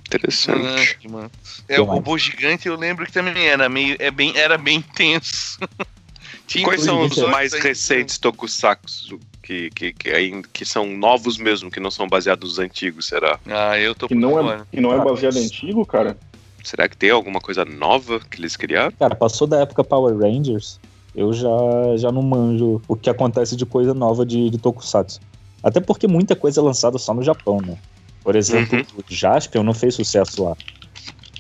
Interessante. 0.06 0.98
Ah, 1.04 1.08
mano. 1.08 1.30
É, 1.68 1.80
o 1.80 1.84
robô 1.84 2.16
gigante 2.18 2.68
eu 2.68 2.76
lembro 2.76 3.06
que 3.06 3.12
também 3.12 3.46
era 3.46 3.68
meio. 3.68 3.96
É 3.98 4.10
bem, 4.10 4.36
era 4.36 4.56
bem 4.58 4.80
tenso. 4.80 5.58
Tinha 6.46 6.62
Quais 6.64 6.82
são 6.82 7.00
os 7.00 7.16
mais 7.16 7.54
aí- 7.54 7.60
recentes 7.60 8.18
tokusatsu 8.18 9.18
que, 9.44 9.70
que, 9.70 9.92
que, 9.92 10.10
ainda- 10.10 10.48
que 10.52 10.64
são 10.64 10.86
novos 10.86 11.36
mesmo, 11.36 11.70
que 11.70 11.78
não 11.78 11.90
são 11.90 12.08
baseados 12.08 12.48
nos 12.50 12.58
antigos, 12.58 13.06
será? 13.06 13.38
Ah, 13.46 13.78
eu 13.78 13.94
tô 13.94 14.08
Que 14.08 14.14
não 14.14 14.50
é, 14.50 14.62
que 14.72 14.80
não 14.80 14.92
é 14.92 15.04
baseado 15.04 15.36
em 15.36 15.44
antigo, 15.44 15.84
cara. 15.84 16.16
Será 16.62 16.88
que 16.88 16.96
tem 16.96 17.10
alguma 17.10 17.40
coisa 17.40 17.62
nova 17.64 18.18
que 18.18 18.40
eles 18.40 18.56
criaram? 18.56 18.92
Cara, 18.98 19.14
passou 19.14 19.46
da 19.46 19.60
época 19.60 19.84
Power 19.84 20.16
Rangers, 20.16 20.80
eu 21.14 21.30
já, 21.32 21.48
já 21.96 22.10
não 22.10 22.22
manjo 22.22 22.80
o 22.88 22.96
que 22.96 23.10
acontece 23.10 23.54
de 23.54 23.66
coisa 23.66 23.92
nova 23.92 24.24
de, 24.24 24.48
de 24.48 24.56
Tokusatsu. 24.58 25.20
Até 25.62 25.78
porque 25.80 26.06
muita 26.06 26.34
coisa 26.34 26.60
é 26.60 26.64
lançada 26.64 26.96
só 26.98 27.12
no 27.12 27.22
Japão, 27.22 27.60
né? 27.60 27.76
Por 28.22 28.34
exemplo, 28.36 28.78
Uhum. 28.78 28.84
o 28.98 29.04
Jaspion 29.14 29.62
não 29.62 29.74
fez 29.74 29.94
sucesso 29.94 30.42
lá. 30.44 30.56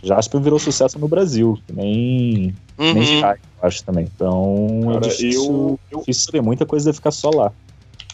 Jaspion 0.02 0.40
virou 0.42 0.58
sucesso 0.58 0.98
no 0.98 1.08
Brasil, 1.08 1.58
que 1.66 1.72
nem, 1.72 2.54
nem 2.78 2.96
Uhum. 2.96 3.02
Sky, 3.02 3.40
eu 3.62 3.66
acho 3.68 3.82
também. 3.82 4.06
Então 4.14 4.80
Cara, 4.84 4.96
é 5.06 5.08
difícil, 5.08 5.42
eu- 5.42 5.80
eu- 5.90 5.98
difícil 6.00 6.22
saber. 6.24 6.42
Muita 6.42 6.66
coisa 6.66 6.84
deve 6.84 6.96
ficar 6.96 7.10
só 7.10 7.30
lá. 7.30 7.50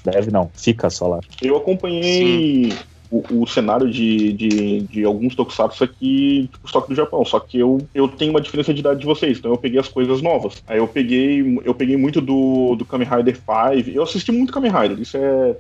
Deve 0.05 0.31
não, 0.31 0.51
fica 0.55 0.89
só 0.91 1.07
lá. 1.09 1.21
Eu 1.43 1.57
acompanhei 1.57 2.73
o, 3.11 3.43
o 3.43 3.47
cenário 3.47 3.91
de, 3.91 4.33
de, 4.33 4.81
de 4.83 5.05
alguns 5.05 5.35
tokusatsu 5.35 5.83
aqui, 5.83 6.49
tipo, 6.53 6.71
só 6.71 6.81
que 6.81 6.91
do 6.91 6.95
Japão. 6.95 7.25
Só 7.25 7.41
que 7.41 7.59
eu, 7.59 7.79
eu 7.93 8.07
tenho 8.07 8.31
uma 8.31 8.41
diferença 8.41 8.73
de 8.73 8.81
idade 8.81 9.01
de 9.01 9.07
vocês, 9.07 9.39
então 9.39 9.51
eu 9.51 9.59
peguei 9.59 9.81
as 9.81 9.89
coisas 9.89 10.23
novas. 10.23 10.63
Aí 10.67 10.79
eu 10.79 10.87
peguei, 10.87 11.61
eu 11.65 11.75
peguei 11.75 11.97
muito 11.97 12.21
do, 12.21 12.77
do 12.77 12.85
Kamen 12.85 13.09
Rider 13.09 13.37
5. 13.37 13.91
Eu 13.91 14.05
assisti 14.05 14.31
muito 14.31 14.53
Kamen 14.53 14.73
Rider. 14.73 15.01
Isso 15.01 15.17
é, 15.17 15.57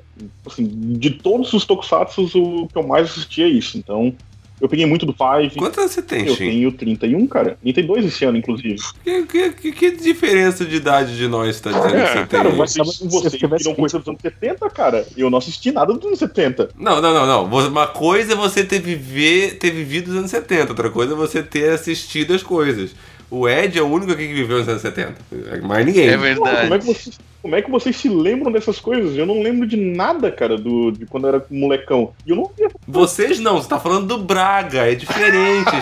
assim, 0.47 0.64
de 0.66 1.11
todos 1.11 1.53
os 1.53 1.64
tokusatsu, 1.64 2.22
o 2.24 2.68
que 2.68 2.78
eu 2.78 2.86
mais 2.86 3.11
assisti 3.11 3.43
é 3.43 3.49
isso. 3.49 3.76
Então, 3.76 4.14
eu 4.61 4.69
peguei 4.69 4.87
muito 4.87 5.07
do 5.07 5.13
5. 5.13 5.57
Quantos 5.59 5.79
anos 5.79 5.93
você 5.93 6.03
tem, 6.03 6.27
Eu 6.27 6.35
Shin? 6.35 6.51
tenho 6.51 6.73
31, 6.73 7.27
cara. 7.27 7.57
32 7.63 8.05
esse 8.05 8.25
ano, 8.25 8.37
inclusive. 8.39 8.77
Que, 9.03 9.23
que, 9.25 9.51
que, 9.53 9.73
que 9.73 9.91
diferença 9.93 10.65
de 10.65 10.77
idade 10.77 11.17
de 11.17 11.27
nós 11.29 11.61
tá 11.61 11.71
dizendo 11.71 11.91
que 11.93 12.07
você 12.09 12.15
tem? 12.19 12.27
Cara, 12.27 12.49
aí? 12.51 12.55
vocês, 12.57 12.99
vocês 13.01 13.33
viram 13.41 13.75
coisa 13.75 13.99
dos 13.99 14.09
anos 14.09 14.21
70, 14.21 14.71
cara. 14.71 15.07
Eu 15.17 15.31
não 15.31 15.39
assisti 15.39 15.73
nada 15.73 15.93
dos 15.93 16.05
anos 16.05 16.19
70. 16.19 16.71
Não, 16.79 17.01
não, 17.01 17.15
não, 17.15 17.27
não. 17.27 17.49
Você- 17.49 17.69
Uma 17.69 17.87
coisa 17.87 18.33
é 18.33 18.37
você 18.37 18.65
ter, 18.65 18.81
viver, 18.81 19.57
ter 19.59 19.71
vivido 19.71 20.09
os 20.11 20.17
anos 20.17 20.31
70, 20.31 20.71
outra 20.71 20.91
coisa 20.91 21.13
é 21.15 21.17
você 21.17 21.43
ter 21.43 21.71
assistido 21.71 22.35
as 22.35 22.43
coisas. 22.43 22.95
O 23.31 23.49
Ed 23.49 23.78
é 23.78 23.83
o 23.83 23.87
único 23.87 24.11
aqui 24.11 24.26
que 24.26 24.35
viveu 24.35 24.59
nos 24.59 24.68
anos 24.68 24.83
70. 24.83 25.14
Mais 25.62 25.87
ninguém. 25.87 26.09
É 26.09 26.16
Pô, 26.16 26.22
verdade. 26.22 26.61
como, 26.62 26.74
é 26.74 26.78
que 26.78 26.85
vocês, 26.87 27.18
como 27.41 27.55
é 27.55 27.62
que 27.62 27.70
vocês 27.70 27.97
se 27.97 28.09
lembram 28.09 28.51
dessas 28.51 28.81
coisas? 28.81 29.16
Eu 29.16 29.24
não 29.24 29.41
lembro 29.41 29.66
de 29.66 29.76
nada, 29.76 30.33
cara, 30.33 30.59
do, 30.59 30.91
de 30.91 31.07
quando 31.07 31.28
eu 31.28 31.35
era 31.35 31.47
molecão. 31.49 32.12
E 32.26 32.31
eu 32.31 32.37
não 32.37 32.51
via. 32.57 32.68
Vocês 32.89 33.39
não, 33.39 33.62
você 33.62 33.68
tá 33.68 33.78
falando 33.78 34.09
do 34.09 34.18
Braga, 34.18 34.91
é 34.91 34.97
diferente, 34.97 35.70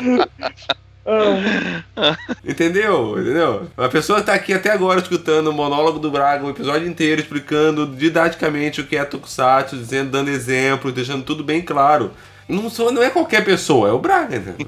Shin. 0.00 0.22
Ah, 1.08 2.16
Entendeu? 2.44 3.20
Entendeu? 3.20 3.68
A 3.76 3.88
pessoa 3.88 4.22
tá 4.22 4.34
aqui 4.34 4.52
até 4.52 4.70
agora 4.70 5.00
escutando 5.00 5.48
o 5.48 5.52
monólogo 5.52 5.98
do 5.98 6.10
Braga, 6.10 6.44
o 6.44 6.50
episódio 6.50 6.88
inteiro, 6.88 7.20
explicando 7.20 7.86
didaticamente 7.86 8.80
o 8.80 8.86
que 8.86 8.96
é 8.96 9.04
Tokusatsu, 9.04 9.76
dizendo, 9.76 10.10
dando 10.10 10.30
exemplos, 10.30 10.92
deixando 10.92 11.22
tudo 11.22 11.44
bem 11.44 11.62
claro. 11.62 12.10
Não, 12.48 12.70
sou, 12.70 12.92
não 12.92 13.02
é 13.02 13.10
qualquer 13.10 13.44
pessoa, 13.44 13.88
é 13.88 13.92
o 13.92 13.98
Braga, 13.98 14.36
entendeu? 14.36 14.66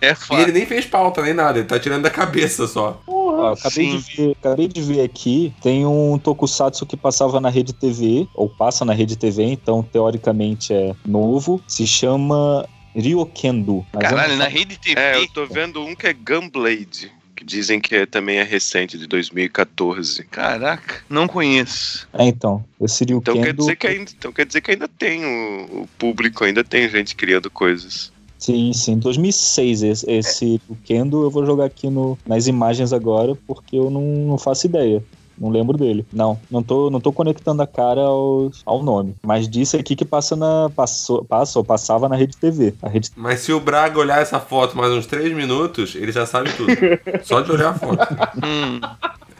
É 0.00 0.10
E 0.10 0.14
fato. 0.14 0.40
ele 0.40 0.52
nem 0.52 0.66
fez 0.66 0.84
pauta, 0.84 1.22
nem 1.22 1.32
nada, 1.32 1.58
ele 1.58 1.68
tá 1.68 1.78
tirando 1.78 2.02
da 2.02 2.10
cabeça 2.10 2.66
só. 2.66 3.00
Ó, 3.06 3.52
acabei, 3.52 3.96
de 3.96 4.16
ver, 4.16 4.36
acabei 4.40 4.68
de 4.68 4.82
ver 4.82 5.00
aqui, 5.02 5.54
tem 5.62 5.86
um 5.86 6.18
tokusatsu 6.18 6.84
que 6.84 6.96
passava 6.96 7.40
na 7.40 7.48
rede 7.48 7.72
TV, 7.72 8.26
ou 8.34 8.48
passa 8.48 8.84
na 8.84 8.92
rede 8.92 9.16
TV, 9.16 9.44
então 9.44 9.82
teoricamente 9.82 10.72
é 10.74 10.94
novo, 11.06 11.62
se 11.68 11.86
chama 11.86 12.68
Ryokendo. 12.94 13.86
Caralho, 13.92 14.32
não 14.32 14.38
na 14.38 14.48
rede 14.48 14.76
TV. 14.78 15.00
É, 15.00 15.16
eu 15.16 15.28
tô 15.28 15.46
vendo 15.46 15.80
um 15.80 15.94
que 15.94 16.06
é 16.08 16.12
Gunblade, 16.12 17.12
que 17.40 17.44
dizem 17.44 17.80
que 17.80 17.94
é, 17.94 18.06
também 18.06 18.36
é 18.36 18.42
recente, 18.42 18.98
de 18.98 19.06
2014. 19.06 20.24
Caraca, 20.24 21.02
não 21.08 21.26
conheço. 21.26 22.06
É, 22.12 22.24
então, 22.26 22.62
esse 22.78 23.02
Ryokendo... 23.02 23.38
Então 23.38 23.42
quer 23.42 23.54
dizer 23.54 23.76
que 23.76 23.86
ainda, 23.86 24.10
então 24.16 24.32
quer 24.32 24.46
dizer 24.46 24.60
que 24.60 24.70
ainda 24.72 24.86
tem 24.86 25.24
o, 25.24 25.82
o 25.82 25.88
público, 25.98 26.44
ainda 26.44 26.62
tem 26.62 26.86
gente 26.88 27.16
criando 27.16 27.50
coisas. 27.50 28.12
Sim, 28.38 28.72
sim, 28.74 28.98
2006 28.98 29.82
esse, 29.82 30.10
esse 30.10 30.60
Ryokendo 30.68 31.22
eu 31.22 31.30
vou 31.30 31.46
jogar 31.46 31.64
aqui 31.64 31.88
no, 31.88 32.18
nas 32.26 32.46
imagens 32.46 32.92
agora, 32.92 33.34
porque 33.46 33.74
eu 33.76 33.88
não, 33.90 34.02
não 34.02 34.36
faço 34.36 34.66
ideia. 34.66 35.02
Não 35.40 35.48
lembro 35.48 35.78
dele. 35.78 36.04
Não, 36.12 36.38
não 36.50 36.62
tô, 36.62 36.90
não 36.90 37.00
tô 37.00 37.10
conectando 37.12 37.62
a 37.62 37.66
cara 37.66 38.02
ao, 38.02 38.50
ao 38.66 38.82
nome. 38.82 39.14
Mas 39.22 39.48
disse 39.48 39.76
aqui 39.76 39.96
que 39.96 40.04
passa 40.04 40.36
na. 40.36 40.68
Passou, 40.76 41.24
passa 41.24 41.58
ou 41.58 41.64
passava 41.64 42.08
na 42.08 42.14
rede 42.16 42.36
TV. 42.36 42.74
A 42.82 42.88
rede 42.88 43.10
Mas 43.16 43.40
se 43.40 43.52
o 43.52 43.58
Braga 43.58 43.98
olhar 43.98 44.20
essa 44.20 44.38
foto 44.38 44.76
mais 44.76 44.92
uns 44.92 45.06
3 45.06 45.34
minutos, 45.34 45.94
ele 45.94 46.12
já 46.12 46.26
sabe 46.26 46.52
tudo. 46.52 46.70
Só 47.24 47.40
de 47.40 47.50
olhar 47.50 47.70
a 47.70 47.74
foto. 47.74 48.06
Hum, 48.44 48.80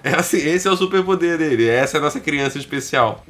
É 0.02 0.14
assim, 0.14 0.38
esse 0.38 0.66
é 0.66 0.70
o 0.70 0.76
superpoder 0.76 1.36
dele, 1.36 1.68
essa 1.68 1.98
é 1.98 2.00
a 2.00 2.02
nossa 2.02 2.18
criança 2.20 2.56
especial. 2.56 3.22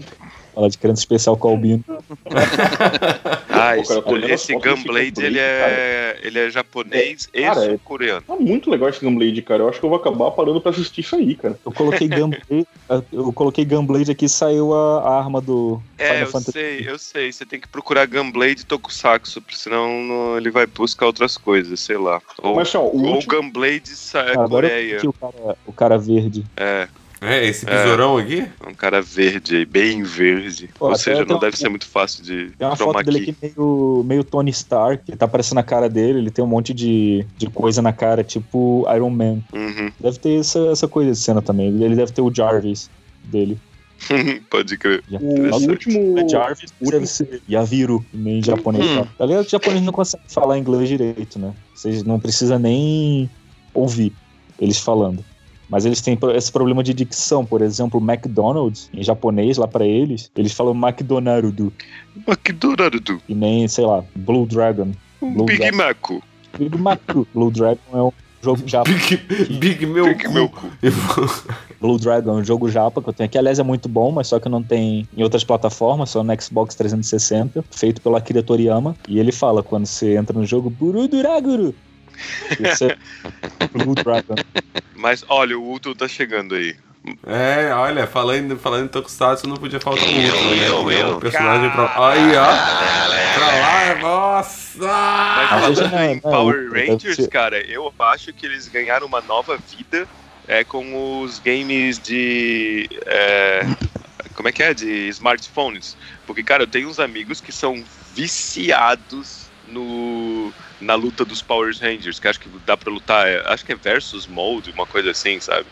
fala 0.54 0.70
de 0.70 0.78
criança 0.78 1.00
especial 1.00 1.36
com 1.36 1.48
Albino. 1.48 1.82
Ah, 3.52 3.74
Pô, 3.74 3.80
esse, 3.82 4.02
cara, 4.02 4.32
esse 4.34 4.52
Gunblade, 4.54 5.22
ele 5.24 5.38
é, 5.38 6.18
ele 6.22 6.38
é 6.38 6.50
japonês 6.50 7.28
e 7.34 7.42
Cara, 7.42 7.64
é- 7.64 7.68
sul-coreano. 7.70 8.22
tá 8.22 8.36
muito 8.36 8.70
legal 8.70 8.88
esse 8.88 9.04
Gunblade, 9.04 9.42
cara. 9.42 9.62
Eu 9.64 9.68
acho 9.68 9.78
que 9.78 9.84
eu 9.84 9.90
vou 9.90 9.98
acabar 9.98 10.30
parando 10.30 10.60
pra 10.60 10.70
assistir 10.70 11.02
isso 11.02 11.14
aí, 11.16 11.34
cara. 11.34 11.58
Eu 11.64 11.72
coloquei 11.72 12.08
Gunblade, 12.08 12.66
eu 13.12 13.32
coloquei 13.32 13.64
Gunblade 13.64 14.10
aqui 14.10 14.24
e 14.24 14.28
saiu 14.28 14.72
a, 14.74 15.00
a 15.02 15.18
arma 15.18 15.40
do 15.40 15.80
É, 15.98 16.06
Final 16.08 16.20
eu 16.20 16.26
Fantasy. 16.28 16.52
sei, 16.52 16.84
eu 16.88 16.98
sei. 16.98 17.32
Você 17.32 17.44
tem 17.44 17.60
que 17.60 17.68
procurar 17.68 18.06
Gunblade 18.06 18.62
e 18.62 18.66
Tokusatsu, 18.66 19.42
porque 19.42 19.56
senão 19.56 20.02
não- 20.02 20.36
ele 20.38 20.50
vai 20.50 20.66
buscar 20.66 21.06
outras 21.06 21.36
coisas, 21.36 21.78
sei 21.80 21.98
lá. 21.98 22.20
Ou, 22.42 22.56
Mas, 22.56 22.74
ó, 22.74 22.80
o 22.82 22.84
ou 23.04 23.14
último- 23.14 23.34
Gunblade 23.42 23.88
sa- 23.90 24.20
Ah, 24.22 24.44
Agora 24.44 24.66
eu 24.66 24.70
Coreia. 24.70 24.98
vi 25.00 25.08
o 25.08 25.12
cara, 25.12 25.56
o 25.66 25.72
cara 25.72 25.98
verde. 25.98 26.44
É, 26.56 26.88
É, 27.20 27.46
esse 27.46 27.66
besourão 27.66 28.16
aqui? 28.16 28.46
um 28.66 28.72
cara 28.72 29.02
verde 29.02 29.56
aí, 29.56 29.64
bem 29.66 30.02
verde. 30.02 30.70
Pô, 30.78 30.88
Ou 30.88 30.96
seja, 30.96 31.24
não 31.24 31.34
uma- 31.34 31.40
deve 31.40 31.56
ser 31.56 31.68
muito 31.68 31.86
fácil 31.86 32.24
de 32.24 32.50
Tem 32.56 32.66
uma 32.66 32.76
foto 32.76 33.02
dele 33.04 33.18
aqui 33.18 33.36
meio, 33.42 34.02
meio 34.06 34.24
Tony 34.24 34.50
Stark, 34.50 35.04
que 35.04 35.16
tá 35.16 35.26
aparecendo 35.26 35.58
a 35.58 35.62
cara 35.62 35.88
dele, 35.88 36.18
ele 36.18 36.30
tem 36.30 36.42
um 36.42 36.48
monte 36.48 36.72
de, 36.72 37.26
de 37.36 37.48
coisa 37.50 37.82
na 37.82 37.92
cara, 37.92 38.24
tipo 38.24 38.86
Iron 38.94 39.10
Man. 39.10 39.40
Uhum. 39.52 39.92
Deve 40.00 40.18
ter 40.18 40.40
essa, 40.40 40.58
essa 40.68 40.88
coisa 40.88 41.10
de 41.12 41.18
cena 41.18 41.42
também. 41.42 41.68
Ele 41.68 41.94
deve 41.94 42.10
ter 42.12 42.22
o 42.22 42.34
Jarvis 42.34 42.88
dele. 43.24 43.58
Pode 44.48 44.78
crer. 44.78 45.02
O, 45.10 45.56
o 45.56 45.68
último. 45.68 46.18
É 46.18 46.26
Jarvis 46.26 46.72
deve 46.80 47.06
ser 47.06 47.42
Yaviru, 47.48 48.02
nem 48.14 48.42
japonês. 48.42 48.84
Hum. 48.86 49.04
Tá 49.18 49.26
ligado 49.26 49.44
o 49.44 49.48
japonês 49.50 49.82
não 49.82 49.92
consegue 49.92 50.22
falar 50.26 50.56
inglês 50.58 50.88
direito, 50.88 51.38
né? 51.38 51.52
Vocês 51.74 52.02
não 52.02 52.18
precisa 52.18 52.58
nem 52.58 53.28
ouvir 53.74 54.12
eles 54.58 54.78
falando. 54.78 55.22
Mas 55.70 55.86
eles 55.86 56.00
têm 56.00 56.18
esse 56.34 56.50
problema 56.50 56.82
de 56.82 56.92
dicção. 56.92 57.46
Por 57.46 57.62
exemplo, 57.62 58.00
McDonald's, 58.00 58.90
em 58.92 59.02
japonês, 59.02 59.56
lá 59.56 59.68
pra 59.68 59.86
eles, 59.86 60.30
eles 60.36 60.52
falam 60.52 60.74
McDonald's. 60.74 61.72
McDonald's. 62.26 63.22
E 63.28 63.34
nem, 63.34 63.68
sei 63.68 63.86
lá, 63.86 64.04
Blue 64.16 64.46
Dragon. 64.46 64.90
Blue 65.20 65.46
Big 65.46 65.58
Dragon. 65.58 65.76
Mac. 65.76 66.10
Big 66.58 66.76
Mac. 66.76 67.00
Blue 67.32 67.50
Dragon 67.50 67.78
é 67.92 68.02
um 68.02 68.12
jogo 68.42 68.62
japa. 68.66 68.90
Big, 68.90 69.16
Big 69.58 69.86
meu 69.86 70.06
Big 70.06 70.24
cu. 70.24 70.32
meu 70.32 70.48
cu. 70.50 70.70
Blue 71.80 71.98
Dragon 71.98 72.30
é 72.38 72.40
um 72.40 72.44
jogo 72.44 72.68
japa 72.68 73.00
que 73.00 73.08
eu 73.08 73.12
tenho 73.12 73.26
aqui. 73.26 73.38
Aliás, 73.38 73.58
é 73.58 73.62
muito 73.62 73.88
bom, 73.88 74.10
mas 74.10 74.26
só 74.26 74.40
que 74.40 74.48
não 74.48 74.62
tem 74.62 75.08
em 75.16 75.22
outras 75.22 75.44
plataformas, 75.44 76.10
só 76.10 76.24
no 76.24 76.42
Xbox 76.42 76.74
360, 76.74 77.64
feito 77.70 78.00
pelo 78.00 78.16
Akira 78.16 78.42
Toriyama. 78.42 78.96
E 79.08 79.18
ele 79.20 79.30
fala 79.30 79.62
quando 79.62 79.86
você 79.86 80.16
entra 80.16 80.36
no 80.36 80.44
jogo, 80.44 80.68
Buru 80.68 81.06
Duraguru. 81.06 81.74
É 82.50 83.68
Blue 83.72 83.94
Dragon. 83.94 84.34
Mas 84.94 85.24
olha, 85.28 85.58
o 85.58 85.62
Ultra 85.62 85.94
tá 85.94 86.08
chegando 86.08 86.54
aí. 86.54 86.76
É, 87.26 87.72
olha, 87.72 88.06
falando, 88.06 88.58
falando 88.58 88.84
em 88.84 88.88
Tokusatsu, 88.88 89.48
não 89.48 89.56
podia 89.56 89.80
faltar 89.80 90.04
o 90.06 90.10
Eu, 90.10 90.34
outro, 90.34 90.50
né? 90.50 90.68
eu, 90.68 90.90
É 90.90 91.10
eu. 91.10 91.18
personagem 91.18 91.70
pra... 91.70 92.10
Aí, 92.10 92.36
ó. 92.36 93.34
Pra 93.34 93.46
lá, 93.46 93.94
nossa! 94.00 94.86
Mas 94.86 95.48
falando 95.48 95.90
não, 95.90 96.04
em 96.04 96.14
não, 96.16 96.20
Power 96.20 96.70
Rangers, 96.70 97.26
cara, 97.28 97.58
eu 97.60 97.92
acho 98.00 98.32
que 98.34 98.44
eles 98.44 98.68
ganharam 98.68 99.06
uma 99.06 99.22
nova 99.22 99.56
vida 99.56 100.06
é, 100.46 100.62
com 100.64 101.22
os 101.22 101.38
games 101.38 101.98
de. 101.98 102.88
é, 103.06 103.62
como 104.34 104.48
é 104.48 104.52
que 104.52 104.62
é? 104.62 104.74
De 104.74 105.08
smartphones. 105.08 105.96
Porque, 106.26 106.42
cara, 106.42 106.64
eu 106.64 106.66
tenho 106.66 106.88
uns 106.88 106.98
amigos 107.00 107.40
que 107.40 107.52
são 107.52 107.82
viciados 108.14 109.46
no, 109.68 110.52
na 110.80 110.94
luta 110.94 111.24
dos 111.24 111.42
Power 111.42 111.74
Rangers, 111.80 112.18
que 112.18 112.28
acho 112.28 112.40
que 112.40 112.48
dá 112.66 112.76
pra 112.76 112.90
lutar, 112.92 113.26
é, 113.26 113.42
acho 113.52 113.64
que 113.64 113.72
é 113.72 113.74
versus 113.76 114.26
mode, 114.26 114.70
uma 114.70 114.86
coisa 114.86 115.10
assim, 115.10 115.38
sabe? 115.40 115.66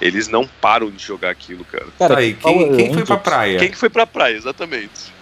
Eles 0.00 0.28
não 0.28 0.46
param 0.46 0.90
de 0.90 1.02
jogar 1.02 1.30
aquilo, 1.30 1.64
cara. 1.64 1.86
Cara, 1.98 2.14
Tá 2.14 2.20
aí, 2.20 2.34
quem, 2.34 2.76
quem 2.76 2.92
foi 2.94 3.04
pra 3.04 3.16
praia? 3.16 3.58
Quem 3.58 3.70
que 3.70 3.76
foi 3.78 3.88
pra 3.88 4.06
praia, 4.06 4.34
exatamente? 4.36 5.12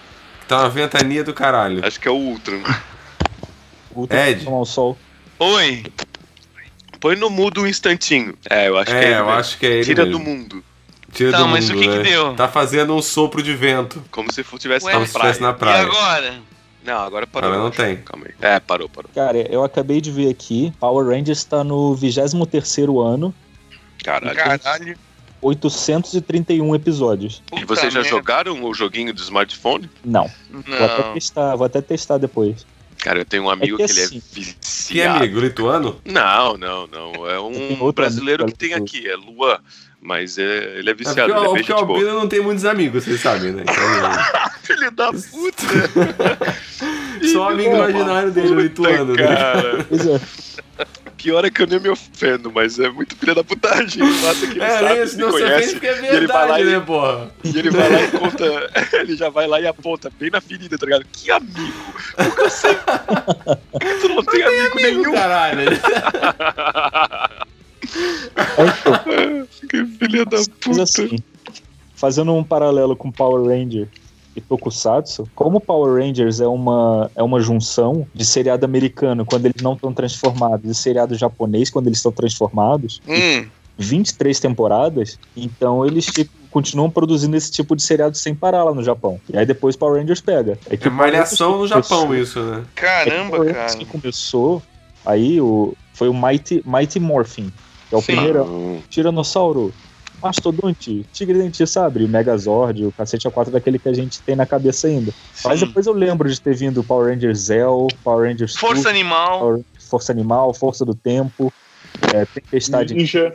Tá 0.49 0.61
uma 0.61 0.69
ventania 0.71 1.23
do 1.23 1.33
caralho. 1.35 1.85
Acho 1.87 2.01
que 2.01 2.09
é 2.09 2.11
o 2.11 2.15
Ultron. 2.17 2.61
Ultra 3.95 4.31
Ed. 4.31 4.45
tomar 4.45 4.59
o 4.61 4.65
sol. 4.65 4.99
Oi. 5.39 5.85
Põe 7.01 7.17
no 7.17 7.31
mudo 7.31 7.63
um 7.63 7.67
instantinho. 7.67 8.35
É, 8.49 8.69
eu 8.69 8.77
acho 8.79 8.91
que 8.91 8.97
é 8.97 9.01
É, 9.01 9.05
ele 9.07 9.15
eu 9.15 9.25
mesmo. 9.25 9.31
acho 9.39 9.59
que 9.59 9.67
é 9.67 9.71
ele 9.71 9.85
Tira 9.85 10.05
mesmo. 10.05 10.19
do 10.19 10.25
mundo. 10.25 10.65
Tira 11.13 11.33
Tá, 11.33 11.39
do 11.39 11.49
mas 11.49 11.69
mundo, 11.69 11.79
o 11.79 11.83
que 11.83 11.89
que 11.89 11.97
né? 11.99 12.03
deu? 12.05 12.35
Tá 12.35 12.47
fazendo 12.49 12.95
um 12.95 13.03
sopro 13.03 13.43
de 13.43 13.55
vento. 13.55 14.03
Como 14.11 14.33
se 14.33 14.41
estivesse 14.43 14.87
Ué? 14.87 14.93
na 14.99 15.07
praia. 15.07 15.39
na 15.41 15.51
E 15.51 15.55
praia. 15.55 15.83
agora? 15.83 16.35
Não, 16.85 16.99
agora 16.99 17.27
parou. 17.27 17.51
Agora 17.51 17.65
não 17.65 17.71
tem. 17.71 17.97
Calma 17.99 18.27
aí. 18.27 18.35
É, 18.41 18.59
parou, 18.61 18.89
parou. 18.89 19.11
Cara, 19.15 19.39
eu 19.53 19.63
acabei 19.63 20.01
de 20.01 20.11
ver 20.11 20.31
aqui, 20.31 20.73
Power 20.81 21.07
Rangers 21.07 21.45
tá 21.45 21.63
no 21.63 21.95
23º 21.97 23.01
ano, 23.01 23.35
Caralho. 24.03 24.35
Caralho. 24.37 24.97
831 25.43 26.75
episódios. 26.75 27.43
E 27.47 27.51
Puta 27.61 27.67
vocês 27.67 27.93
já 27.93 28.01
merda. 28.01 28.17
jogaram 28.17 28.63
o 28.65 28.75
joguinho 28.75 29.13
do 29.13 29.21
smartphone? 29.23 29.89
Não, 30.05 30.31
vou 30.51 30.85
até 30.85 31.03
Não. 31.07 31.15
testar, 31.15 31.57
vou 31.57 31.67
até 31.67 31.81
testar 31.81 32.19
depois. 32.19 32.67
Cara, 32.99 33.21
eu 33.21 33.25
tenho 33.25 33.45
um 33.45 33.51
amigo 33.51 33.79
que 33.79 33.87
que, 33.87 33.93
ele 33.93 34.01
é 34.01 34.05
assim- 34.05 34.21
Que 34.21 34.41
viciado. 34.43 35.19
amigo? 35.19 35.41
Lituano? 35.41 36.01
Não, 36.05 36.59
não, 36.59 36.87
não. 36.87 37.27
É 37.27 37.41
um 37.41 37.91
brasileiro 37.93 38.45
que 38.47 38.53
tem 38.55 38.69
que 38.71 38.75
é 38.75 38.79
aqui, 38.79 39.09
é 39.09 39.17
Luan. 39.17 39.59
Mas 40.03 40.39
é, 40.39 40.79
ele 40.79 40.89
é 40.89 40.93
É 40.93 40.95
viciado, 40.95 41.33
porque, 41.33 41.39
ele 41.39 41.45
é 41.47 41.49
o- 41.49 41.53
bem 41.53 41.63
porque 41.65 41.73
o 41.73 41.87
boa. 41.87 41.99
Albino 41.99 42.19
não 42.19 42.27
tem 42.29 42.41
muitos 42.41 42.65
amigos, 42.65 43.05
vocês 43.05 43.21
sabem, 43.21 43.53
né? 43.53 43.63
Então, 43.63 43.75
Filho 44.63 44.91
da 44.93 45.13
puta! 45.13 45.65
só 47.33 47.51
amigo 47.51 47.75
imaginário 47.77 48.31
dele, 48.31 48.49
o 48.55 48.61
lituano, 48.61 49.15
né? 49.15 49.27
Cara, 49.27 49.85
Pois 49.91 50.07
é, 50.07 50.21
pior 51.19 51.45
é 51.45 51.51
que 51.51 51.61
eu 51.63 51.67
nem 51.67 51.81
me 51.81 51.91
ofendo, 51.91 52.51
mas 52.51 52.79
é 52.79 52.89
muito 52.89 53.15
filha 53.15 53.35
da 53.35 53.45
putagem. 53.45 54.03
O 54.03 54.13
fato 54.15 54.45
é 54.45 54.47
que 54.47 54.53
ele 54.55 54.65
É, 54.65 54.79
sabe, 54.81 55.07
se 55.07 55.19
não 55.19 55.31
conhece. 55.33 55.73
porque 55.73 55.87
é 55.87 56.01
e 56.03 56.07
ele 56.17 56.27
vai 56.27 56.49
lá 56.49 56.57
verdade, 56.57 56.63
e- 56.63 56.73
né, 56.73 56.81
porra? 56.81 57.31
E 57.45 57.59
ele 57.59 57.71
vai 57.71 57.91
lá 57.93 58.01
e 58.01 58.09
conta, 58.13 58.71
ele 58.95 59.17
já 59.17 59.29
vai 59.29 59.47
lá 59.47 59.61
e 59.61 59.67
aponta 59.67 60.11
bem 60.19 60.31
na 60.31 60.41
ferida, 60.41 60.79
tá 60.79 60.87
ligado? 60.87 61.05
Que 61.13 61.31
amigo! 61.31 61.95
Porque 62.17 62.41
eu 62.41 62.49
sei 62.51 62.75
que 62.75 63.95
tu 64.01 64.09
não 64.09 64.23
tem 64.25 64.43
amigo 64.45 64.77
nenhum. 64.81 65.13
Caralho. 65.13 65.61
Que 69.69 69.85
filha 69.99 70.25
da 70.25 70.39
mas 70.39 70.49
puta. 70.49 70.83
assim, 70.83 71.19
fazendo 71.95 72.35
um 72.35 72.43
paralelo 72.45 72.97
com 72.97 73.11
Power 73.11 73.45
Ranger 73.47 73.89
e 74.35 74.41
Tokusatsu, 74.41 75.29
como 75.35 75.61
Power 75.61 76.03
Rangers 76.03 76.41
é 76.41 76.47
uma, 76.47 77.11
é 77.15 77.23
uma 77.23 77.41
junção 77.41 78.07
de 78.15 78.25
seriado 78.25 78.65
americano 78.65 79.25
quando 79.25 79.47
eles 79.47 79.63
não 79.63 79.75
estão 79.75 79.93
transformados 79.93 80.71
e 80.71 80.75
seriado 80.75 81.15
japonês 81.17 81.69
quando 81.71 81.87
eles 81.89 81.99
estão 81.99 82.13
transformados, 82.13 83.01
Hum, 83.09 83.47
23 83.77 84.39
temporadas, 84.39 85.19
então 85.37 85.87
eles 85.87 86.07
tipo, 86.07 86.31
continuam 86.51 86.91
produzindo 86.91 87.35
esse 87.37 87.51
tipo 87.51 87.75
de 87.75 87.83
seriado 87.83 88.17
sem 88.17 88.35
parar 88.35 88.65
lá 88.65 88.75
no 88.75 88.83
Japão. 88.83 89.19
E 89.33 89.37
aí 89.39 89.47
depois 89.47 89.75
Power 89.75 90.01
Rangers 90.01 90.21
pega. 90.21 90.59
É 90.69 90.77
que 90.77 90.89
É 90.89 90.91
malhação 90.91 91.59
no 91.59 91.67
Japão 91.67 92.07
começou- 92.07 92.15
isso, 92.15 92.41
né? 92.43 92.63
é 92.77 92.81
caramba, 92.81 93.39
Rangers 93.39 93.57
cara. 93.57 93.77
que 93.79 93.85
começou, 93.87 94.63
aí 95.05 95.41
o, 95.41 95.75
foi 95.95 96.09
o 96.09 96.15
Mighty, 96.15 96.63
Mighty 96.67 97.01
Morphin, 97.01 97.51
é 97.91 97.97
o 97.97 98.01
Sim. 98.01 98.07
primeiro 98.15 98.83
Tiranossauro, 98.89 99.75
Mastodonte, 100.23 101.05
Tigre 101.13 101.39
Dente 101.39 101.67
Sabre, 101.67 102.07
Megazord, 102.07 102.85
o 102.85 102.93
cacete 102.93 103.27
A4 103.27 103.51
daquele 103.51 103.79
que 103.79 103.89
a 103.89 103.93
gente 103.95 104.23
tem 104.23 104.37
na 104.37 104.45
cabeça 104.47 104.87
ainda. 104.87 105.13
Mas 105.45 105.59
Sim. 105.61 105.67
depois 105.67 105.87
eu 105.87 105.95
lembro 105.95 106.29
de 106.29 106.41
ter 106.41 106.55
vindo 106.55 106.85
Power 106.85 107.13
Rangers 107.15 107.39
Zell, 107.39 107.87
Power 108.05 108.29
Rangers 108.29 108.55
Força 108.57 108.91
Animal. 108.91 109.39
Power- 109.39 109.65
Força 109.89 110.13
Animal, 110.13 110.53
Força 110.53 110.85
do 110.85 110.95
Tempo, 110.95 111.51
é, 112.15 112.25
Tempestade. 112.27 112.95
Ninja. 112.95 113.33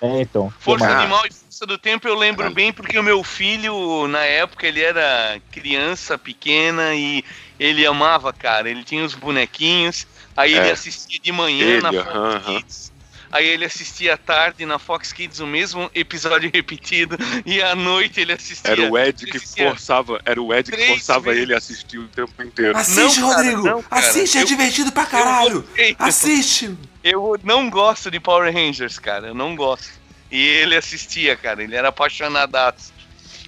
É, 0.00 0.20
então. 0.20 0.52
Força? 0.60 0.86
Animal 0.88 1.22
e 1.26 1.34
Força 1.34 1.66
do 1.66 1.76
Tempo 1.76 2.06
eu 2.06 2.14
lembro 2.14 2.50
bem 2.52 2.72
porque 2.72 2.98
o 2.98 3.02
meu 3.02 3.24
filho, 3.24 4.06
na 4.06 4.24
época, 4.24 4.66
ele 4.66 4.82
era 4.82 5.40
criança 5.50 6.16
pequena 6.16 6.94
e 6.94 7.24
ele 7.58 7.84
amava, 7.84 8.32
cara. 8.32 8.70
Ele 8.70 8.84
tinha 8.84 9.04
os 9.04 9.14
bonequinhos, 9.14 10.06
aí 10.36 10.54
ele 10.54 10.68
É. 10.68 10.72
assistia 10.72 11.18
de 11.18 11.32
manhã 11.32 11.66
Ele, 11.66 11.82
na 11.82 11.92
Fox 11.92 12.14
aham. 12.14 12.40
Kids. 12.60 12.95
Aí 13.30 13.46
ele 13.46 13.64
assistia 13.64 14.14
à 14.14 14.16
tarde 14.16 14.64
na 14.64 14.78
Fox 14.78 15.12
Kids 15.12 15.40
o 15.40 15.46
mesmo 15.46 15.90
episódio 15.94 16.50
repetido 16.54 17.18
e 17.44 17.60
à 17.62 17.74
noite 17.74 18.20
ele 18.20 18.32
assistia. 18.32 18.70
Era 18.72 18.90
o 18.90 18.96
Ed 18.98 19.26
que 19.26 19.38
forçava, 19.38 20.20
era 20.24 20.40
o 20.40 20.54
Ed 20.54 20.70
que 20.70 20.86
forçava 20.86 21.24
vezes. 21.26 21.42
ele 21.42 21.54
a 21.54 21.58
assistir 21.58 21.98
o 21.98 22.08
tempo 22.08 22.42
inteiro. 22.42 22.76
Assiste, 22.76 23.20
Não, 23.20 23.28
cara, 23.30 23.42
Rodrigo! 23.42 23.62
não, 23.62 23.82
cara. 23.82 24.06
Assiste, 24.06 24.38
é 24.38 24.42
Eu- 24.42 24.46
divertido 24.46 24.92
pra 24.92 25.02
Eu 25.02 25.06
caralho! 25.08 25.62
gostei. 25.62 25.96
Assiste! 25.98 26.76
Eu 27.02 27.38
não 27.44 27.68
gosto 27.70 28.10
de 28.10 28.18
Power 28.20 28.52
Rangers, 28.52 28.98
cara. 28.98 29.28
Eu 29.28 29.34
não 29.34 29.54
gosto. 29.54 29.88
E 30.30 30.40
ele 30.40 30.76
assistia, 30.76 31.36
cara. 31.36 31.62
Ele 31.62 31.74
era 31.76 31.88
apaixonadaço. 31.88 32.92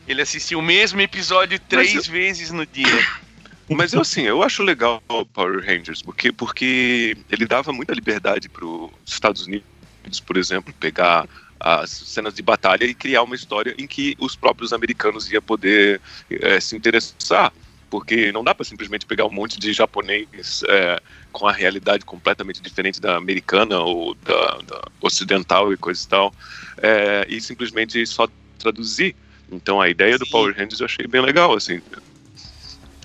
Ele 0.07 0.22
assistia 0.22 0.59
o 0.59 0.62
mesmo 0.62 1.01
episódio 1.01 1.59
três 1.59 1.95
eu- 1.95 2.03
vezes 2.12 2.51
no 2.51 2.64
dia. 2.64 2.87
Mas 3.71 3.93
eu 3.93 4.01
assim, 4.01 4.23
eu 4.23 4.43
acho 4.43 4.62
legal 4.62 5.03
o 5.09 5.27
Power 5.27 5.64
Rangers, 5.64 6.01
porque, 6.03 6.33
porque 6.33 7.16
ele 7.31 7.47
dava 7.47 7.73
muita 7.73 7.93
liberdade 7.93 8.49
para 8.49 8.64
os 8.64 8.91
Estados 9.07 9.47
Unidos, 9.47 9.66
por 10.27 10.37
exemplo, 10.37 10.73
pegar 10.81 11.29
as 11.61 11.91
cenas 11.91 12.35
de 12.35 12.43
batalha 12.43 12.85
e 12.85 12.95
criar 12.95 13.23
uma 13.23 13.35
história 13.35 13.75
em 13.79 13.87
que 13.87 14.16
os 14.19 14.37
próprios 14.37 14.73
americanos 14.73 15.31
iam 15.31 15.43
poder 15.43 16.01
eh, 16.31 16.61
se 16.61 16.77
interessar. 16.77 17.53
Porque 17.91 18.31
não 18.33 18.45
dá 18.45 18.55
para 18.55 18.66
simplesmente 18.66 19.07
pegar 19.07 19.25
um 19.25 19.33
monte 19.33 19.59
de 19.59 19.73
japonês 19.73 20.62
eh, 20.69 21.01
com 21.33 21.47
a 21.47 21.53
realidade 21.53 22.05
completamente 22.05 22.61
diferente 22.61 23.01
da 23.01 23.16
americana 23.16 23.81
ou 23.81 24.14
da, 24.14 24.59
da 24.66 24.83
ocidental 25.01 25.73
e 25.73 25.77
coisa 25.77 26.05
e 26.05 26.09
tal, 26.09 26.35
eh, 26.83 27.27
e 27.29 27.41
simplesmente 27.41 28.05
só 28.07 28.29
traduzir. 28.59 29.16
Então 29.51 29.81
a 29.81 29.89
ideia 29.89 30.19
do 30.19 30.27
Sim. 30.27 30.33
Power 30.33 30.55
Rangers 30.55 30.81
eu 30.81 30.87
achei 30.87 31.07
bem 31.07 31.23
legal, 31.23 31.55
assim. 31.55 31.81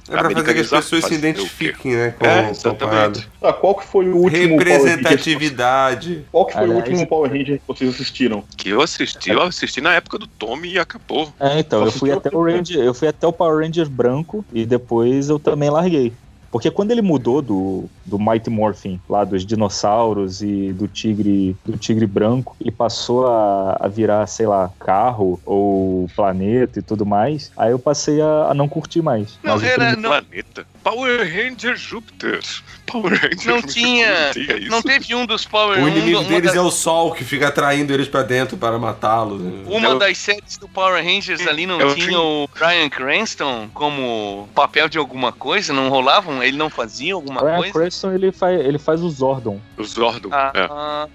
É 0.10 0.18
pra 0.18 0.30
fazer 0.30 0.54
que 0.54 0.60
as 0.60 0.70
pessoas 0.70 1.06
se 1.06 1.14
identifiquem, 1.14 1.96
né? 1.96 2.16
Com, 2.20 2.26
É, 2.26 2.42
com 2.42 2.48
a 2.48 2.52
exatamente. 2.52 2.78
parada. 2.80 3.24
Ah, 3.42 3.54
qual 3.54 3.76
que 3.76 3.86
foi 3.86 4.10
o 4.10 4.18
último? 4.18 4.58
Representatividade. 4.58 6.26
Qual 6.32 6.46
que 6.46 6.54
foi 6.54 6.64
Aliás, 6.64 6.80
o 6.80 6.84
último 6.84 7.08
Power 7.08 7.32
Ranger 7.32 7.60
que 7.60 7.68
vocês 7.68 7.90
assistiram? 7.90 8.44
Que 8.58 8.70
eu 8.70 8.82
assisti, 8.82 9.30
eu 9.30 9.42
assisti 9.42 9.82
na 9.82 9.94
época 9.94 10.18
do 10.18 10.28
Tommy 10.28 10.74
e 10.74 10.80
acabou. 10.80 11.32
É, 11.40 11.60
então, 11.60 11.86
eu 11.86 11.92
fui 11.92 12.12
até 12.12 12.30
o 12.36 12.44
Ranger, 12.44 12.80
eu 12.80 12.94
fui 12.94 13.08
até 13.08 13.26
o 13.26 13.34
Power 13.34 13.66
Ranger 13.66 13.90
branco 13.90 14.44
e 14.52 14.66
depois 14.66 15.30
eu 15.30 15.40
também 15.40 15.70
larguei. 15.70 16.12
Porque 16.54 16.70
quando 16.70 16.92
ele 16.92 17.02
mudou 17.02 17.42
do, 17.42 17.86
do 18.06 18.20
Mighty 18.20 18.52
Morphin, 18.52 19.02
lá 19.10 19.24
dos 19.24 19.44
dinossauros 19.44 20.44
e 20.44 20.72
do 20.72 20.88
tigre 20.88 21.58
do 21.66 21.76
tigre 21.76 22.06
branco, 22.06 22.56
e 22.62 22.70
passou 22.70 23.26
a, 23.26 23.76
a 23.80 23.88
virar, 23.88 24.28
sei 24.28 24.46
lá, 24.46 24.70
carro 24.80 25.42
ou 25.48 26.08
planeta 26.16 26.78
e 26.78 26.84
tudo 26.84 27.08
mais, 27.08 27.52
aí 27.58 27.72
eu 27.72 27.80
passei 27.80 28.22
a, 28.22 28.50
a 28.52 28.54
não 28.54 28.70
curtir 28.70 29.02
mais. 29.02 29.40
Não, 29.44 29.56
Mas 29.56 29.64
era- 29.64 29.74
primeiro- 29.74 30.02
não- 30.02 30.10
Planeta. 30.12 30.66
Power 30.84 31.20
Ranger 31.22 31.76
Júpiter. 31.78 32.40
Power 32.86 33.14
Ranger 33.14 33.48
Não 33.48 33.62
tinha. 33.62 34.26
não 34.26 34.32
tinha 34.34 34.58
isso. 34.58 34.70
Não 34.70 34.82
teve 34.82 35.16
um 35.16 35.26
dos 35.26 35.46
Power 35.46 35.80
O 35.80 35.84
um- 35.84 35.88
inimigo 35.88 36.20
uma 36.20 36.28
deles 36.30 36.52
da- 36.52 36.58
é 36.58 36.62
o 36.62 36.70
sol 36.70 37.14
que 37.14 37.24
fica 37.24 37.48
atraindo 37.48 37.94
eles 37.94 38.08
pra 38.08 38.22
dentro 38.24 38.58
para 38.58 38.78
matá-los. 38.78 39.42
né? 39.42 39.64
Uma 39.66 39.90
Eu- 39.90 39.98
das 40.00 40.18
séries 40.18 40.58
do 40.58 40.68
Power 40.68 41.04
Rangers 41.04 41.48
ali 41.48 41.66
não 41.66 41.80
Eu 41.80 41.96
tinha 41.96 42.20
o 42.20 42.48
Brian 42.54 42.90
Cranston 42.90 43.70
como 43.74 44.50
papel 44.54 44.90
de 44.90 44.98
alguma 44.98 45.32
coisa? 45.32 45.72
Não 45.72 45.90
rolavam? 45.90 46.44
Ele 46.44 46.58
não 46.58 46.70
fazia 46.70 47.14
alguma 47.14 47.42
Brian 47.42 47.58
coisa? 47.58 47.74
Cranston, 47.74 48.12
ele 48.12 48.32
faz, 48.32 48.60
ele 48.60 48.78
faz 48.78 49.02
o 49.02 49.10
Zordon. 49.10 49.60
O 49.78 49.84
Zordon. 49.84 50.30
Ah, 50.32 50.52
é. 50.54 50.68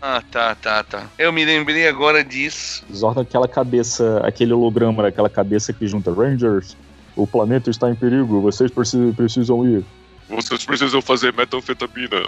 ah, 0.03 0.23
tá, 0.31 0.55
tá, 0.55 0.83
tá. 0.83 1.07
Eu 1.19 1.33
me 1.33 1.45
lembrei 1.45 1.87
agora 1.87 2.25
disso. 2.25 2.85
Zordon 2.93 3.21
é 3.21 3.23
aquela 3.25 3.47
cabeça, 3.47 4.21
aquele 4.25 4.53
holograma 4.55 5.03
daquela 5.03 5.29
cabeça 5.29 5.73
que 5.73 5.87
junta 5.87 6.11
Rangers. 6.13 6.77
O 7.19 7.27
planeta 7.27 7.69
está 7.69 7.91
em 7.91 7.95
perigo, 7.97 8.41
vocês 8.41 8.71
preci- 8.71 9.13
precisam 9.17 9.67
ir. 9.67 9.85
Vocês 10.29 10.65
precisam 10.65 11.03
fazer 11.03 11.33
metanfetamina. 11.35 12.23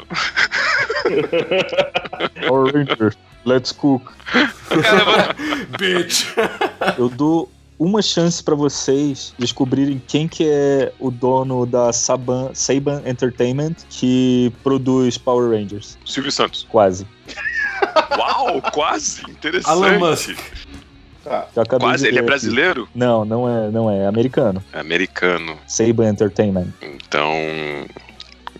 Power 2.46 2.72
Rangers, 2.74 3.16
let's 3.44 3.70
cook. 3.72 4.02
Bitch! 5.78 6.26
Eu 6.98 7.08
dou 7.08 7.48
uma 7.78 8.02
chance 8.02 8.42
pra 8.42 8.54
vocês 8.54 9.32
descobrirem 9.38 10.02
quem 10.08 10.26
que 10.26 10.44
é 10.48 10.92
o 10.98 11.10
dono 11.10 11.64
da 11.66 11.92
Saban, 11.92 12.50
Saban 12.52 13.02
Entertainment 13.06 13.74
que 13.88 14.52
produz 14.62 15.16
Power 15.16 15.50
Rangers. 15.50 15.96
Silvio 16.04 16.32
Santos. 16.32 16.66
Quase. 16.68 17.06
Uau, 18.18 18.60
quase. 18.72 19.22
Interessante. 19.30 19.70
Alan 19.70 19.98
Musk. 19.98 20.36
Tá. 21.30 21.46
Quase, 21.78 22.08
ele 22.08 22.16
é 22.16 22.20
aqui. 22.20 22.26
brasileiro? 22.26 22.88
Não, 22.92 23.24
não 23.24 23.48
é, 23.48 23.70
não 23.70 23.88
é, 23.88 23.98
é 23.98 24.06
americano. 24.06 24.60
É 24.72 24.80
americano. 24.80 25.56
Saban 25.66 26.08
Entertainment. 26.08 26.68
Então. 26.82 27.32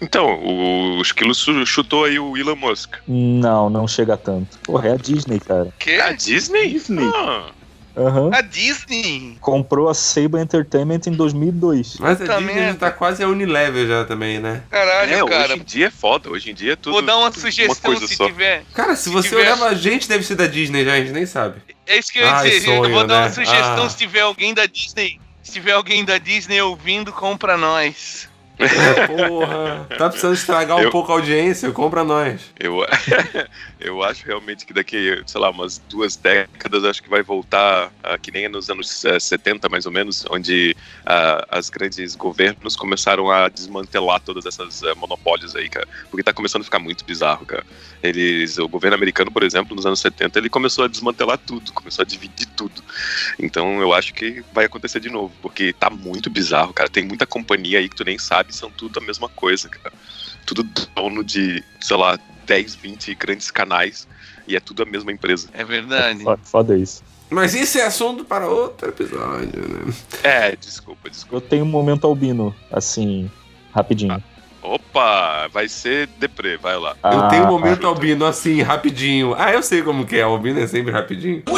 Então, 0.01 0.41
o 0.43 1.03
Esquilo 1.03 1.35
chu- 1.35 1.67
chutou 1.67 2.05
aí 2.05 2.19
o 2.19 2.37
Elon 2.37 2.55
Musk. 2.57 2.95
Não, 3.07 3.69
não 3.69 3.87
chega 3.89 4.17
tanto. 4.17 4.59
Porra, 4.63 4.89
é 4.89 4.93
a 4.93 4.97
Disney, 4.97 5.41
cara. 5.41 5.69
que? 5.79 6.01
A 6.01 6.13
Disney? 6.13 6.71
Disney. 6.71 7.05
Ah, 7.15 7.47
Aham. 8.01 8.31
A 8.33 8.41
Disney? 8.41 9.37
Comprou 9.41 9.89
a 9.89 9.95
Saban 9.95 10.43
Entertainment 10.43 11.01
em 11.07 11.13
2002. 11.13 11.99
Mas 11.99 12.21
a 12.21 12.25
Puta 12.25 12.37
Disney 12.39 12.55
merda. 12.55 12.73
já 12.73 12.79
tá 12.79 12.91
quase 12.91 13.23
a 13.23 13.29
Unilever 13.29 13.87
já 13.87 14.05
também, 14.05 14.39
né? 14.39 14.63
Caralho, 14.71 15.13
é, 15.13 15.29
cara. 15.29 15.53
hoje 15.53 15.61
em 15.61 15.65
dia 15.65 15.87
é 15.87 15.91
foda. 15.91 16.31
Hoje 16.31 16.51
em 16.51 16.55
dia 16.55 16.73
é 16.73 16.77
tudo. 16.77 16.93
Vou 16.95 17.03
dar 17.03 17.17
uma 17.19 17.31
sugestão 17.33 17.93
coisa 17.93 18.07
se 18.07 18.17
só. 18.17 18.27
tiver. 18.27 18.65
Cara, 18.75 18.97
se 18.97 19.05
Se 19.05 19.11
você 19.11 19.29
tiver- 19.29 19.43
olhava 19.43 19.67
a 19.67 19.75
gente, 19.75 20.09
deve 20.09 20.25
ser 20.25 20.35
da 20.37 20.47
Disney 20.47 20.85
já, 20.85 20.95
a 20.95 20.97
gente 21.01 21.13
nem 21.13 21.27
sabe. 21.27 21.61
É 21.87 21.99
isso 21.99 22.13
que 22.13 22.19
eu 22.19 22.23
ia 22.23 22.33
Ai, 22.33 22.49
dizer. 22.51 22.69
eu 22.71 22.77
sonho, 22.77 22.95
vou 22.95 23.07
dar 23.07 23.15
uma 23.15 23.25
né? 23.27 23.31
sugestão 23.33 23.85
Ah. 23.85 23.91
se 23.91 23.97
tiver 23.97 24.21
alguém 24.21 24.55
da 24.55 24.65
Disney 24.67 25.21
Se 25.43 25.53
tiver 25.53 25.73
alguém 25.73 26.05
da 26.05 26.17
Disney 26.19 26.61
ouvindo, 26.63 27.13
compra 27.13 27.57
nós. 27.57 28.29
Porra, 29.07 29.87
tá 29.97 30.09
precisando 30.09 30.35
estragar 30.35 30.77
um 30.77 30.83
Eu- 30.83 30.91
pouco 30.91 31.11
a 31.13 31.15
audiência? 31.17 31.71
Compra 31.73 32.05
nós. 32.05 32.41
Eu, 32.59 32.85
eu 33.81 34.03
acho 34.03 34.27
realmente 34.27 34.67
que 34.67 34.73
daqui, 34.73 35.23
sei 35.27 35.41
lá, 35.41 35.51
umas 35.51 35.79
duas 35.89 36.17
décadas, 36.17 36.85
acho 36.85 37.03
que 37.03 37.09
vai 37.09 37.23
voltar 37.23 37.91
a, 38.03 38.19
que 38.19 38.31
nem 38.31 38.49
nos 38.49 38.69
anos 38.71 39.05
eh, 39.05 39.19
70, 39.19 39.69
mais 39.69 39.87
ou 39.87 39.93
menos, 39.93 40.25
onde 40.31 40.77
ah, 41.07 41.45
as 41.51 41.71
grandes 41.71 42.15
governos 42.15 42.77
começaram 42.77 43.31
a 43.31 43.49
desmantelar 43.49 44.21
todas 44.21 44.47
essas 44.47 44.83
eh, 44.83 44.95
monopólios 44.95 45.57
aí, 45.57 45.69
cara. 45.69 45.87
Porque 46.11 46.23
tá 46.23 46.33
começando 46.33 46.63
a 46.63 46.65
ficar 46.65 46.79
muito 46.79 47.05
bizarro, 47.05 47.47
cara. 47.47 47.65
Eles, 48.03 48.59
o 48.59 48.69
governo 48.69 48.97
americano, 48.97 49.31
por 49.31 49.43
exemplo, 49.43 49.75
nos 49.75 49.87
anos 49.87 50.01
70, 50.01 50.39
ele 50.39 50.49
começou 50.49 50.85
a 50.85 50.89
desmantelar 50.89 51.39
tudo, 51.39 51.73
começou 51.73 52.03
a 52.03 52.07
dividir 52.07 52.47
tudo. 52.57 52.83
Então 53.39 53.81
eu 53.81 53.93
acho 53.93 54.13
que 54.15 54.43
vai 54.53 54.65
acontecer 54.65 55.01
de 55.01 55.09
novo, 55.11 55.33
porque 55.41 55.73
tá 55.73 55.91
muito 55.91 56.31
bizarro, 56.31 56.73
cara. 56.73 56.89
Tem 56.89 57.05
muita 57.05 57.27
companhia 57.27 57.79
aí 57.79 57.89
que 57.89 57.97
tu 57.97 58.05
nem 58.05 58.19
sabe, 58.19 58.50
são 58.53 58.71
tudo 58.71 58.99
a 58.99 59.03
mesma 59.03 59.29
coisa, 59.29 59.69
cara. 59.69 59.93
Tudo 60.47 60.63
dono 60.95 61.23
de, 61.25 61.63
sei 61.81 61.97
lá, 61.97 62.19
10, 62.47 62.75
20 62.77 63.15
grandes 63.15 63.51
canais 63.51 64.07
e 64.49 64.57
é 64.57 64.61
tudo 64.61 64.83
a 64.83 64.87
mesma 64.87 65.13
empresa. 65.13 65.49
É 65.53 65.65
verdade. 65.65 66.23
Foda- 66.25 66.41
Foda 66.45 66.77
isso. 66.77 67.03
Mas 67.29 67.55
isso 67.55 67.79
é 67.79 67.83
assunto 67.87 68.25
para 68.25 68.49
outro 68.49 68.89
episódio, 68.89 69.61
né? 69.69 69.95
É, 70.25 70.57
desculpa, 70.57 71.09
desculpa. 71.09 71.37
Eu 71.37 71.41
tenho 71.49 71.65
um 71.65 71.69
momento 71.69 72.05
albino, 72.07 72.53
assim, 72.73 73.31
rapidinho. 73.73 74.21
Opa, 74.63 75.49
vai 75.49 75.69
ser 75.69 76.07
deprê, 76.19 76.57
vai 76.57 76.79
lá. 76.79 76.95
Eu 77.03 77.21
Ah, 77.21 77.29
tenho 77.29 77.45
um 77.45 77.49
momento 77.49 77.87
albino 77.87 78.27
assim, 78.27 78.61
rapidinho. 78.63 79.35
Ah, 79.39 79.53
eu 79.53 79.63
sei 79.63 79.83
como 79.83 80.05
que 80.07 80.17
é. 80.19 80.23
Albino 80.23 80.61
é 80.61 80.67
sempre 80.67 80.93
rapidinho. 80.93 81.43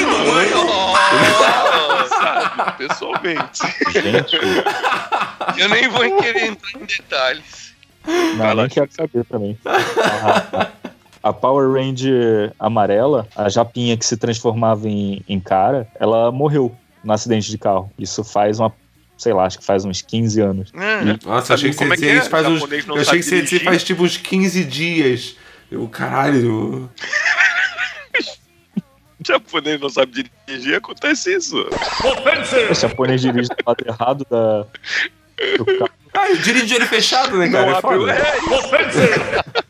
Sabe, 2.08 2.72
pessoalmente. 2.78 3.60
Gente, 3.92 4.36
Eu 5.58 5.68
nem 5.68 5.88
vou 5.88 6.16
querer 6.18 6.46
entrar 6.46 6.70
em 6.80 6.84
detalhes. 6.84 7.74
não, 8.36 8.54
nem 8.54 8.68
quero 8.68 8.88
saber 8.92 9.24
também. 9.24 9.58
A, 9.64 10.68
a 11.22 11.32
Power 11.32 11.72
Ranger 11.72 12.52
amarela, 12.58 13.26
a 13.36 13.48
japinha 13.48 13.96
que 13.96 14.04
se 14.06 14.16
transformava 14.16 14.88
em, 14.88 15.22
em 15.28 15.40
cara, 15.40 15.86
ela 15.98 16.30
morreu 16.30 16.74
no 17.02 17.12
acidente 17.12 17.50
de 17.50 17.58
carro. 17.58 17.90
Isso 17.98 18.22
faz 18.24 18.58
uma, 18.60 18.72
sei 19.22 19.32
lá, 19.32 19.44
acho 19.46 19.58
que 19.58 19.64
faz 19.64 19.84
uns 19.84 20.02
15 20.02 20.40
anos. 20.40 20.72
Hum, 20.74 21.18
Nossa, 21.24 21.54
achei 21.54 21.70
que 21.70 21.76
você 21.76 21.84
é 21.84 21.86
ia 21.86 21.92
é? 21.92 21.96
dizer 21.96 22.16
isso 22.18 22.30
faz 22.30 22.46
uns. 22.46 22.60
Eu 22.60 22.96
achei 22.96 23.18
que 23.20 23.22
você 23.24 23.36
ia 23.36 23.42
dizer 23.42 23.58
dirigir? 23.58 23.64
faz 23.64 23.84
tipo 23.84 24.02
uns 24.02 24.16
15 24.16 24.64
dias. 24.64 25.36
Eu, 25.70 25.86
caralho. 25.88 26.90
O 29.20 29.24
japonês 29.26 29.80
não 29.80 29.88
sabe 29.88 30.24
dirigir, 30.46 30.74
acontece 30.76 31.34
isso. 31.34 31.56
O 32.70 32.74
japonês 32.74 33.20
dirige 33.20 33.48
do 33.48 33.56
lado 33.64 33.84
errado 33.86 34.26
da, 34.28 34.66
do 35.56 35.64
carro. 35.64 35.90
Ah, 36.14 36.28
eu 36.28 36.36
dirijo 36.38 36.66
de 36.66 36.74
olho 36.74 36.86
fechado, 36.86 37.38
né, 37.38 37.48
cara? 37.48 37.66
Não 37.66 37.74
É 37.74 37.78
abre 37.78 37.96
o- 37.96 38.00
foda. 38.00 38.12
É, 38.12 39.61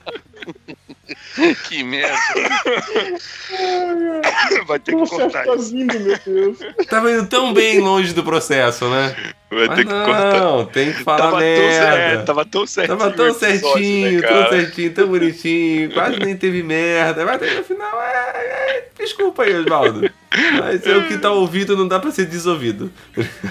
que 1.68 1.82
merda. 1.82 2.16
vai 4.66 4.78
ter 4.78 4.94
que 4.94 5.08
cortar 5.08 5.44
tá 5.44 5.54
isso. 5.54 5.72
vindo, 5.72 5.98
meu 6.00 6.18
Deus. 6.24 6.58
Tava 6.88 7.10
indo 7.10 7.26
tão 7.26 7.54
bem 7.54 7.80
longe 7.80 8.12
do 8.12 8.22
processo, 8.22 8.88
né? 8.88 9.16
Vai 9.50 9.66
Mas 9.66 9.76
ter 9.76 9.86
que 9.86 9.92
cortar. 9.92 10.40
não, 10.40 10.64
tem 10.66 10.92
que 10.92 11.04
falar 11.04 11.18
Tava 11.18 11.30
tão, 11.32 11.40
merda. 11.40 11.96
é, 11.96 12.22
tava 12.22 12.44
tão 12.44 12.66
certinho. 12.66 12.98
Tava 12.98 13.10
tão 13.12 13.34
certinho, 13.34 14.20
né, 14.20 14.28
tão 14.28 14.48
certinho, 14.48 14.94
tão 14.94 15.08
bonitinho, 15.08 15.92
quase 15.92 16.18
nem 16.18 16.36
teve 16.36 16.62
merda. 16.62 17.24
Mas 17.24 17.42
aí 17.42 17.56
no 17.56 17.64
final, 17.64 18.02
é, 18.02 18.14
é, 18.14 18.88
desculpa 18.98 19.42
aí, 19.42 19.54
Osvaldo. 19.54 20.10
Mas 20.58 20.86
é 20.86 20.96
o 20.96 21.06
que 21.06 21.18
tá 21.18 21.30
ouvido, 21.30 21.76
não 21.76 21.86
dá 21.86 22.00
pra 22.00 22.10
ser 22.10 22.26
desouvido. 22.26 22.90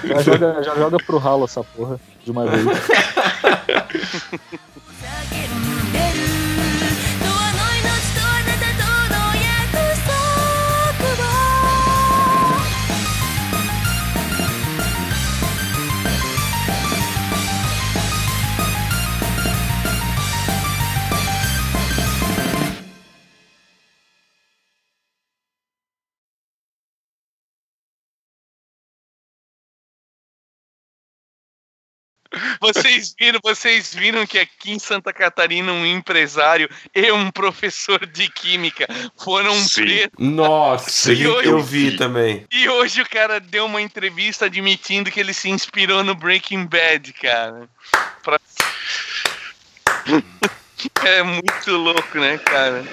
Já 0.04 0.22
joga, 0.22 0.64
já 0.64 0.76
joga 0.76 0.98
pro 0.98 1.18
ralo 1.18 1.46
essa 1.46 1.64
porra 1.64 2.00
de 2.24 2.32
uma 2.32 2.48
vez. 2.48 2.66
Vocês 32.62 33.16
viram, 33.20 33.40
vocês 33.44 33.94
viram 33.94 34.26
que 34.28 34.38
aqui 34.38 34.72
em 34.72 34.78
Santa 34.78 35.12
Catarina 35.12 35.72
um 35.74 35.84
empresário 35.86 36.70
e 36.94 37.12
um 37.12 37.32
professor 37.32 38.06
de 38.06 38.30
química 38.30 38.88
foram 39.18 39.56
Sim. 39.56 39.82
presos. 39.82 40.10
Nossa, 40.20 40.90
Sim, 41.16 41.24
eu, 41.24 41.42
eu 41.42 41.60
vi 41.64 41.90
vi. 41.90 41.98
também. 41.98 42.46
E 42.52 42.70
hoje 42.70 43.02
o 43.02 43.10
cara 43.10 43.40
deu 43.40 43.66
uma 43.66 43.82
entrevista 43.82 44.46
admitindo 44.46 45.10
que 45.10 45.20
ele 45.20 45.34
se 45.34 45.50
inspirou 45.50 46.04
no 46.04 46.14
Breaking 46.14 46.66
Bad, 46.68 47.12
cara. 47.14 47.68
Pra- 48.24 48.40
É 51.06 51.24
muito 51.24 51.72
louco, 51.72 52.20
né, 52.20 52.38
cara? 52.38 52.84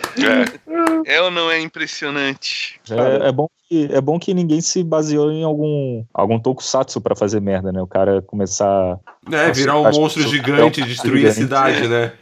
É. 1.05 1.15
É 1.15 1.23
ou 1.23 1.31
não 1.31 1.51
é 1.51 1.61
impressionante? 1.61 2.81
É, 2.91 3.29
é 3.29 3.33
bom 3.33 3.49
que, 3.69 3.89
é 3.93 4.01
bom 4.01 4.19
que 4.19 4.33
ninguém 4.35 4.61
se 4.61 4.83
baseou 4.83 5.31
em 5.31 5.45
algum, 5.45 6.05
algum 6.13 6.39
tokusatsu 6.39 7.01
pra 7.01 7.15
fazer 7.15 7.41
merda, 7.41 7.71
né? 7.73 7.81
O 7.83 7.87
cara 7.87 8.23
começar. 8.23 8.99
É, 9.31 9.51
virar 9.53 9.79
um 9.79 9.91
monstro 9.91 10.23
gigante 10.27 10.83
destruir 10.83 11.27
a 11.27 11.31
gigante. 11.31 11.35
cidade, 11.41 11.89
né? 11.89 12.13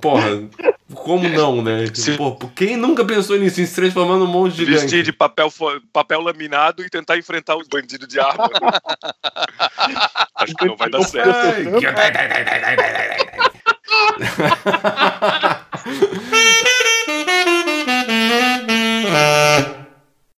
Porra, 0.00 0.42
como 0.94 1.28
não, 1.28 1.62
né? 1.62 1.84
Se- 1.92 2.16
Pô, 2.16 2.34
quem 2.54 2.76
nunca 2.76 3.04
pensou 3.04 3.36
nisso, 3.38 3.60
em 3.60 3.66
se 3.66 3.74
transformar 3.74 4.16
num 4.16 4.26
monstro 4.26 4.64
Vestir 4.64 4.88
gigante? 4.88 5.02
de 5.04 5.12
papel, 5.12 5.52
papel 5.92 6.20
laminado 6.22 6.82
e 6.82 6.88
tentar 6.90 7.16
enfrentar 7.18 7.56
os 7.56 7.68
bandidos 7.68 8.08
de 8.08 8.18
arma. 8.18 8.48
Acho 10.34 10.54
que 10.54 10.64
não 10.66 10.76
vai 10.76 10.90
dar 10.90 11.02
certo. 11.02 11.30
Ah! 13.88 15.62